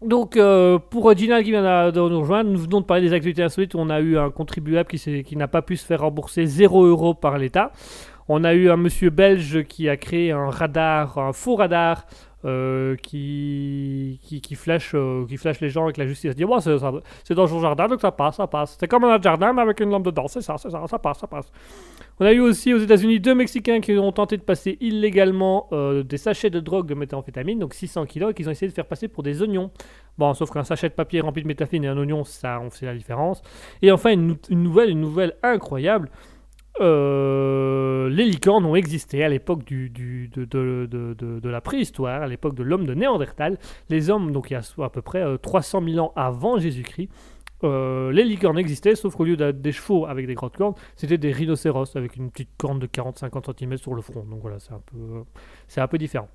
[0.00, 3.42] Donc, euh, pour Dinal qui vient de, nous rejoindre, nous venons de parler des activités
[3.42, 6.86] insolites on a eu un contribuable qui, qui n'a pas pu se faire rembourser 0
[6.86, 7.72] euros par l'État.
[8.28, 12.06] On a eu un monsieur belge qui a créé un radar, un faux radar
[12.44, 16.36] euh, qui, qui, qui, flash, euh, qui les gens avec la justice.
[16.36, 18.76] Dit, bon, c'est, dans son jardin, donc ça passe, ça passe.
[18.78, 20.28] C'est comme un jardin, mais avec une lampe dedans.
[20.28, 21.50] C'est ça, c'est ça, ça passe, ça passe.
[22.20, 26.04] On a eu aussi aux États-Unis deux Mexicains qui ont tenté de passer illégalement euh,
[26.04, 28.86] des sachets de drogue de méthamphétamine, donc 600 kilos, et qu'ils ont essayé de faire
[28.86, 29.72] passer pour des oignons.
[30.16, 32.86] Bon, sauf qu'un sachet de papier rempli de méthamphétamine et un oignon, ça, on fait
[32.86, 33.42] la différence.
[33.82, 36.08] Et enfin, une nouvelle, une nouvelle incroyable.
[36.80, 42.86] Euh, les licornes ont existé à l'époque du, de, la préhistoire, à l'époque de l'homme
[42.86, 43.58] de Néandertal.
[43.88, 47.08] Les hommes, donc il y a à peu près euh, 300 000 ans avant Jésus-Christ,
[47.64, 51.18] euh, les licornes existaient, sauf qu'au lieu d'être des chevaux avec des grandes cornes, c'était
[51.18, 54.24] des rhinocéros avec une petite corne de 40-50 cm sur le front.
[54.24, 55.24] Donc voilà, c'est un peu,
[55.76, 56.28] un peu différent.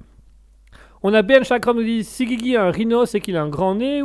[1.01, 3.49] On a Ben Chakram nous dit si Guigui a un rhino, c'est qu'il a un
[3.49, 4.01] grand nez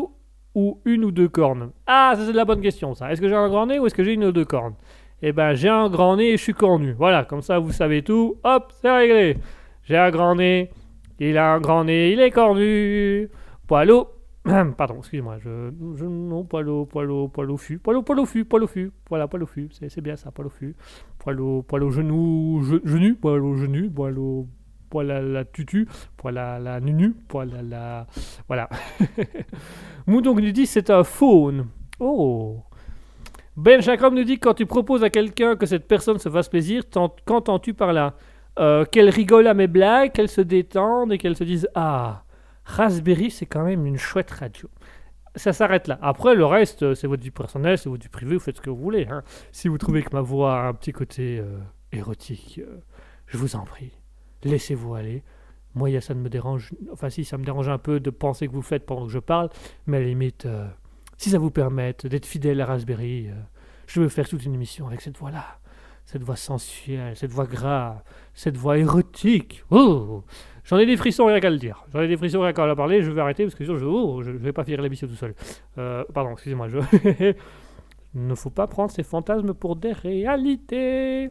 [0.54, 1.70] ou- une ou deux cornes?
[1.86, 3.12] Ah, c'est de la bonne question ça.
[3.12, 4.74] Est-ce que j'ai un grand nez ou est-ce que j'ai une ou deux cornes?
[5.22, 6.92] Eh ben, j'ai un grand nez et je suis cornu.
[6.92, 8.36] Voilà, comme ça vous savez tout.
[8.44, 9.36] Hop, c'est réglé.
[9.84, 10.70] J'ai un grand nez,
[11.18, 13.28] il a un grand nez, il est cornu.
[13.66, 14.08] Poilot.
[14.76, 18.20] Pardon, excusez-moi, je, je non poil au poil au poil au fût, poil au poil
[18.20, 20.74] au fût, poil au fût, voilà poil au fût, c'est bien ça, poil au fût,
[21.18, 24.46] poil au poil au genou, ge- genou, poil au genou, poil au
[24.88, 25.86] poil à la tutu,
[26.16, 28.06] poil à la nunu, poil à la
[28.46, 28.70] voilà.
[30.06, 31.66] Mouton dit c'est un faune.
[32.00, 32.62] Oh.
[33.60, 36.88] Ben Chakram nous dit quand tu proposes à quelqu'un que cette personne se fasse plaisir,
[36.88, 38.14] t'en- qu'entends-tu par là?
[38.60, 42.22] Euh, Qu'elle rigole à mes blagues, qu'elle se détende et qu'elle se dise ah.
[42.64, 44.68] Raspberry, c'est quand même une chouette radio.
[45.34, 45.98] Ça s'arrête là.
[46.02, 48.60] Après, le reste, euh, c'est votre vie personnelle, c'est votre vie privée, vous faites ce
[48.60, 49.06] que vous voulez.
[49.10, 49.22] hein.
[49.50, 51.58] Si vous trouvez que ma voix a un petit côté euh,
[51.90, 52.60] érotique,
[53.26, 53.90] je vous en prie,
[54.44, 55.24] laissez-vous aller.
[55.74, 56.72] Moi, ça ne me dérange.
[56.92, 59.18] Enfin, si, ça me dérange un peu de penser que vous faites pendant que je
[59.18, 59.48] parle,
[59.86, 60.46] mais à la limite,
[61.18, 63.34] si ça vous permet d'être fidèle à Raspberry, euh,
[63.86, 65.58] je veux faire toute une émission avec cette voix-là.
[66.06, 68.00] Cette voix sensuelle, cette voix grave,
[68.32, 69.62] cette voix érotique.
[69.70, 70.24] Oh
[70.64, 71.84] J'en ai des frissons rien qu'à le dire.
[71.92, 73.02] J'en ai des frissons rien qu'à en parler.
[73.02, 75.16] Je vais arrêter parce que sinon je, oh, je, je vais pas finir l'émission tout
[75.16, 75.34] seul.
[75.76, 76.68] Euh, pardon, excusez-moi.
[76.68, 76.78] Je...
[78.14, 81.30] Il ne faut pas prendre ces fantasmes pour des réalités.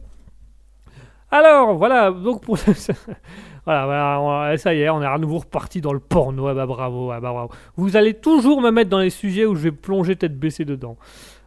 [1.30, 2.10] Alors, voilà.
[2.10, 2.56] Donc pour
[3.64, 6.46] voilà, voilà, on- ça y est, on est à nouveau reparti dans le porno.
[6.48, 7.50] Ah bah bravo, ah bah bravo.
[7.76, 10.96] Vous allez toujours me mettre dans les sujets où je vais plonger tête baissée dedans.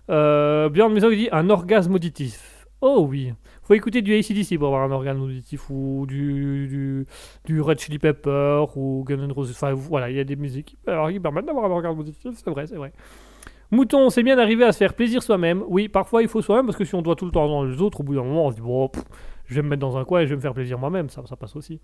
[0.09, 2.67] Euh, Björn Maison dit un orgasme auditif.
[2.81, 3.33] Oh oui.
[3.63, 7.05] Faut écouter du ACDC pour avoir un orgasme auditif ou du,
[7.45, 9.51] du, Red Chili Pepper ou Guns N' Roses.
[9.51, 12.49] Enfin voilà, il y a des musiques alors, qui permettent d'avoir un orgasme auditif, c'est
[12.49, 12.91] vrai, c'est vrai.
[13.69, 15.63] Mouton, c'est bien d'arriver à se faire plaisir soi-même.
[15.67, 17.81] Oui, parfois il faut soi-même parce que si on doit tout le temps dans les
[17.81, 19.03] autres, au bout d'un moment on se dit bon, pff,
[19.51, 21.21] je vais me mettre dans un coin et je vais me faire plaisir moi-même, ça,
[21.25, 21.79] ça passe aussi.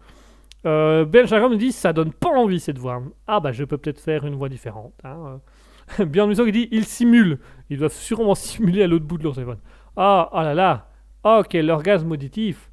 [0.66, 3.02] Euh, ben Chagrin me dit ça donne pas envie cette voix.
[3.28, 4.94] Ah bah je peux peut-être faire une voix différente.
[5.04, 5.40] Hein.
[6.00, 7.40] Björn Musso qui dit ils simulent.
[7.70, 9.60] Ils doivent sûrement simuler à l'autre bout de leur téléphone.
[9.96, 10.88] Ah, oh là là.
[11.24, 12.72] Oh, quel orgasme auditif.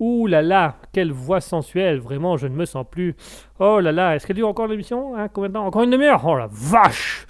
[0.00, 1.98] Ouh là là, quelle voix sensuelle.
[2.00, 3.14] Vraiment, je ne me sens plus.
[3.60, 5.66] Oh là là, est-ce qu'elle dure encore l'émission hein, Combien de temps?
[5.66, 6.22] Encore une demi-heure?
[6.26, 7.26] Oh la vache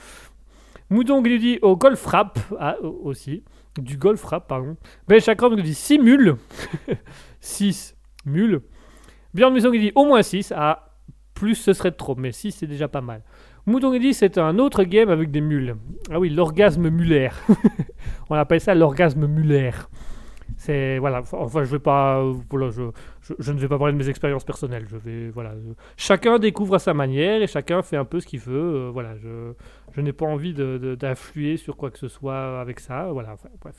[0.90, 2.38] Mouton qui nous dit au golf rap.
[2.58, 3.42] Ah, au- aussi.
[3.78, 4.76] Du golf rap, pardon.
[5.08, 6.36] Ben Chakram nous dit simule.
[7.40, 8.62] 6 mule.
[9.34, 10.52] Björn Musso qui dit au moins 6.
[10.56, 10.90] Ah,
[11.34, 13.22] plus ce serait trop, mais 6 c'est déjà pas mal.
[13.66, 15.76] Mouton qui dit c'est un autre game avec des mules.
[16.10, 17.40] Ah oui, l'orgasme mulaire.
[18.30, 19.88] On appelle ça l'orgasme mulaire.
[20.56, 21.22] C'est voilà.
[21.32, 22.22] Enfin, je vais pas.
[22.50, 22.82] Voilà, je,
[23.38, 24.86] je, ne vais pas parler de mes expériences personnelles.
[24.88, 25.52] Je vais voilà.
[25.96, 28.54] chacun découvre à sa manière et chacun fait un peu ce qu'il veut.
[28.86, 29.16] euh, voilà.
[29.16, 29.52] Je,
[29.92, 33.08] je n'ai pas envie de- de- d'influer sur quoi que ce soit avec ça.
[33.12, 33.36] Voilà.
[33.60, 33.74] bref.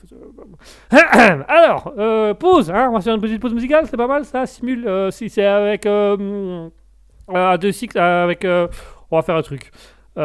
[1.48, 2.70] Alors, euh, pause.
[2.70, 3.86] Hein, on va faire une petite pause musicale.
[3.88, 4.46] C'est pas mal ça.
[4.46, 4.86] Simule.
[4.86, 6.68] euh, si c'est avec euh,
[7.32, 8.44] à deux cycles avec.
[8.44, 9.70] on va faire un truc.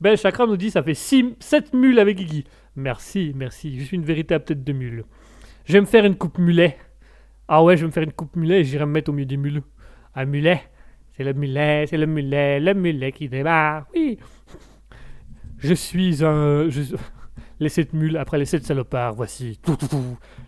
[0.00, 2.44] Ben Chakram nous dit ça fait 7 mules avec Guigui.
[2.76, 3.78] Merci, merci.
[3.78, 5.04] Je suis une véritable tête de mule.
[5.64, 6.76] Je vais me faire une coupe mulet.
[7.48, 9.26] Ah ouais, je vais me faire une coupe mulet et j'irai me mettre au milieu
[9.26, 9.62] des mules.
[10.14, 10.62] Un mulet,
[11.12, 13.86] c'est le mulet, c'est le mulet, le mulet qui démarre.
[13.94, 14.18] Oui.
[15.58, 16.68] Je suis un.
[17.60, 19.60] Les sept mules après les sept salopards, voici.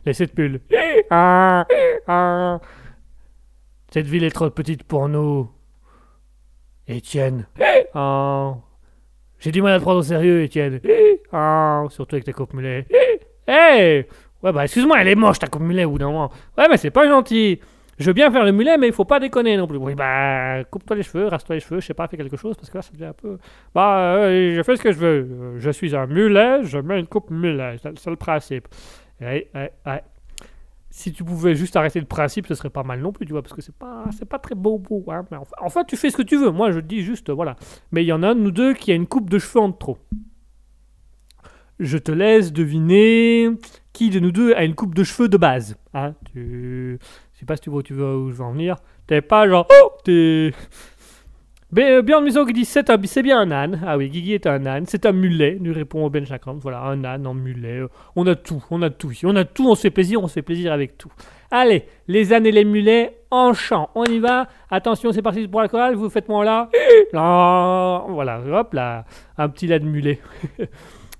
[0.05, 0.60] Les sept mules.
[3.90, 5.51] Cette ville est trop petite pour nous.
[6.88, 7.47] Étienne.
[7.94, 8.56] Ah.
[9.38, 10.80] J'ai du mal à prendre au sérieux, Étienne.
[11.32, 11.84] Ah.
[11.90, 12.86] Surtout avec ta coupe mulet.
[13.48, 14.06] Hé
[14.42, 16.30] Ouais, bah excuse-moi, elle est moche ta coupe mulet bout d'un moment.
[16.56, 17.60] Ouais, mais c'est pas gentil.
[17.98, 19.78] Je veux bien faire le mulet, mais il faut pas déconner non plus.
[19.78, 22.68] Oui, bah, coupe-toi les cheveux, rase-toi les cheveux, je sais pas, fais quelque chose, parce
[22.68, 23.38] que là, ça devient un peu.
[23.74, 25.58] Bah, euh, je fais ce que je veux.
[25.58, 27.76] Je suis un mulet, je mets une coupe mulet.
[27.82, 28.68] C'est le principe.
[29.20, 30.02] Ouais, ouais, ouais.
[30.90, 33.42] Si tu pouvais juste arrêter le principe, ce serait pas mal non plus, tu vois,
[33.42, 35.04] parce que c'est pas, c'est pas très beau, beau.
[35.08, 36.50] Hein, enfin, enfin, tu fais ce que tu veux.
[36.50, 37.56] Moi, je dis juste, voilà.
[37.92, 39.72] Mais il y en a un nous deux qui a une coupe de cheveux en
[39.72, 39.96] trop.
[41.78, 43.50] Je te laisse deviner
[43.97, 45.77] qui de nous deux a une coupe de cheveux de base.
[45.94, 46.98] Hein, tu...
[47.32, 48.77] Je sais pas si tu vois où tu veux où je veux en venir.
[49.06, 50.52] T'es pas genre, oh, t'es.
[51.73, 53.82] Ben, Björn Musso qui dit c'est un- bien un âne.
[53.85, 54.85] Ah oui, Guigui est un âne.
[54.86, 56.59] C'est un mulet, lui répond Ben Chakram.
[56.59, 57.81] Voilà, un âne en mulet.
[57.81, 59.27] Euh, On a tout, on a tout ici.
[59.27, 61.10] On a tout, on se fait plaisir, on se fait plaisir avec tout.
[61.51, 63.90] Allez, les ânes et les mulets en chant.
[63.97, 64.47] On y va.
[64.70, 65.97] Attention, c'est parti pour la chorale.
[65.97, 66.70] Vous faites moi là.
[67.12, 68.05] Là.
[68.09, 69.05] Voilà, hop là.
[69.36, 70.20] Un petit lait de mulet.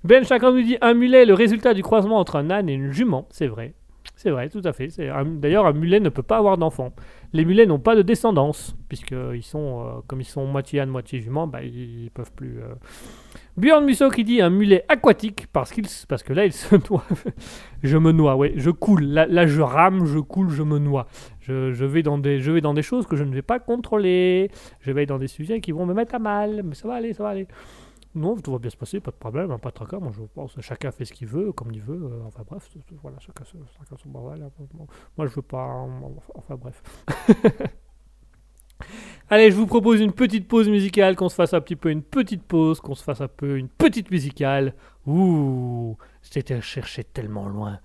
[0.07, 2.93] ben Chakram nous dit un mulet le résultat du croisement entre un âne et une
[2.93, 3.27] jument.
[3.31, 3.75] C'est vrai.
[4.15, 4.89] C'est vrai, tout à fait.
[4.97, 6.93] D'ailleurs, un mulet ne peut pas avoir d'enfant.
[7.33, 11.21] Les mulets n'ont pas de descendance, puisqu'ils sont, euh, comme ils sont moitié âne, moitié
[11.21, 12.59] jument, bah, ils, ils peuvent plus.
[12.61, 12.75] Euh...
[13.59, 17.05] Björn Musso qui dit un mulet aquatique, parce, qu'il, parce que là, il se noie.
[17.83, 19.05] je me noie, ouais, je coule.
[19.05, 21.09] Là, là, je rame, je coule, je me noie.
[21.41, 23.59] Je, je vais dans des, je vais dans des choses que je ne vais pas
[23.59, 24.51] contrôler.
[24.81, 27.13] Je vais dans des sujets qui vont me mettre à mal, mais ça va aller,
[27.13, 27.49] ça va aller.
[28.17, 29.99] Non, tout va bien se passer, pas de problème, hein, pas de tracas.
[29.99, 32.01] Moi, je pense chacun fait ce qu'il veut, comme il veut.
[32.03, 32.67] euh, enfin bref,
[33.03, 34.43] voilà, chacun, son bordel.
[34.43, 34.51] hein.
[35.19, 35.87] Moi, je veux pas.
[36.35, 36.83] Enfin bref.
[39.29, 42.03] Allez, je vous propose une petite pause musicale, qu'on se fasse un petit peu une
[42.03, 44.75] petite pause, qu'on se fasse un peu une petite musicale.
[45.07, 47.81] Ouh, c'était cherché tellement loin.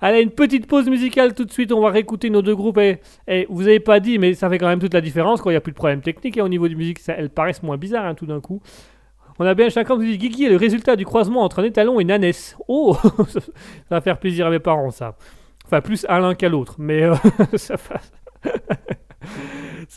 [0.00, 2.78] Allez, une petite pause musicale tout de suite, on va réécouter nos deux groupes.
[2.78, 5.54] Et, vous avez pas dit, mais ça fait quand même toute la différence quand il
[5.54, 6.36] n'y a plus de problème technique.
[6.36, 8.60] Et au niveau du musique, ça, elles paraissent moins bizarres hein, tout d'un coup.
[9.38, 12.00] On a bien chacun qui dit Guigui est le résultat du croisement entre un étalon
[12.00, 12.56] et une ânesse.
[12.68, 12.96] Oh,
[13.28, 13.40] ça
[13.90, 15.16] va faire plaisir à mes parents, ça.
[15.66, 17.14] Enfin, plus à l'un qu'à l'autre, mais euh,
[17.56, 17.76] ça,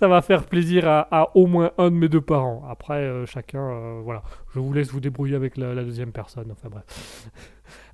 [0.07, 0.21] va...
[0.21, 2.63] faire plaisir à, au moins un de mes deux parents.
[2.69, 4.23] Après, euh, chacun, euh, voilà.
[4.53, 6.51] Je vous laisse vous débrouiller avec la, la deuxième personne.
[6.51, 7.29] Enfin, bref.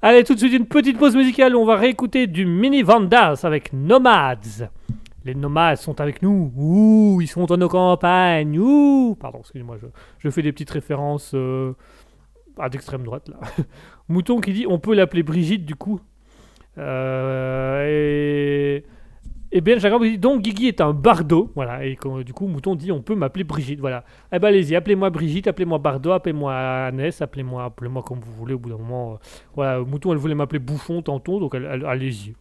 [0.01, 3.73] Allez, tout de suite, une petite pause musicale on va réécouter du Mini Vandals avec
[3.73, 4.69] Nomads.
[5.25, 6.51] Les nomades sont avec nous.
[6.55, 8.59] Ouh, ils sont dans nos campagnes.
[8.59, 9.17] Ouh.
[9.19, 9.77] Pardon, excusez-moi,
[10.19, 11.73] je, fais des petites références euh,
[12.59, 13.39] à d'extrême droite là.
[14.07, 15.99] Mouton qui dit on peut l'appeler Brigitte du coup.
[16.77, 18.83] Euh, et,
[19.51, 21.51] et bien chacun vous dit donc Guigui est un bardo.
[21.55, 23.79] Voilà, et du coup Mouton dit on peut m'appeler Brigitte.
[23.79, 24.03] Voilà.
[24.31, 28.59] Eh ben allez-y, appelez-moi Brigitte, appelez-moi Bardo, appelez-moi Annès, appelez-moi appelez-moi comme vous voulez au
[28.59, 29.13] bout d'un moment.
[29.13, 29.17] euh,
[29.55, 32.35] voilà, Mouton elle voulait m'appeler Bouffon tantôt, donc allez-y.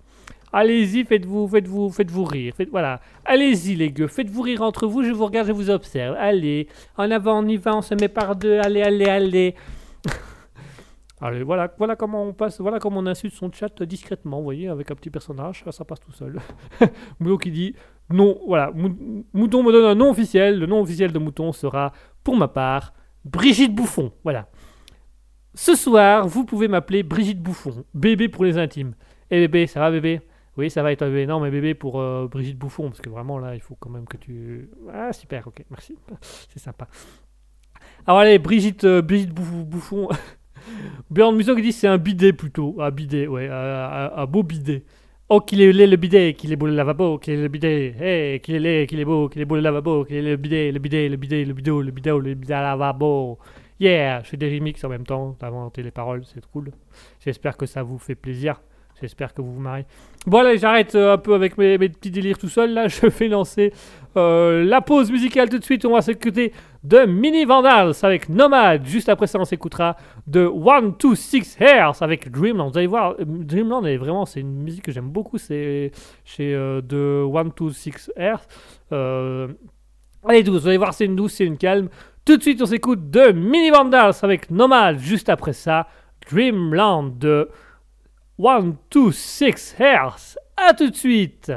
[0.56, 2.54] Allez-y, faites-vous, faites-vous, faites-vous rire.
[2.70, 3.00] Voilà.
[3.24, 4.06] Allez-y, les gueux.
[4.06, 5.02] Faites-vous rire entre vous.
[5.02, 6.14] Je vous regarde, je vous observe.
[6.16, 6.68] Allez.
[6.96, 8.60] En avant, on y va, on se met par deux.
[8.60, 9.54] Allez, allez, allez.
[11.20, 14.68] allez, voilà, voilà comment on passe, voilà comment on insulte son chat discrètement, vous voyez,
[14.68, 16.38] avec un petit personnage, ça, passe tout seul.
[17.18, 17.74] Mouton qui dit
[18.10, 20.60] non, voilà, Mou- Mouton me donne un nom officiel.
[20.60, 22.92] Le nom officiel de Mouton sera, pour ma part,
[23.24, 24.12] Brigitte Bouffon.
[24.22, 24.46] Voilà.
[25.54, 28.94] Ce soir, vous pouvez m'appeler Brigitte Bouffon, bébé pour les intimes.
[29.30, 30.20] Eh bébé, ça va bébé?
[30.56, 33.54] Oui, ça va et toi bébé bébé pour euh, Brigitte Bouffon, parce que vraiment là,
[33.54, 34.70] il faut quand même que tu...
[34.92, 35.96] Ah, super, ok, merci.
[36.20, 36.86] C'est sympa.
[38.06, 40.08] Alors allez, Brigitte, euh, Brigitte Bouffon...
[41.10, 42.76] Björn Musso qui dit c'est un bidet plutôt.
[42.80, 44.82] Un bidet, ouais, un, beau bidet.
[45.28, 47.94] Oh, qu'il est laid le bidet, qu'il est beau le lavabo, qu'il est le bidet,
[47.98, 50.36] hey, qu'il est laid, qu'il est beau, qu'il est beau le lavabo, qu'il est le
[50.36, 53.38] bidet, le bidet, le bidet, le bidot, le bidot, le bidet lavabo.
[53.80, 56.70] Yeah, je fais des remixes en même temps, t'as inventé les paroles, c'est cool.
[57.20, 58.60] J'espère que ça vous fait plaisir.
[59.04, 59.86] J'espère que vous vous marrez.
[60.26, 62.72] Bon, allez, j'arrête euh, un peu avec mes, petits délires tout seul.
[62.72, 63.72] Là, je vais lancer
[64.16, 65.84] euh, la pause musicale tout de suite.
[65.84, 66.52] On va s'écouter
[66.84, 68.86] de Mini Vandals avec Nomad.
[68.86, 72.70] Juste après ça, on s'écoutera de One, Two, Six Hairs avec Dreamland.
[72.70, 75.38] Vous allez voir, euh, Dreamland est vraiment, c'est une musique que j'aime beaucoup.
[75.38, 75.90] C'est
[76.24, 78.42] chez euh, de One, Two, Six Hairs.
[78.92, 79.48] Euh,
[80.22, 81.88] douce, vous allez voir, c'est une douce, c'est une calme.
[82.24, 84.98] Tout de suite, on s'écoute de Mini Vandals avec Nomad.
[84.98, 85.86] Juste après ça,
[86.30, 87.48] Dreamland de
[88.36, 90.36] One, Two, Six Hairs.
[90.56, 91.52] À tout de suite.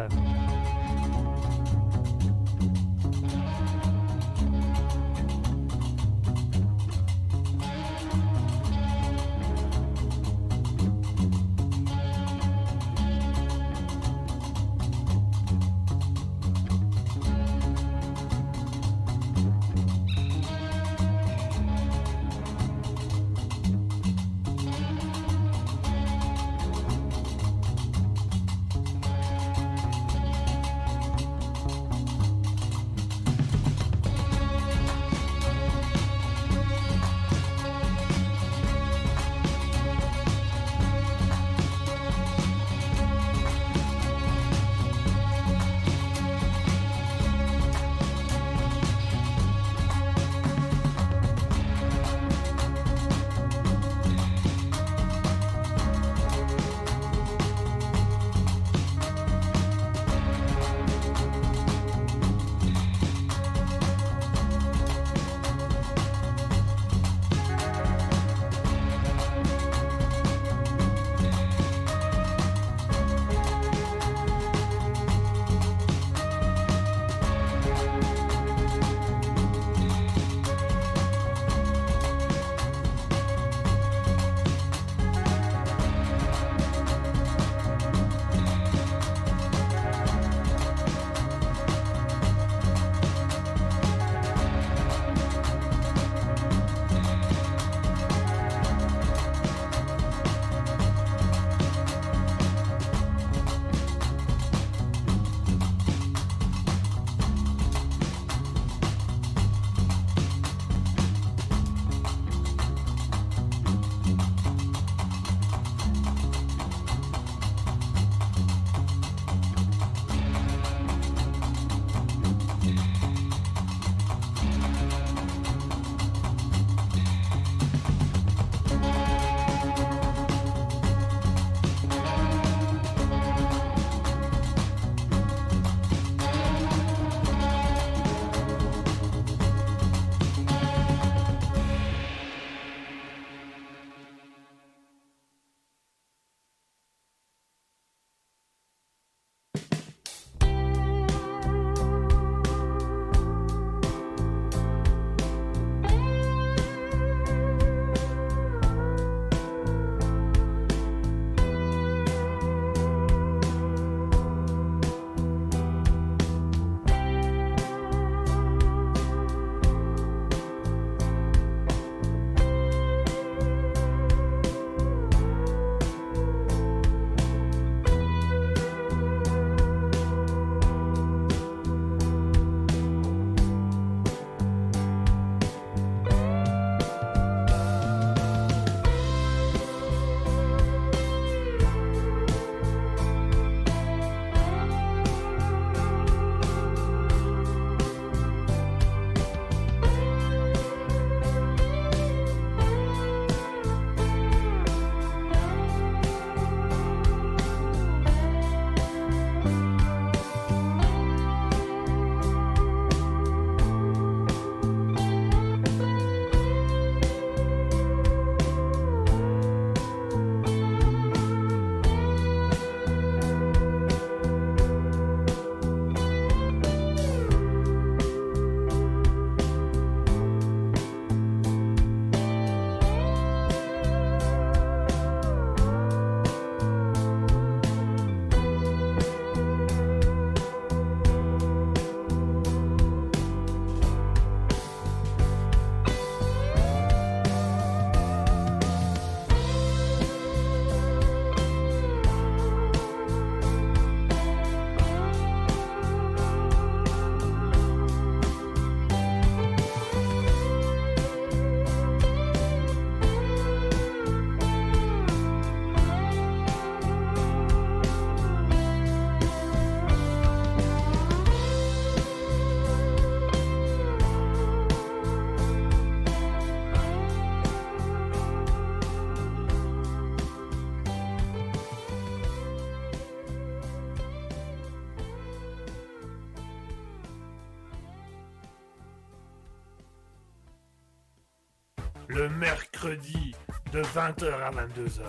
[293.77, 295.03] De 20h à 22h.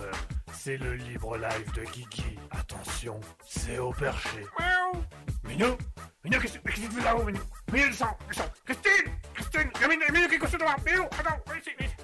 [0.53, 2.37] C'est le libre live de Guigui.
[2.51, 4.45] Attention, c'est au perché.
[4.59, 5.03] Miaou.
[5.47, 5.77] Minou
[6.23, 7.39] Minou, qu'est-ce qu'est-ce que tu fais là-haut, Minou?
[7.73, 11.03] Minou, descends, descends Christine Christine Il y a Minou, Minou qui est couché devant Minou,
[11.03, 11.95] attends, ici, ici.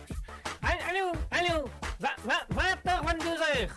[0.89, 1.69] Allô, allô,
[2.01, 3.69] 20h, 22h.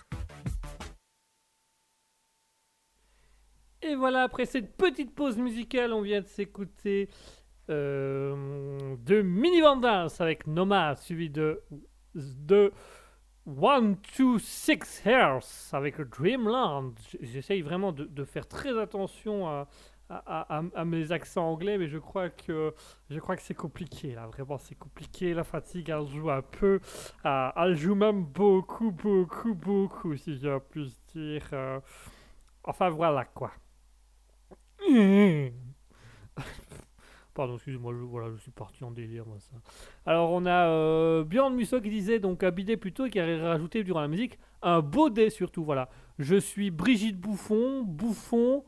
[3.82, 7.10] Et voilà, après cette petite pause musicale, on vient de s'écouter
[7.69, 11.62] euh, de Mini Vandals avec Noma, suivi de,
[12.14, 12.72] de
[13.47, 16.93] One, Two, Six Hairs avec Dreamland.
[17.20, 19.66] J'essaye vraiment de, faire très attention
[20.10, 22.74] à, mes accents anglais, mais je crois que
[23.10, 24.26] je crois que c'est compliqué là.
[24.26, 25.35] Vraiment, c'est compliqué.
[25.35, 26.80] La fatigue, elle joue un peu.
[27.24, 31.48] Ah, elle joue même beaucoup, beaucoup, beaucoup, si je puis dire.
[31.52, 31.80] euh.
[32.64, 33.52] Enfin, voilà quoi.
[37.39, 37.94] Pardon, excusez-moi,
[38.35, 39.23] je, suis parti en délire.
[40.05, 43.85] Alors, on a euh, Bjorn Musso qui disait, donc, bidet plutôt, et qui a rajouté
[43.85, 45.89] durant la musique, un baudet surtout, voilà.
[46.19, 48.65] Je suis Brigitte Bouffon, Bouffon,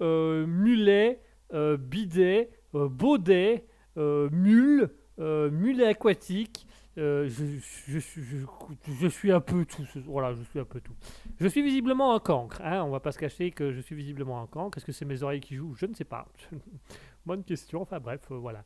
[0.00, 1.20] euh, Mulet,
[1.52, 3.66] euh, Bidet, euh, Baudet,
[3.98, 6.66] euh, Mule, Mulet aquatique,
[6.96, 7.28] je,
[9.10, 10.94] suis- un peu tout, voilà, je suis un peu tout.
[11.38, 14.40] Je suis visiblement un cancre, hein, on va pas se cacher que je suis visiblement
[14.40, 14.78] un cancre.
[14.78, 15.74] Est-ce que c'est mes oreilles qui jouent?
[15.74, 16.26] Je ne sais pas.
[17.28, 18.64] Bonne question, enfin bref, euh, voilà.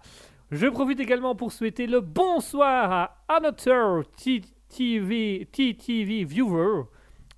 [0.52, 6.84] Je profite également pour souhaiter le bonsoir à Another TTV, TTV Viewer.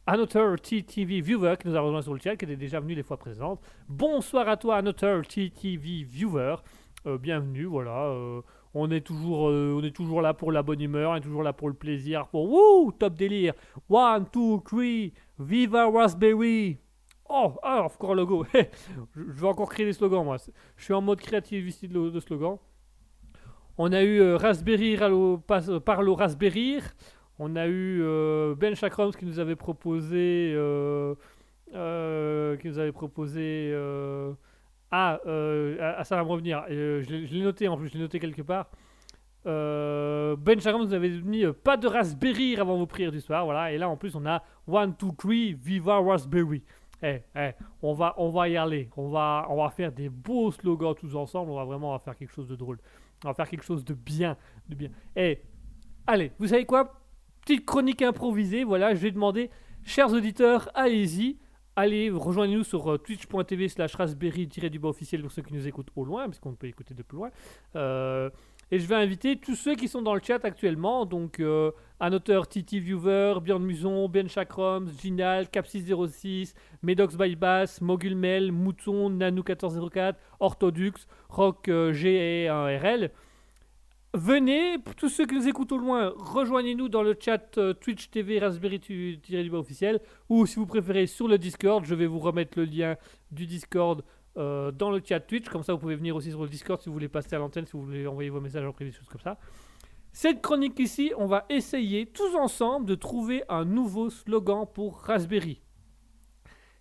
[0.07, 3.03] Another TTV Viewer qui nous a rejoint sur le chat, qui était déjà venu les
[3.03, 3.63] fois présentes.
[3.89, 6.57] Bonsoir à toi, Another TTV Viewer.
[7.07, 8.09] Euh, bienvenue, voilà.
[8.09, 8.43] euh,
[8.75, 11.55] on, est toujours, on est toujours là pour la bonne humeur, on est toujours là
[11.55, 13.55] pour le plaisir, pour wouh, top délire.
[13.89, 16.84] One, two, three, Viva Raspberry.
[17.29, 18.45] Oh, ah, encore logo.
[18.55, 18.61] je,
[19.15, 20.37] je vais encore créer des slogans, moi.
[20.77, 22.59] Je suis en mode créativité de, de slogan.
[23.79, 26.79] On a eu euh, Raspberry Ralo- pas- euh, parle au Raspberry.
[27.39, 30.53] On a eu euh, Ben Chakrams qui nous avait proposé.
[30.55, 31.15] euh,
[32.59, 33.73] qui nous avait proposé.
[34.91, 36.63] ah, ah, ça va me revenir.
[36.69, 38.71] Je l'ai noté en plus, je l'ai noté quelque part.
[39.45, 43.45] Ben Chakrams nous avait mis pas de Raspberry avant vos prières du soir.
[43.45, 43.73] Voilà.
[43.73, 46.63] Et là en plus, on a One, two, three, Viva Raspberry.
[47.03, 47.53] Eh, eh,
[47.83, 48.89] on va, on va y aller.
[48.97, 51.51] On va, on va faire des beaux slogans tous ensemble.
[51.51, 52.79] On va vraiment faire quelque chose de drôle.
[53.25, 54.37] On va faire quelque chose de bien,
[54.69, 54.91] de bien.
[55.17, 55.41] Eh,
[56.07, 57.01] allez, vous savez quoi?
[57.43, 58.65] Petite chronique improvisée.
[58.65, 59.51] Voilà, je vais demander,
[59.85, 61.39] chers auditeurs, allez-y.
[61.77, 66.29] Allez, rejoignez-nous sur euh, twitch.tv slash raspberry-du-bas officiel pour ceux qui nous écoutent au loin,
[66.29, 67.31] puisqu'on peut écouter de plus loin.
[67.75, 68.31] Euh,
[68.71, 71.71] et je vais inviter tous ceux qui sont dans le chat actuellement, donc euh,
[72.01, 81.69] Annoteur, Titi Viewer, Björn Muson, Ben Ginal, Cap606, Medox Bypass, Mogulmel, Mouton, Nanou1404, Orthodux, Rock
[81.69, 83.11] euh, G et 1RL.
[84.17, 88.39] Venez, tous ceux qui nous écoutent au loin, rejoignez-nous dans le chat euh, Twitch TV
[88.39, 92.97] Raspberry-du-bas officiel, ou si vous préférez sur le Discord, je vais vous remettre le lien
[93.33, 94.05] du Discord
[94.37, 96.89] euh, dans le chat Twitch, comme ça vous pouvez venir aussi sur le Discord si
[96.89, 99.09] vous voulez passer à l'antenne, si vous voulez envoyer vos messages en privé, des choses
[99.09, 99.39] comme ça.
[100.13, 105.61] Cette chronique ici, on va essayer tous ensemble de trouver un nouveau slogan pour Raspberry.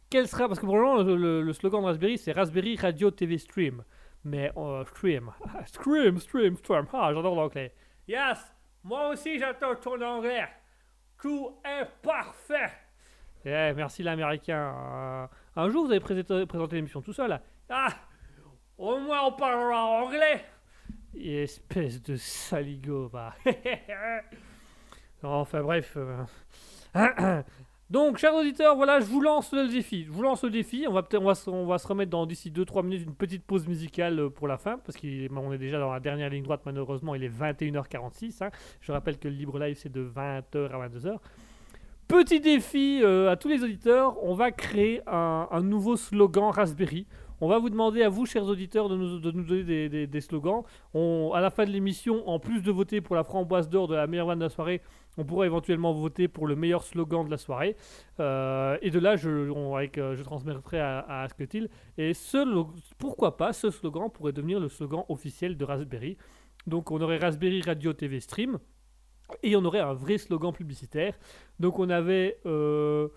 [0.09, 3.39] Quel sera Parce que pour le moment, le, slogan de Raspberry, c'est Raspberry Radio TV
[3.39, 3.84] Stream.
[4.23, 5.31] Mais euh, stream,
[5.65, 6.85] stream, stream, stream.
[6.93, 7.73] Ah, j'adore l'anglais.
[8.07, 8.53] Yes,
[8.84, 10.47] moi aussi j'adore ton anglais.
[11.19, 12.71] Tout est parfait.
[13.45, 14.75] Eh, merci l'américain.
[14.77, 17.39] Euh, un jour, vous avez présenté, l'émission tout seul.
[17.69, 17.89] Ah,
[18.77, 20.45] au moins on parlera anglais.
[21.15, 23.34] Espèce de saligo, va.
[25.23, 25.95] enfin bref.
[25.97, 27.41] euh.
[27.89, 30.05] Donc, chers auditeurs, voilà, je vous lance le défi.
[30.05, 30.85] Je vous lance le défi.
[30.89, 31.03] On va
[31.47, 34.57] on va se remettre dans d'ici 2-3 minutes une petite pause musicale euh, pour la
[34.57, 36.61] fin, parce qu'on est déjà dans la dernière ligne droite.
[36.65, 38.43] Malheureusement, il est 21h46.
[38.43, 38.49] hein.
[38.81, 41.19] Je rappelle que le libre live c'est de 20h à 22h.
[42.07, 44.21] Petit défi euh, à tous les auditeurs.
[44.23, 47.07] On va créer un, nouveau slogan Raspberry.
[47.41, 50.63] On va vous demander à vous, chers auditeurs, de nous, donner des, slogans.
[50.93, 54.07] À la fin de l'émission, en plus de voter pour la framboise d'or de la
[54.07, 54.81] meilleure vanne de la soirée,
[55.17, 57.75] on pourra éventuellement voter pour le meilleur slogan de la soirée.
[58.19, 61.69] Euh, et de là, je, avec, euh, je transmettrai à, à Asketil.
[61.97, 62.65] Et ce,
[62.97, 66.17] pourquoi pas, ce slogan pourrait devenir le slogan officiel de Raspberry.
[66.67, 68.59] Donc on aurait Raspberry Radio TV Stream.
[69.41, 71.17] Et on aurait un vrai slogan publicitaire.
[71.59, 72.39] Donc on avait...
[72.45, 73.07] euh,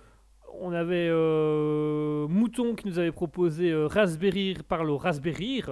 [0.58, 5.62] on avait euh, Mouton qui nous avait proposé euh, Raspberry par le Raspberry.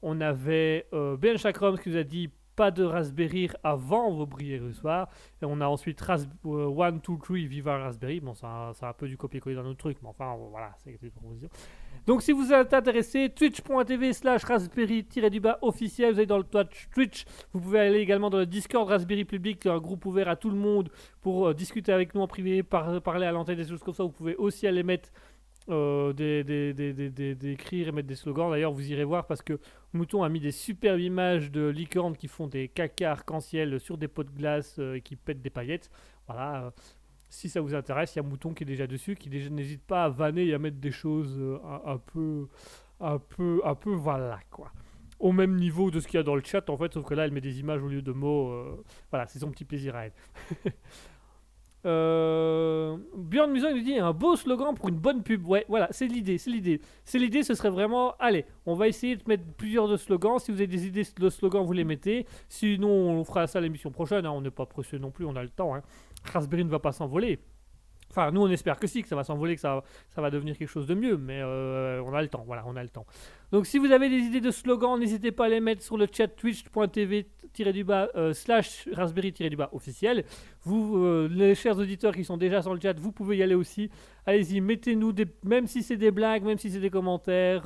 [0.00, 4.72] On avait euh, Ben Chakram qui nous a dit pas de Raspberry avant vos du
[4.72, 5.08] soir.
[5.42, 8.20] Et on a ensuite Ras euh, One, Two, Three, Viva Raspberry.
[8.20, 11.10] Bon, c'est un, un peu du copier-coller dans notre truc, mais enfin, voilà, c'est une
[11.10, 11.48] proposition.
[12.06, 16.44] Donc si vous êtes intéressé, twitch.tv slash raspberry-du-bas officiel, vous allez dans le
[16.92, 17.24] Twitch.
[17.52, 20.56] Vous pouvez aller également dans le Discord Raspberry Public, un groupe ouvert à tout le
[20.56, 23.94] monde pour euh, discuter avec nous en privé, par- parler à l'antenne des choses comme
[23.94, 24.02] ça.
[24.02, 25.10] Vous pouvez aussi aller mettre
[25.68, 26.74] euh, des, des,
[27.72, 28.50] et mettre des slogans.
[28.50, 29.60] D'ailleurs, vous irez voir parce que
[29.92, 34.08] Mouton a mis des superbes images de licornes qui font des caca arc-en-ciel sur des
[34.08, 35.88] pots de glace euh, et qui pètent des paillettes.
[36.26, 36.72] Voilà.
[37.32, 39.82] Si ça vous intéresse, il y a Mouton qui est déjà dessus, qui déjà n'hésite
[39.82, 42.46] pas à vanner et à mettre des choses euh, un, peu,
[43.00, 44.70] un peu, un peu, voilà quoi.
[45.18, 47.14] Au même niveau de ce qu'il y a dans le chat en fait, sauf que
[47.14, 48.50] là elle met des images au lieu de mots.
[48.50, 50.12] euh, voilà, c'est son petit plaisir à elle.
[51.84, 55.44] Euh, Björn Muson nous dit un beau slogan pour une bonne pub.
[55.48, 56.80] Ouais, voilà, c'est l'idée, c'est l'idée.
[57.04, 60.38] C'est l'idée, ce serait vraiment, allez, on va essayer de mettre plusieurs de slogans.
[60.38, 62.24] Si vous avez des idées de slogans, vous les mettez.
[62.48, 64.26] Sinon, on fera ça l'émission prochaine.
[64.26, 64.30] hein.
[64.30, 65.74] On n'est pas pressé non plus, on a le temps.
[65.74, 65.82] Hein.
[66.24, 67.38] Raspberry ne va pas s'envoler.
[68.12, 70.58] Enfin, nous, on espère que si, que ça va s'envoler, que ça, ça va devenir
[70.58, 71.16] quelque chose de mieux.
[71.16, 73.06] Mais euh, on a le temps, voilà, on a le temps.
[73.52, 76.06] Donc, si vous avez des idées de slogans, n'hésitez pas à les mettre sur le
[76.12, 80.24] chat twitch.tv-du-bas euh, slash raspberry-du-bas officiel.
[80.64, 83.54] Vous, euh, les chers auditeurs qui sont déjà sur le chat, vous pouvez y aller
[83.54, 83.88] aussi.
[84.26, 87.64] Allez-y, mettez-nous des, même si c'est des blagues, même si c'est des commentaires,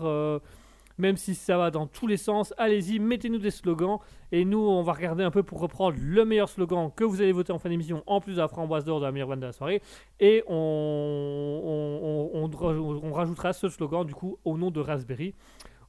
[0.98, 3.98] même si ça va dans tous les sens, allez-y, mettez-nous des slogans.
[4.32, 7.32] Et nous, on va regarder un peu pour reprendre le meilleur slogan que vous allez
[7.32, 9.46] voter en fin d'émission, en plus de la framboise d'or de la meilleure vanne de
[9.46, 9.82] la soirée.
[10.20, 12.50] Et on,
[13.12, 15.34] rajoutera ce slogan du coup au nom de Raspberry.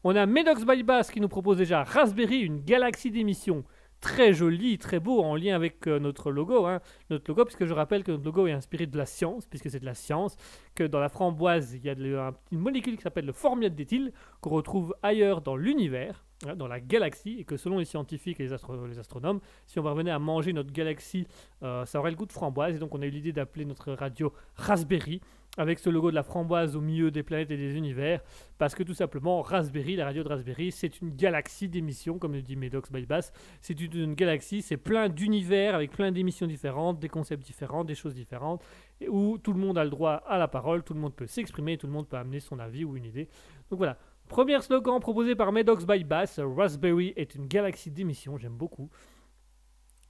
[0.03, 3.63] On a Medox by Bass qui nous propose déjà Raspberry, une galaxie d'émissions.
[3.99, 6.65] Très joli, très beau, en lien avec euh, notre logo.
[6.67, 6.79] hein.
[7.09, 9.79] Notre logo, puisque je rappelle que notre logo est inspiré de la science, puisque c'est
[9.79, 10.35] de la science,
[10.75, 13.73] que dans la framboise, il y a de- un- une molécule qui s'appelle le formiate
[13.73, 18.39] d'éthyle, qu'on retrouve ailleurs dans l'univers, hein, dans la galaxie, et que selon les scientifiques
[18.39, 21.25] et les, astro- les astronomes, si on revenait à manger notre galaxie,
[21.63, 22.75] euh, ça aurait le goût de framboise.
[22.75, 25.21] Et donc on a eu l'idée d'appeler notre radio Raspberry,
[25.57, 28.21] avec ce logo de la framboise au milieu des planètes et des univers,
[28.57, 32.41] parce que tout simplement, Raspberry, la radio de Raspberry, c'est une galaxie d'émissions, comme le
[32.41, 33.33] dit Medox by Bass.
[33.61, 38.13] C'est une, galaxie, c'est plein d'univers avec plein d'émissions différentes, des concepts différents, des choses
[38.13, 38.63] différentes,
[39.07, 41.77] où tout le monde a le droit à la parole, tout le monde peut s'exprimer,
[41.77, 43.27] tout le monde peut amener son avis ou une idée.
[43.69, 43.97] Donc voilà.
[44.27, 48.89] Premier slogan proposé par Medox by Bass, Raspberry est une galaxie d'émissions, j'aime beaucoup.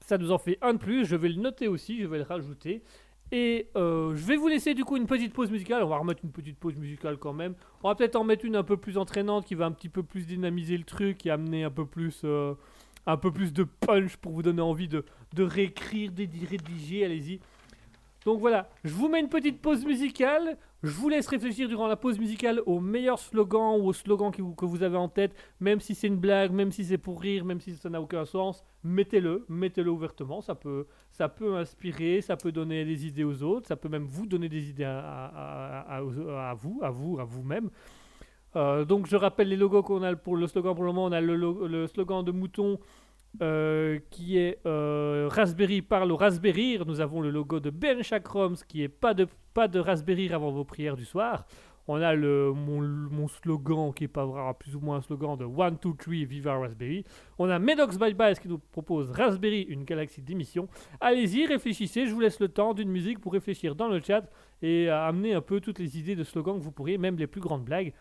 [0.08, 2.24] Ça nous en fait un de plus, je vais le noter aussi, je vais le
[2.24, 2.82] rajouter.
[3.32, 5.84] Et euh, je vais vous laisser du coup une petite pause musicale.
[5.84, 7.56] On va remettre une petite pause musicale quand même.
[7.84, 10.04] On va peut-être en mettre une un peu plus entraînante qui va un petit peu
[10.04, 12.54] plus dynamiser le truc et amener un peu plus, euh,
[13.06, 17.04] un peu plus de punch pour vous donner envie de, de réécrire, de rédiger.
[17.04, 17.40] Allez-y.
[18.24, 20.58] Donc voilà, je vous mets une petite pause musicale.
[20.84, 24.66] Je vous laisse réfléchir durant la pause musicale au meilleur slogan ou au slogan que
[24.66, 27.60] vous avez en tête, même si c'est une blague, même si c'est pour rire, même
[27.60, 28.64] si ça n'a aucun sens.
[28.84, 30.40] Mettez-le, mettez-le ouvertement.
[30.42, 34.06] Ça peut, ça peut inspirer, ça peut donner des idées aux autres, ça peut même
[34.06, 37.70] vous donner des idées à, vous, à vous, à vous-même.
[38.56, 41.06] Euh, donc je rappelle les logos qu'on a pour le slogan pour le moment.
[41.06, 42.80] On a le, lo- le slogan de Mouton
[43.42, 46.80] euh, qui est euh, Raspberry parle au Raspberry.
[46.86, 49.28] Nous avons le logo de Ben Chakroms qui est pas de,
[49.58, 51.48] pas de Raspberry avant vos prières du soir.
[51.88, 55.46] On a le, mon, slogan qui est pas vraiment plus ou moins un slogan de
[55.46, 57.04] 1, 2, 3, Viva Raspberry.
[57.40, 60.68] On a Medox by Bias qui nous propose Raspberry, une galaxie d'émissions.
[61.02, 64.30] Allez-y, réfléchissez, je vous laisse le temps d'une musique pour réfléchir dans le chat
[64.62, 67.42] et amener un peu toutes les idées de slogans que vous pourriez, même les plus
[67.42, 67.94] grandes blagues.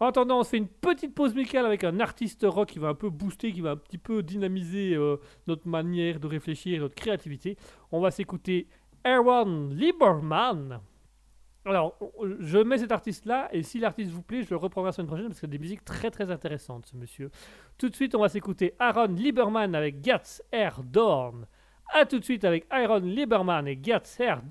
[0.00, 2.88] En attendant, on se fait une petite pause musicale avec un artiste rock qui va
[2.88, 6.94] un peu booster, qui va un petit peu dynamiser euh, notre manière de réfléchir notre
[6.94, 7.58] créativité.
[7.90, 8.66] On va s'écouter
[9.04, 10.80] Aaron Lieberman.
[11.64, 11.96] Alors,
[12.40, 15.26] je mets cet artiste-là, et si l'artiste vous plaît, je le reprendrai la semaine prochaine
[15.26, 17.30] parce que c'est des musiques très très intéressantes, ce monsieur.
[17.78, 21.46] Tout de suite, on va s'écouter Aaron Lieberman avec Gats Air Dawn.
[21.94, 24.42] A tout de suite avec Aaron Lieberman et Gats Air.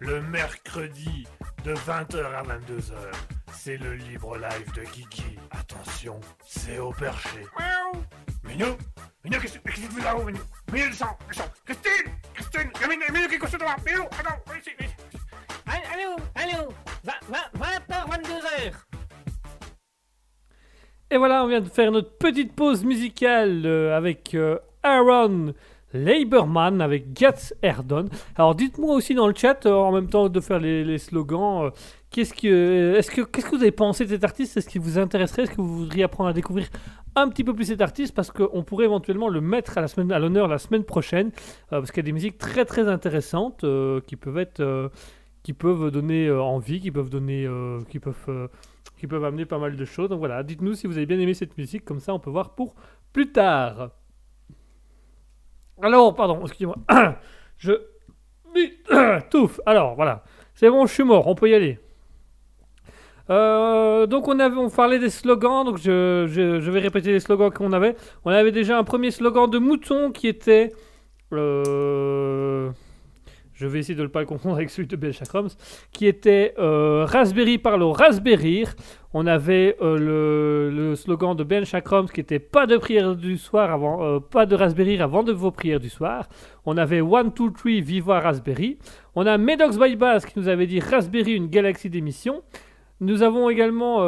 [0.00, 1.26] Le mercredi
[1.64, 2.94] de 20h à 22h.
[3.52, 5.38] C'est le libre live de Kiki.
[5.50, 7.40] Attention, c'est au perché.
[8.44, 8.76] Minou
[9.24, 10.40] Minou, qu'est-ce qu'est-ce que tu fais là-haut, Minou
[10.72, 14.02] Minou, descends, descends Christine Christine Il y a Minou, Minou qui est couché devant Minou,
[14.02, 15.18] attends, viens ici, viens ici.
[15.66, 16.68] Allô, allô,
[17.04, 18.72] 20h, 22h.
[21.10, 25.54] Et voilà, on vient de faire notre petite pause musicale euh, avec euh, Aaron
[25.94, 28.06] Laberman avec Gats Erdon.
[28.36, 31.70] Alors dites-moi aussi dans le chat, euh, en même temps de faire les, slogans, euh,
[32.10, 34.56] qu'est-ce que, que, que vous avez pensé de cet artiste?
[34.56, 35.44] Est-ce qu'il vous intéresserait?
[35.44, 36.66] Est-ce que vous voudriez apprendre à découvrir
[37.14, 38.14] un petit peu plus cet artiste?
[38.14, 41.28] Parce qu'on pourrait éventuellement le mettre à la semaine, à l'honneur la semaine prochaine,
[41.72, 43.64] euh, parce qu'il y a des musiques très très intéressantes
[44.06, 44.90] qui peuvent être,
[45.44, 47.48] qui peuvent donner envie, qui peuvent donner,
[47.88, 48.50] qui peuvent,
[48.98, 50.08] qui peuvent amener pas mal de choses.
[50.08, 52.54] Donc voilà, dites-nous si vous avez bien aimé cette musique, comme ça on peut voir
[52.56, 52.74] pour
[53.12, 53.90] plus tard.
[55.82, 56.76] Alors, pardon, excusez-moi.
[57.58, 57.72] je
[59.30, 59.60] touffe.
[59.66, 60.22] Alors, voilà.
[60.54, 61.78] C'est bon, je suis mort, on peut y aller.
[63.30, 67.50] Euh, donc on avait on parlait des slogans, donc je, je- vais répéter les slogans
[67.50, 67.96] qu'on avait.
[68.26, 70.72] On avait déjà un premier slogan de mouton qui était
[71.32, 72.70] euh,
[73.54, 75.48] je vais essayer de ne pas le confondre avec celui de Chakrams,
[75.92, 78.64] qui était euh, Raspberry par le Raspberry.
[79.12, 83.38] On avait euh, le, le slogan de Ben Chakrams qui était pas de prière du
[83.38, 86.28] soir avant, euh, pas de Raspberry avant de vos prières du soir.
[86.66, 88.78] On avait One Two Three Viva Raspberry.
[89.14, 92.42] On a Medox by Bass qui nous avait dit Raspberry une galaxie d'émissions.
[93.00, 94.00] Nous avons également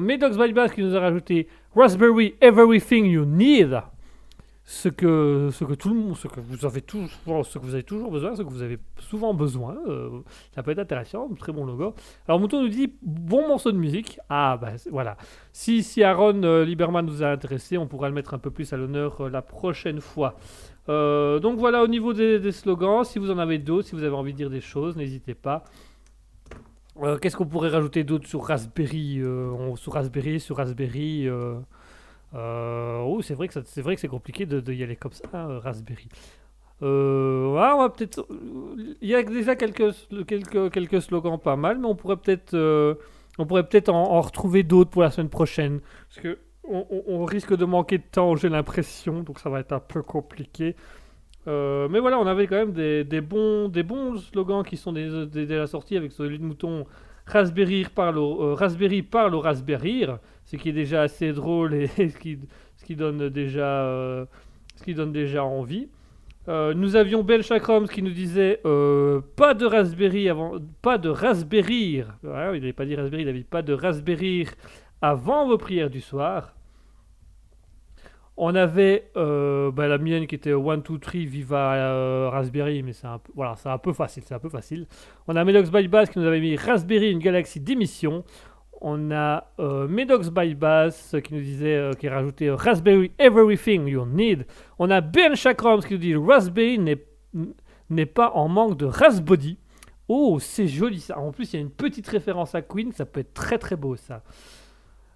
[0.00, 3.80] Medox by Bass qui nous a rajouté Raspberry Everything You Need
[4.70, 7.74] ce que, ce que tout le monde, ce que vous avez toujours, ce que vous
[7.74, 9.76] avez toujours besoin, ce que vous avez souvent besoin.
[9.88, 10.20] euh,
[10.54, 11.92] ça peut être intéressant, très bon logo.
[12.28, 14.20] Alors Mouton nous dit bon morceau de musique.
[14.28, 15.16] Ah bah voilà.
[15.52, 18.72] Si si Aaron euh, Lieberman nous a intéressé, on pourra le mettre un peu plus
[18.72, 20.36] à l'honneur euh, la prochaine fois.
[20.88, 23.02] Euh, donc voilà au niveau des, slogans.
[23.02, 25.64] Si vous en avez d'autres, si vous avez envie de dire des choses, n'hésitez pas.
[27.20, 29.20] Qu'est-ce qu'on pourrait rajouter d'autre sur Raspberry,
[29.74, 31.28] sur Raspberry, sur Raspberry
[32.34, 36.08] oh, c'est vrai que c'est vrai que c'est compliqué de, y aller comme ça, Raspberry.
[36.82, 38.26] Euh, on va peut-être.
[39.00, 39.92] Il y a déjà quelques,
[40.26, 42.94] quelques, quelques slogans pas mal, mais on pourrait peut-être, euh,
[43.38, 46.38] on pourrait peut-être en, retrouver d'autres pour la semaine prochaine, parce que
[46.72, 50.76] on, risque de manquer de temps, j'ai l'impression, donc ça va être un peu compliqué.
[51.48, 55.26] Euh, mais voilà, on avait quand même des, bons, des bons slogans qui sont des-
[55.26, 56.86] des- déjà sortis avec celui de mouton
[57.26, 60.06] Raspberry par le, euh, Raspberry par le Raspberry,
[60.50, 64.24] ce qui est déjà assez drôle et ce qui, donne déjà, euh,
[64.74, 65.88] ce qui donne déjà envie.
[66.48, 72.02] Euh, nous avions Chakrams qui nous disait euh, pas de Raspberry avant, pas de Raspberry.
[72.24, 74.48] Ouais, il n'avait pas dit Raspberry, il avait dit pas de Raspberry
[75.00, 76.56] avant vos prières du soir.
[78.36, 83.06] On avait euh, bah, la mienne qui était 1, 2, 3, Viva Raspberry, mais c'est
[83.06, 84.86] un, voilà, un peu facile, c'est un peu facile.
[85.28, 88.24] On a Medox by qui nous avait mis Raspberry, une galaxie d'émission.
[88.80, 93.12] On a euh, Medox by Bass qui nous disait, euh, qui a rajouté euh, Raspberry
[93.18, 94.46] Everything You Need.
[94.78, 96.78] On a Ben Chakrams qui nous dit Raspberry
[97.90, 99.58] n'est pas en manque de Raspbody.
[100.08, 101.18] Oh, c'est joli ça.
[101.18, 103.76] En plus, il y a une petite référence à Queen, ça peut être très très
[103.76, 104.22] beau ça.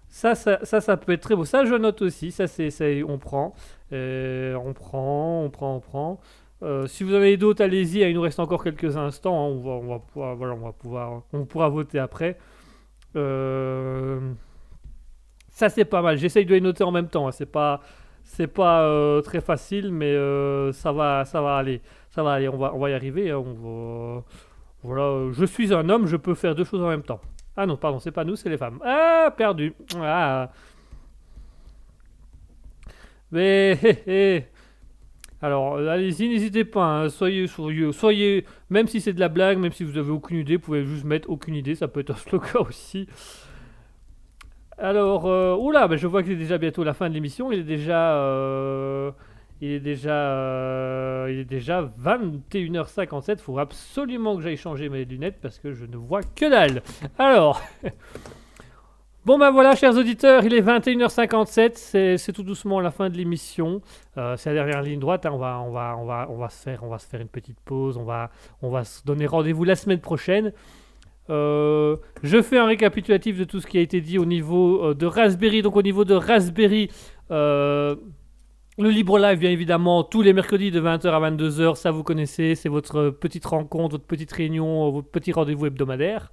[0.07, 1.43] Ça, ça, ça, ça peut être très beau.
[1.43, 2.31] Ça, je note aussi.
[2.31, 3.53] Ça, c'est, c'est- on prend,
[3.91, 6.19] Euh, on prend, on prend, on prend.
[6.63, 7.99] Euh, si vous en avez d'autres, allez-y.
[7.99, 9.35] Il nous reste encore quelques instants.
[9.35, 9.49] hein.
[9.49, 12.37] On va, on va pouvoir, voilà, on va pouvoir, on pourra voter après.
[13.15, 14.33] Euh,
[15.49, 16.17] ça, c'est pas mal.
[16.17, 17.27] J'essaye de les noter en même temps.
[17.27, 17.31] hein.
[17.31, 17.81] C'est pas,
[18.23, 21.81] c'est pas euh, très facile, mais euh, ça va, ça va aller.
[22.09, 22.49] Ça va aller.
[22.49, 23.31] On va, on va y arriver.
[23.31, 23.43] hein.
[24.83, 25.31] Voilà.
[25.31, 26.07] Je suis un homme.
[26.07, 27.21] Je peux faire deux choses en même temps.
[27.57, 28.79] Ah non, pardon, c'est pas nous, c'est les femmes.
[28.83, 29.73] Ah, perdu.
[29.97, 30.49] Ah.
[33.31, 34.45] Mais, hé, hé.
[35.45, 37.03] Alors, euh, allez-y, n'hésitez pas.
[37.03, 40.37] hein, soyez, soyez, soyez, même si c'est de la blague, même si vous avez aucune
[40.37, 41.75] idée, vous pouvez juste mettre aucune idée.
[41.75, 43.07] Ça peut être un slogan aussi.
[44.79, 47.51] Alors, euh, oula, ben je vois que c'est déjà bientôt la fin de l'émission.
[47.51, 49.11] Il est déjà, euh,
[49.61, 53.33] il est déjà, il est déjà 21h57.
[53.33, 56.81] Il faut absolument que j'aille changer mes lunettes parce que je ne vois que dalle.
[57.19, 57.61] Alors,
[59.25, 62.17] bon ben voilà, chers auditeurs, il est 21h57.
[62.17, 63.81] C'est tout doucement la fin de l'émission.
[64.17, 65.25] Euh, c'est la dernière ligne droite.
[65.25, 67.97] On va, se faire, une petite pause.
[67.97, 70.53] On va, se donner rendez-vous la semaine prochaine.
[71.31, 74.93] Euh, je fais un récapitulatif de tout ce qui a été dit au niveau euh,
[74.93, 75.63] de Raspberry.
[75.63, 76.89] Donc au niveau de Raspberry,
[77.29, 77.97] le
[78.77, 82.69] Libre Live, bien évidemment, tous les mercredis de 20h à 22h, ça vous connaissez, c'est
[82.69, 86.31] votre petite rencontre, votre petite réunion, votre petit rendez-vous hebdomadaire.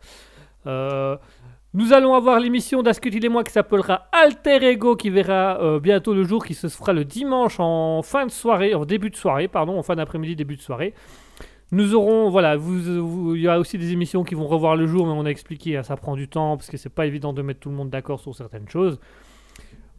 [1.74, 6.12] Nous allons avoir l'émission d'Ascutil et moi qui s'appellera Alter Ego, qui verra euh, bientôt
[6.12, 9.48] le jour, qui se fera le dimanche en fin de soirée, en début de soirée,
[9.48, 10.94] pardon, en fin d'après-midi, début de soirée.
[11.70, 15.12] Nous aurons, voilà, il y a aussi des émissions qui vont revoir le jour, mais
[15.12, 17.60] on a expliqué, hein, ça prend du temps parce que c'est pas évident de mettre
[17.60, 19.00] tout le monde d'accord sur certaines choses.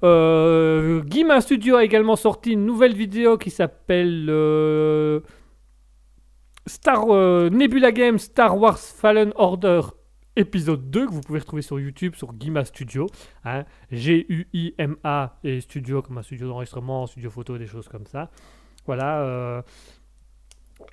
[0.04, 5.22] Euh, Guillemin Studio a également sorti une nouvelle vidéo qui s'appelle euh,
[6.68, 9.82] Star euh, Nebula Games Star Wars Fallen Order
[10.36, 13.08] épisode 2 que vous pouvez retrouver sur YouTube sur Guima Studio.
[13.46, 13.64] hein.
[13.92, 18.30] G-U-I-M-A et studio comme un studio d'enregistrement, studio photo, des choses comme ça.
[18.86, 19.22] Voilà.
[19.22, 19.62] euh,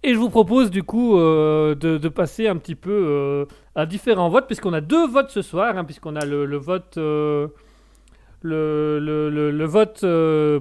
[0.03, 3.45] et je vous propose du coup euh, de, passer un petit peu euh,
[3.75, 7.51] à différents votes, puisqu'on a deux votes ce soir, hein, puisqu'on a le, vote, le,
[8.43, 10.05] le- vote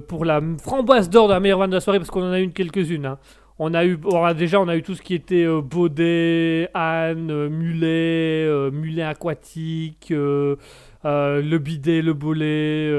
[0.08, 2.40] pour la framboise d'or de la meilleure vente de la soirée, parce qu'on en a
[2.40, 3.06] une quelques-unes.
[3.06, 3.18] hein.
[3.62, 3.98] On a eu,
[4.38, 9.02] déjà, on a eu tout ce qui était euh, baudet, âne, euh, mulet, euh, mulet
[9.02, 10.56] aquatique, euh,
[11.04, 12.90] le bidet, le bolet.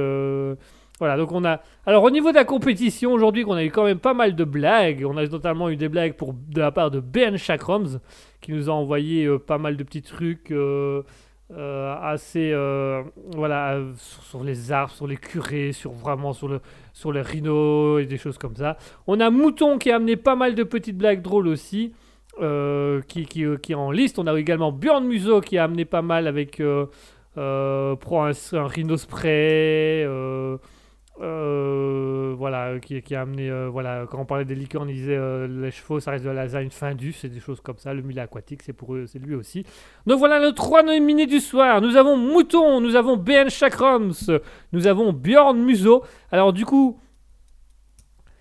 [1.00, 1.62] voilà, donc on a.
[1.88, 4.44] Alors au niveau de la compétition, aujourd'hui, qu'on a eu quand même pas mal de
[4.44, 5.04] blagues.
[5.04, 6.14] On a notamment eu des blagues
[6.50, 8.00] de la part de Ben Chakrams,
[8.40, 10.54] qui nous a envoyé pas mal de petits trucs
[11.58, 12.52] euh, assez.
[12.54, 13.04] euh,
[13.36, 16.62] voilà, euh, sur, les arbres, sur les curés, sur vraiment sur, le,
[16.94, 18.78] sur les rhinos et des choses comme ça.
[19.08, 21.94] On a Mouton qui a amené pas mal de petites blagues drôles aussi.
[22.42, 24.18] euh, qui, qui, est en liste.
[24.18, 26.62] On a également Björn Museau qui a amené pas mal avec
[27.36, 30.06] prend un, un rhino spray.
[31.22, 35.16] Euh, voilà, qui, qui a amené, euh, voilà, quand on parlait des licornes, il disait
[35.16, 37.94] euh, les chevaux, ça reste de la lasagne findue, c'est des choses comme ça.
[37.94, 39.64] Le mulet aquatique, c'est pour eux, c'est lui aussi.
[40.08, 41.80] Donc voilà nos trois nominés du soir.
[41.82, 44.14] Nous avons Mouton, nous avons BN Chakrams,
[44.72, 46.04] nous avons Bjorn Museau.
[46.32, 47.00] Alors du coup,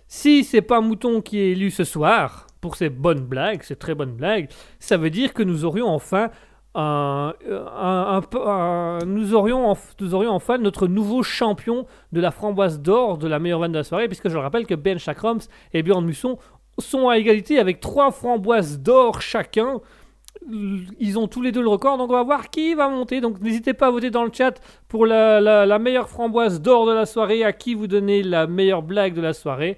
[0.09, 3.94] si c'est pas Mouton qui est élu ce soir pour ses bonnes blagues, ses très
[3.94, 4.48] bonnes blagues,
[4.78, 6.31] ça veut dire que nous aurions enfin
[6.74, 12.30] un, un- un- un- nous, aurions, enf- nous aurions enfin notre nouveau champion de la
[12.30, 14.98] framboise d'or de la meilleure vanne de la soirée, puisque je le rappelle que Ben
[14.98, 15.40] Chakrams
[15.72, 16.38] et Bjorn Musson
[16.78, 19.80] sont à égalité avec trois framboises d'or chacun.
[20.48, 23.20] Ils ont tous les deux le record, donc on va voir qui va monter.
[23.20, 27.05] Donc n'hésitez pas à voter dans le chat pour la, meilleure framboise d'or de la
[27.05, 29.76] soirée, à qui vous donnez la meilleure blague de la soirée.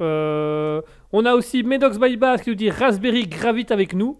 [0.00, 0.80] Euh,
[1.12, 4.18] on a aussi Medox by Bass qui nous dit Raspberry gravite avec nous.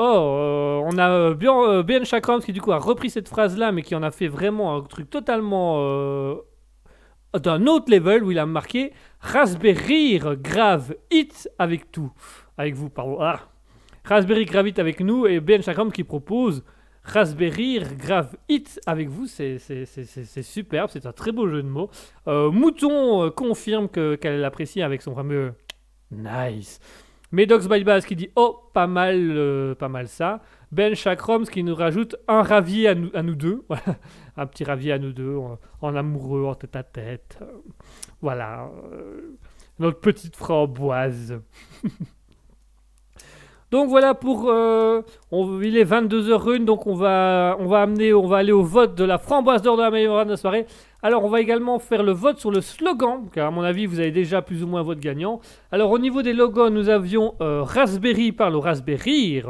[0.00, 3.72] Oh, euh, on a euh, Bjorn- euh, Chakrams qui du coup a repris cette phrase-là,
[3.72, 6.36] mais qui en a fait vraiment un truc totalement
[7.34, 12.12] d'un autre level où il a marqué Raspberry grave hit avec tout,
[12.56, 13.18] avec vous pardon.
[13.20, 13.40] Ah.
[14.04, 16.64] Raspberry gravite avec nous et Ben Chakrams qui propose
[17.02, 19.58] Raspberry grave hit avec vous, c'est
[20.42, 21.90] superbe, c'est un très beau jeu de mots.
[22.26, 25.54] Mouton confirme que- qu'elle l'apprécie avec son fameux
[26.10, 26.78] nice.
[27.32, 30.40] Medox by Bass qui dit oh pas mal euh, pas mal ça.
[30.72, 33.64] Ben Chakroms qui nous rajoute un ravier à nous, deux.
[34.36, 35.36] Un petit ravier à nous deux
[35.82, 37.38] en, amoureux, en tête à tête.
[38.22, 38.70] Voilà.
[38.92, 39.36] euh,
[39.78, 41.40] notre petite framboise.
[43.70, 48.26] Donc voilà pour euh, on- il est 22h01 donc on va on va amener on
[48.26, 50.64] va aller au vote de la framboise d'or de la meilleure de la soirée.
[51.00, 54.00] Alors on va également faire le vote sur le slogan car à mon avis vous
[54.00, 55.40] avez déjà plus ou moins votre gagnant.
[55.70, 59.40] Alors au niveau des logos nous avions euh, Raspberry par le Raspberry,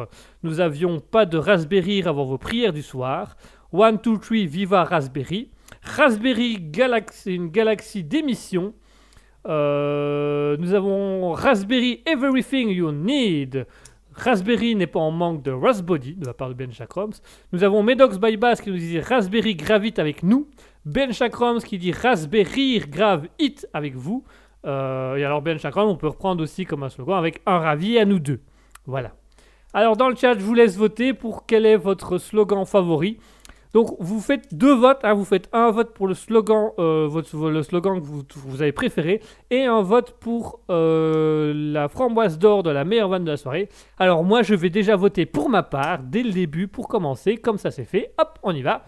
[0.42, 3.34] nous avions pas de Raspberry avant vos prières du soir.
[3.72, 5.50] One two three Viva Raspberry,
[5.82, 8.74] Raspberry Galaxy une galaxie d'émission.
[9.46, 13.66] Euh, nous avons Raspberry Everything You Need.
[14.12, 17.12] Raspberry n'est pas en manque de Raspbody de la part de Ben Chakroms.
[17.52, 20.48] Nous avons Medox by Bass qui nous dit Raspberry gravite avec nous.
[20.84, 24.24] Ben Chakroms qui dit Raspberry grave hit avec vous.
[24.66, 27.98] Euh, et alors Ben Chakroms, on peut reprendre aussi comme un slogan avec un ravi
[27.98, 28.40] à nous deux.
[28.86, 29.12] Voilà.
[29.74, 33.18] Alors dans le chat, je vous laisse voter pour quel est votre slogan favori.
[33.74, 37.62] Donc vous faites deux votes, hein, vous faites un vote pour le slogan, euh, le
[37.62, 42.70] slogan que vous, vous avez préféré, et un vote pour euh, la framboise d'or de
[42.70, 43.68] la meilleure vanne de la soirée.
[43.98, 47.58] Alors moi je vais déjà voter pour ma part dès le début pour commencer, comme
[47.58, 48.14] ça c'est fait.
[48.18, 48.84] Hop, on y va.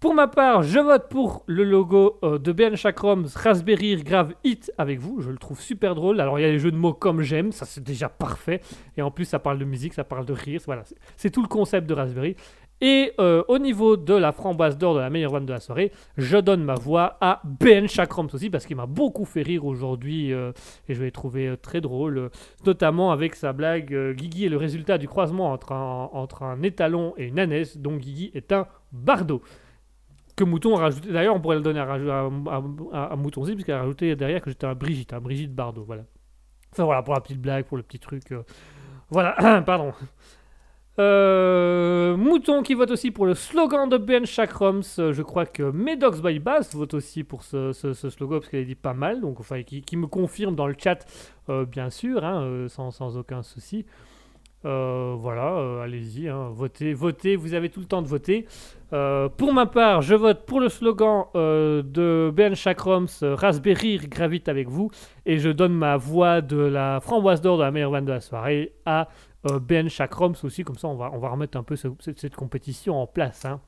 [0.00, 4.72] Pour ma part, je vote pour le logo euh, de Ben Chakroms Raspberry Grave Hit
[4.78, 5.20] avec vous.
[5.20, 6.20] Je le trouve super drôle.
[6.22, 8.62] Alors il y a les jeux de mots comme j'aime, ça c'est déjà parfait.
[8.96, 10.62] Et en plus ça parle de musique, ça parle de rire.
[10.64, 10.84] Voilà,
[11.16, 12.34] c'est- tout le concept de Raspberry.
[12.80, 15.92] Et euh, au niveau de la framboise d'or de la meilleure vanne de la soirée,
[16.16, 20.32] je donne ma voix à Ben Chakroms aussi parce qu'il m'a beaucoup fait rire aujourd'hui
[20.32, 20.52] euh,
[20.88, 22.30] et je l'ai trouvé très drôle,
[22.64, 27.12] notamment avec sa blague Guigui est le résultat du croisement entre un, entre un étalon
[27.18, 29.42] et une ânesse, dont Guigui est un bardo.
[30.44, 32.30] Mouton a rajouté, d'ailleurs on pourrait le donner à, à,
[32.92, 35.84] à- à Mouton aussi, puisqu'il a rajouté derrière que j'étais un Brigitte, un Brigitte Bardot,
[35.84, 36.02] voilà.
[36.72, 38.30] Enfin voilà, pour la petite blague, pour le petit truc.
[38.32, 38.42] euh,
[39.10, 39.92] Voilà, pardon.
[40.98, 44.82] Euh, Mouton qui vote aussi pour le slogan de Ben Chakrams.
[44.82, 48.92] Je crois que Medox by Bass vote aussi pour ce, slogan parce qu'elle dit pas
[48.92, 49.20] mal.
[49.20, 51.06] Donc, enfin, qui, me confirme dans le chat,
[51.48, 53.86] euh, bien sûr, hein, sans aucun souci.
[54.66, 58.46] Euh, voilà, euh, allez-y, hein, votez, votez, vous avez tout le temps de voter.
[58.92, 64.68] Euh, pour ma part, je vote pour le slogan de Ben Chakrams, Raspberry gravite avec
[64.68, 64.90] vous,
[65.24, 68.20] et je donne ma voix de la framboise d'or de la meilleure vanne de la
[68.20, 69.08] soirée à
[69.62, 73.46] Ben Chakrams aussi, comme ça on va, remettre un peu ce- cette, compétition en place.
[73.46, 73.60] hein.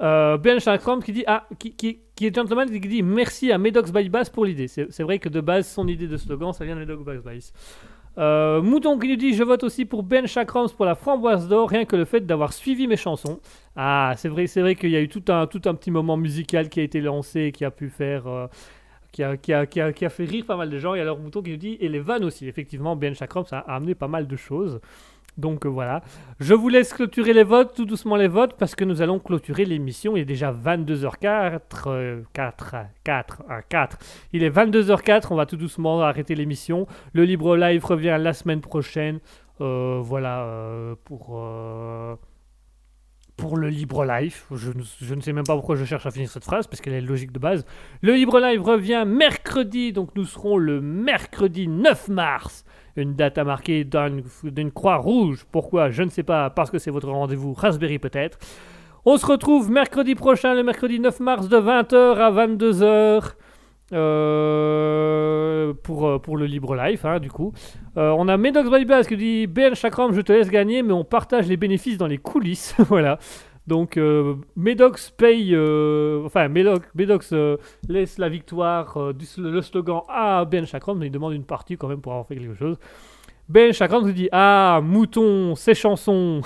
[0.00, 4.28] Ben Chakrams qui dit ah qui, est gentleman qui dit merci à Medox by Bass
[4.28, 4.66] pour l'idée.
[4.66, 7.52] C'est vrai que de base son idée de slogan ça vient de Medox by Bass.
[8.18, 11.70] Euh, Mouton qui nous dit je vote aussi pour Ben Chakrams pour la framboise d'or
[11.70, 13.40] rien que le fait d'avoir suivi mes chansons.
[13.74, 16.18] Ah c'est vrai c'est vrai qu'il y a eu tout un tout un petit moment
[16.18, 18.46] musical qui a été lancé et qui a pu faire euh,
[19.12, 21.00] qui a, qui, a, qui, a, qui a fait rire pas mal de gens et
[21.00, 23.94] alors Mouton qui nous dit et les vannes aussi effectivement Ben Chakrams a, a amené
[23.94, 24.80] pas mal de choses.
[25.38, 26.02] Donc euh, voilà,
[26.40, 29.64] je vous laisse clôturer les votes, tout doucement les votes, parce que nous allons clôturer
[29.64, 30.16] l'émission.
[30.16, 33.98] Il est déjà 22h04, euh, 4, 4, 4.
[34.34, 36.86] Il est 22h04, on va tout doucement arrêter l'émission.
[37.14, 39.20] Le Libre Live revient la semaine prochaine.
[39.60, 41.38] Euh, voilà, euh, pour,
[43.42, 44.44] pour le Libre Live.
[44.54, 46.80] Je, ne- je ne sais même pas pourquoi je cherche à finir cette phrase, parce
[46.80, 47.66] qu'elle est logique de base.
[48.00, 52.64] Le Libre Live revient mercredi, donc nous serons le mercredi 9 mars.
[52.94, 53.84] Une date à marquer
[54.44, 55.44] d'une croix rouge.
[55.50, 55.90] Pourquoi?
[55.90, 58.38] Je ne sais pas, parce que c'est votre rendez-vous Raspberry peut-être.
[59.04, 63.32] On se retrouve mercredi prochain, le mercredi 9 mars de 20h à 22h.
[63.92, 67.52] Euh, pour, euh, pour le libre life, hein, du coup.
[67.96, 70.92] Euh, on a Medox by Bass qui dit Ben Chakram, je te laisse gagner, mais
[70.92, 72.74] on partage les bénéfices dans les coulisses.
[72.88, 73.18] voilà.
[73.66, 75.56] Donc, euh, Medox paye.
[76.24, 77.34] enfin, Medox, Medox
[77.88, 81.88] laisse la victoire du le slogan à Ben Chakram, mais il demande une partie quand
[81.88, 82.78] même pour avoir fait quelque chose.
[83.48, 86.40] Ben Chakram nous dit Ah, mouton, ces chansons.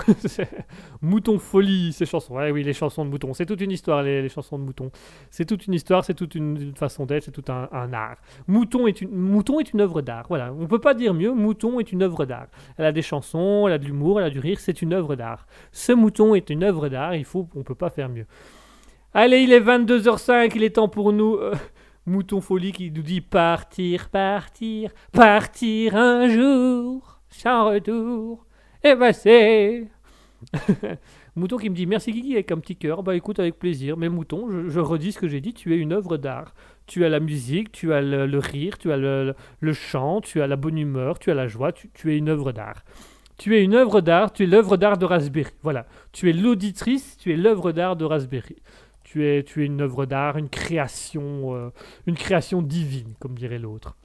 [1.01, 2.35] mouton folie, ces chansons.
[2.35, 3.33] Ouais, oui, les chansons de mouton.
[3.33, 4.91] C'est toute une histoire, les, chansons de mouton.
[5.29, 8.17] C'est toute une histoire, c'est toute une, façon d'être, c'est tout un, art.
[8.47, 10.25] Mouton est, une, mouton est une œuvre d'art.
[10.27, 11.31] Voilà, on peut pas dire mieux.
[11.31, 12.47] Mouton est une œuvre d'art.
[12.77, 14.59] Elle a des chansons, elle a de l'humour, elle a du rire.
[14.59, 15.45] C'est une œuvre d'art.
[15.71, 17.15] Ce mouton est une œuvre d'art.
[17.15, 18.25] Il faut, on peut pas faire mieux.
[19.13, 20.51] Allez, il est 22h05.
[20.55, 21.35] Il est temps pour nous.
[21.35, 21.53] euh,
[22.07, 28.45] Mouton Folie qui nous dit partir, partir, partir un jour, sans retour,
[28.83, 29.85] et ben c'est.
[31.35, 33.03] Mouton qui me dit merci Guigui avec un petit cœur.
[33.03, 33.97] Bah écoute, avec plaisir.
[33.97, 36.53] Mais Mouton, je, redis ce que j'ai dit, tu es une œuvre d'art.
[36.87, 40.21] Tu as la musique, tu as le, le rire, tu as le, le- le chant,
[40.21, 42.83] tu as la bonne humeur, tu as la joie, tu, tu es une œuvre d'art.
[43.37, 45.51] Tu es une œuvre d'art, tu es l'œuvre d'art de Raspberry.
[45.61, 45.85] Voilà.
[46.11, 48.55] Tu es l'auditrice, tu es l'œuvre d'art de Raspberry.
[49.09, 51.69] Tu es, tu es une œuvre d'art, une création, euh,
[52.07, 53.95] une création divine, comme dirait l'autre.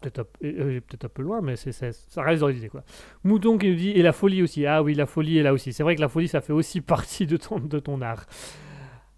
[0.00, 0.80] Peut-être un, euh,
[1.14, 2.68] peu loin, mais c'est, c'est- ça reste dans l'idée.
[2.68, 2.82] Quoi.
[3.22, 4.66] Mouton qui nous dit, et la folie aussi.
[4.66, 5.72] Ah oui, la folie est là aussi.
[5.72, 8.26] C'est vrai que la folie, ça fait aussi partie de ton, de ton art.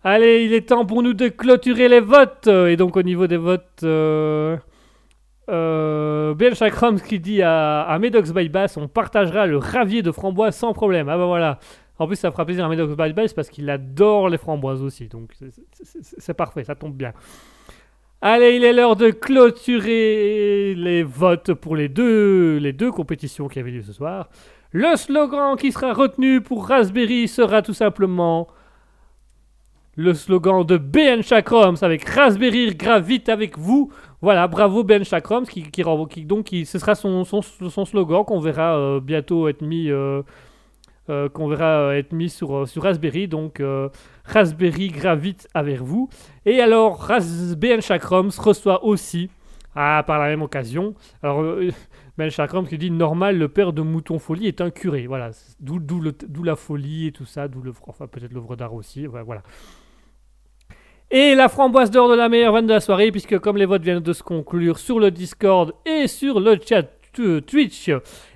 [0.05, 2.47] Allez, il est temps pour nous de clôturer les votes.
[2.47, 4.59] Et donc, au niveau des votes, euh,
[5.49, 6.53] euh, Ben
[7.07, 11.09] qui dit à, à Medox by Bass, on partagera le ravier de framboise sans problème.
[11.09, 11.59] Ah bah voilà.
[11.99, 15.09] En plus, ça fera plaisir à by Bass parce qu'il adore les framboises aussi.
[15.09, 17.13] Donc, c'est- parfait, ça tombe bien.
[18.21, 23.59] Allez, il est l'heure de clôturer les votes pour les deux, les deux compétitions qui
[23.59, 24.29] avaient lieu ce soir.
[24.73, 28.49] Le slogan qui sera retenu pour Raspberry sera tout simplement
[29.97, 33.91] le slogan de Ben Chakrams avec Raspberry gravite avec vous.
[34.21, 38.41] Voilà, bravo Ben Chakrams qui, qui, qui- donc ce sera son, son, son slogan qu'on
[38.41, 40.23] verra euh, bientôt être mis euh,
[41.09, 43.29] euh, qu'on verra euh, être mis sur, euh, sur Raspberry.
[43.29, 43.63] Donc
[44.25, 46.09] Raspberry gravite avec vous.
[46.45, 49.31] Et alors Ras- Ben Chakrams reçoit aussi
[49.75, 50.95] ah, par la même occasion.
[51.23, 51.71] Alors euh,
[52.19, 55.07] Ben Chakrams qui dit normal le père de Mouton Folie est un curé.
[55.07, 55.31] Voilà,
[55.61, 59.07] d'où la folie et tout ça, d'où le enfin peut-être l'œuvre d'art aussi.
[59.07, 59.43] Voilà.
[61.11, 63.83] Et la framboise d'or de la meilleure vanne de la soirée, puisque comme les votes
[63.83, 66.89] viennent de se conclure sur le Discord et sur le chat
[67.41, 67.91] Twitch,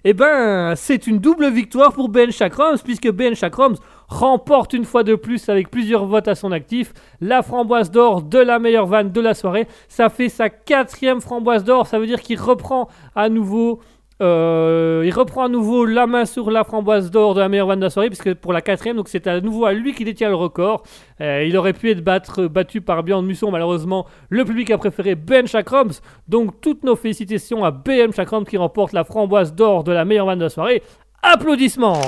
[0.05, 3.77] eh ben, c'est une double victoire pour Ben Chakrams, puisque Ben Chakrams
[4.09, 8.39] remporte une fois de plus, avec plusieurs votes à son actif, la framboise d'or de
[8.39, 9.69] la meilleure vanne de la soirée.
[9.89, 13.81] Ça fait sa quatrième framboise d'or, ça veut dire qu'il reprend à nouveau
[14.21, 17.81] euh, il reprend à nouveau la main sur la framboise d'or de la meilleure vanne
[17.81, 20.29] de la soirée, puisque pour la quatrième, donc c'est à nouveau à lui qui détient
[20.29, 20.83] le record.
[21.21, 25.15] Euh, il aurait pu être battre- battu par Bjorn Musson, malheureusement, le public a préféré
[25.15, 25.93] Ben Chakrams.
[26.29, 30.27] Donc toutes nos félicitations à Ben Chakrams qui remporte la framboise d'or de la meilleure
[30.27, 30.83] vanne de la soirée.
[31.23, 32.01] Applaudissements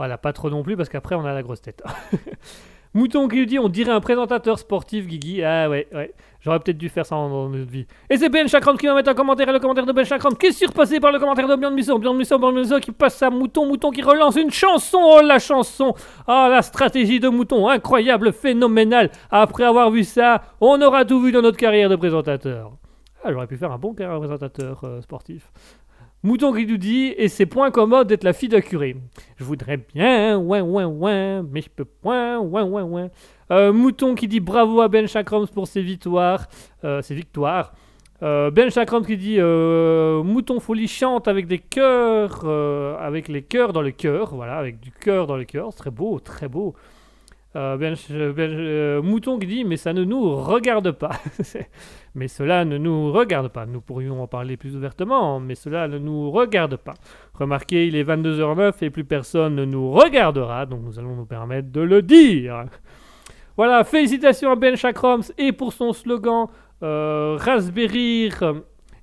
[0.00, 1.82] Voilà, pas trop non plus parce qu'après on a la grosse tête.
[2.94, 5.44] Mouton qui nous dit on dirait un présentateur sportif, Guigui.
[5.44, 6.14] Ah ouais, ouais.
[6.40, 7.86] J'aurais peut-être dû faire ça dans notre vie.
[8.08, 10.34] Et c'est Ben Chakram qui va mettre un commentaire et le commentaire de Ben Chakram
[10.38, 11.98] qui est surpassé par le commentaire de Musso.
[11.98, 15.00] Bjorn Musso, Bjorn Musso qui passe à Mouton, Mouton qui relance une chanson.
[15.02, 15.92] Oh la chanson
[16.26, 19.10] Ah la stratégie de Mouton, incroyable, phénoménal.
[19.30, 22.72] Après avoir vu ça, on aura tout vu dans notre carrière de présentateur.
[23.22, 25.52] Ah, j'aurais pu faire un bon carrière de présentateur euh, sportif.
[26.22, 28.94] Mouton qui nous dit, et c'est point commode d'être la fille de curé.
[29.36, 33.08] Je voudrais bien, ouin, ouin, ouin, mais je peux point, ouin, ouin, ouin.
[33.50, 36.46] Euh, Mouton qui dit bravo à Ben Chakrams pour ses victoires.
[36.84, 37.72] euh, ses victoires.
[38.22, 42.44] Euh, ben Chakrams qui dit Mouton Folie chante avec des cœurs,
[43.00, 46.20] avec les cœurs dans le cœur, voilà, avec du cœur dans le cœur, très beau,
[46.20, 46.74] très beau.
[47.54, 51.12] Ben, Ben- Mouton qui dit mais ça ne nous regarde pas.
[52.14, 53.66] mais cela ne nous regarde pas.
[53.66, 56.94] Nous pourrions en parler plus ouvertement, mais cela ne nous regarde pas.
[57.34, 61.70] Remarquez, il est 22h09 et plus personne ne nous regardera, donc nous allons nous permettre
[61.70, 62.64] de le dire.
[63.56, 66.46] Voilà, félicitations à Ben Chakrams et pour son slogan
[66.82, 68.30] euh, Raspberry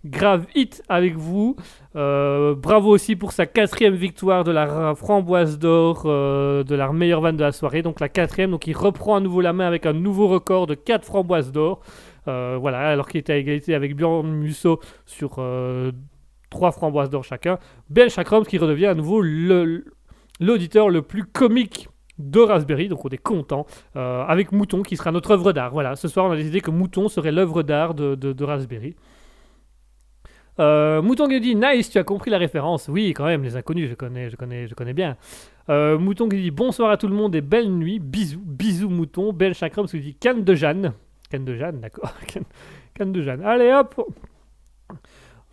[0.06, 1.56] Grave Hit avec vous.
[1.96, 6.92] Euh, bravo aussi pour sa quatrième victoire de la ra- framboise d'or euh, de la
[6.92, 7.82] meilleure vanne de la soirée.
[7.82, 10.76] Donc la quatrième, donc il reprend à nouveau la main avec un nouveau record de
[10.76, 11.82] 4 framboises d'or.
[12.28, 15.42] Euh, voilà, alors qu'il était à égalité avec Bjorn Musso sur
[16.50, 17.58] 3 framboises d'or chacun.
[17.90, 23.18] Ben Chakrams qui redevient à nouveau l'auditeur le plus comique de Raspberry, donc on est
[23.18, 25.72] content, euh, avec Mouton qui sera notre œuvre d'art.
[25.72, 28.96] Voilà, ce soir on a décidé que Mouton serait l'œuvre d'art de, Raspberry.
[30.60, 32.88] Euh, Mouton qui dit nice, tu as compris la référence.
[32.88, 35.16] Oui, quand même, les inconnus, je connais, je connais, je connais bien.
[35.70, 39.34] Euh, Mouton qui dit bonsoir à tout le monde et belle nuit, bisous, bisous Mouton.
[39.34, 40.94] Ben Chakram qui dit canne de Jeanne,
[41.30, 42.46] canne de Jeanne, d'accord, canne,
[42.94, 43.44] canne de Jeanne.
[43.44, 43.96] Allez hop.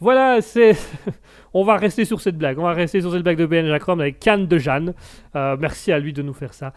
[0.01, 0.76] Voilà, c'est.
[1.55, 2.59] on va rester sur cette blague.
[2.59, 4.94] On va rester sur cette blague de Ben Chakram avec canne de Jeanne.
[5.34, 6.72] Euh, merci à lui de nous faire ça.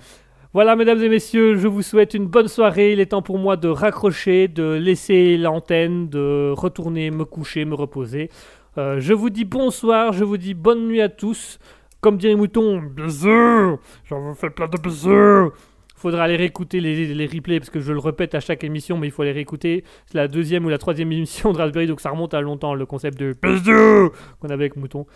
[0.53, 2.93] Voilà, mesdames et messieurs, je vous souhaite une bonne soirée.
[2.93, 7.75] Il est temps pour moi de raccrocher, de laisser l'antenne, de retourner me coucher, me
[7.75, 8.29] reposer.
[8.77, 11.59] Euh, je vous dis bonsoir, je vous dis bonne nuit à tous.
[11.99, 15.51] Comme dirait Mouton, bisous J'en vous fais plein de bisous
[15.97, 19.07] Faudra aller réécouter les, les replays parce que je le répète à chaque émission, mais
[19.07, 19.83] il faut aller réécouter.
[20.05, 22.85] C'est la deuxième ou la troisième émission de Raspberry, donc ça remonte à longtemps le
[22.85, 25.07] concept de bisous qu'on avait avec Mouton.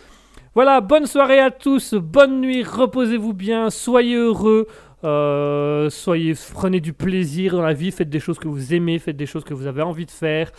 [0.56, 4.66] Voilà, bonne soirée à tous, bonne nuit, reposez-vous bien, soyez heureux.
[5.04, 9.16] Euh, soyez, prenez du plaisir dans la vie, faites des choses que vous aimez, faites
[9.16, 10.50] des choses que vous avez envie de faire.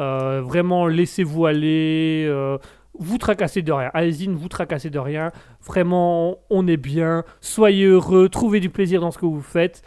[0.00, 2.24] Euh, vraiment, laissez-vous aller.
[2.28, 2.56] euh,
[2.98, 3.90] vous tracassez de rien.
[3.94, 5.30] Allez-y, ne vous tracassez de rien.
[5.66, 7.24] Vraiment, on est bien.
[7.40, 8.28] Soyez heureux.
[8.28, 9.82] Trouvez du plaisir dans ce que vous faites.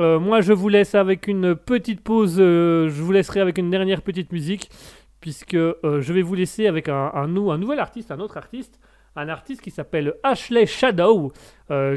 [0.00, 2.36] Euh, moi, je vous laisse avec une petite pause.
[2.38, 4.70] euh, je vous laisserai avec une dernière petite musique.
[5.20, 8.36] Puisque euh, je vais vous laisser avec un, un nou- un nouvel artiste, un autre
[8.36, 8.78] artiste.
[9.18, 11.32] Un artiste qui s'appelle Ashley Shadow.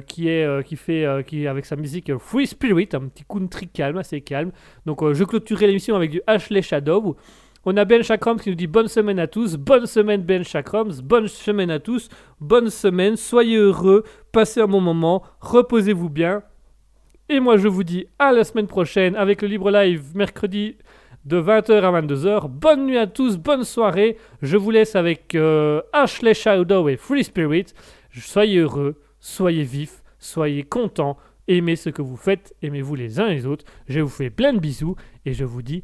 [0.07, 4.22] qui est qui fait qui avec sa musique Free Spirit un petit country calme assez
[4.22, 4.52] calme
[4.86, 7.18] donc je clôturerai l'émission avec du Ashley Shadow
[7.65, 11.02] on a Ben Chakrams qui nous dit bonne semaine à tous bonne semaine Ben Chakrams
[11.03, 12.10] bonne semaine à tous
[12.40, 16.44] bonne semaine soyez heureux passez un bon moment reposez-vous bien
[17.30, 20.77] et moi je vous dis à la semaine prochaine avec le libre live mercredi
[21.26, 22.48] de 20h à 22h.
[22.48, 24.18] Bonne nuit à tous, bonne soirée.
[24.41, 27.68] Je vous laisse avec euh, Ashley Shadow et Free Spirit.
[28.11, 31.18] Soyez heureux, soyez vifs, soyez contents,
[31.48, 33.65] aimez ce que vous faites, aimez-vous les uns les autres.
[33.88, 34.95] Je vous fais plein de bisous
[35.26, 35.84] et je vous dis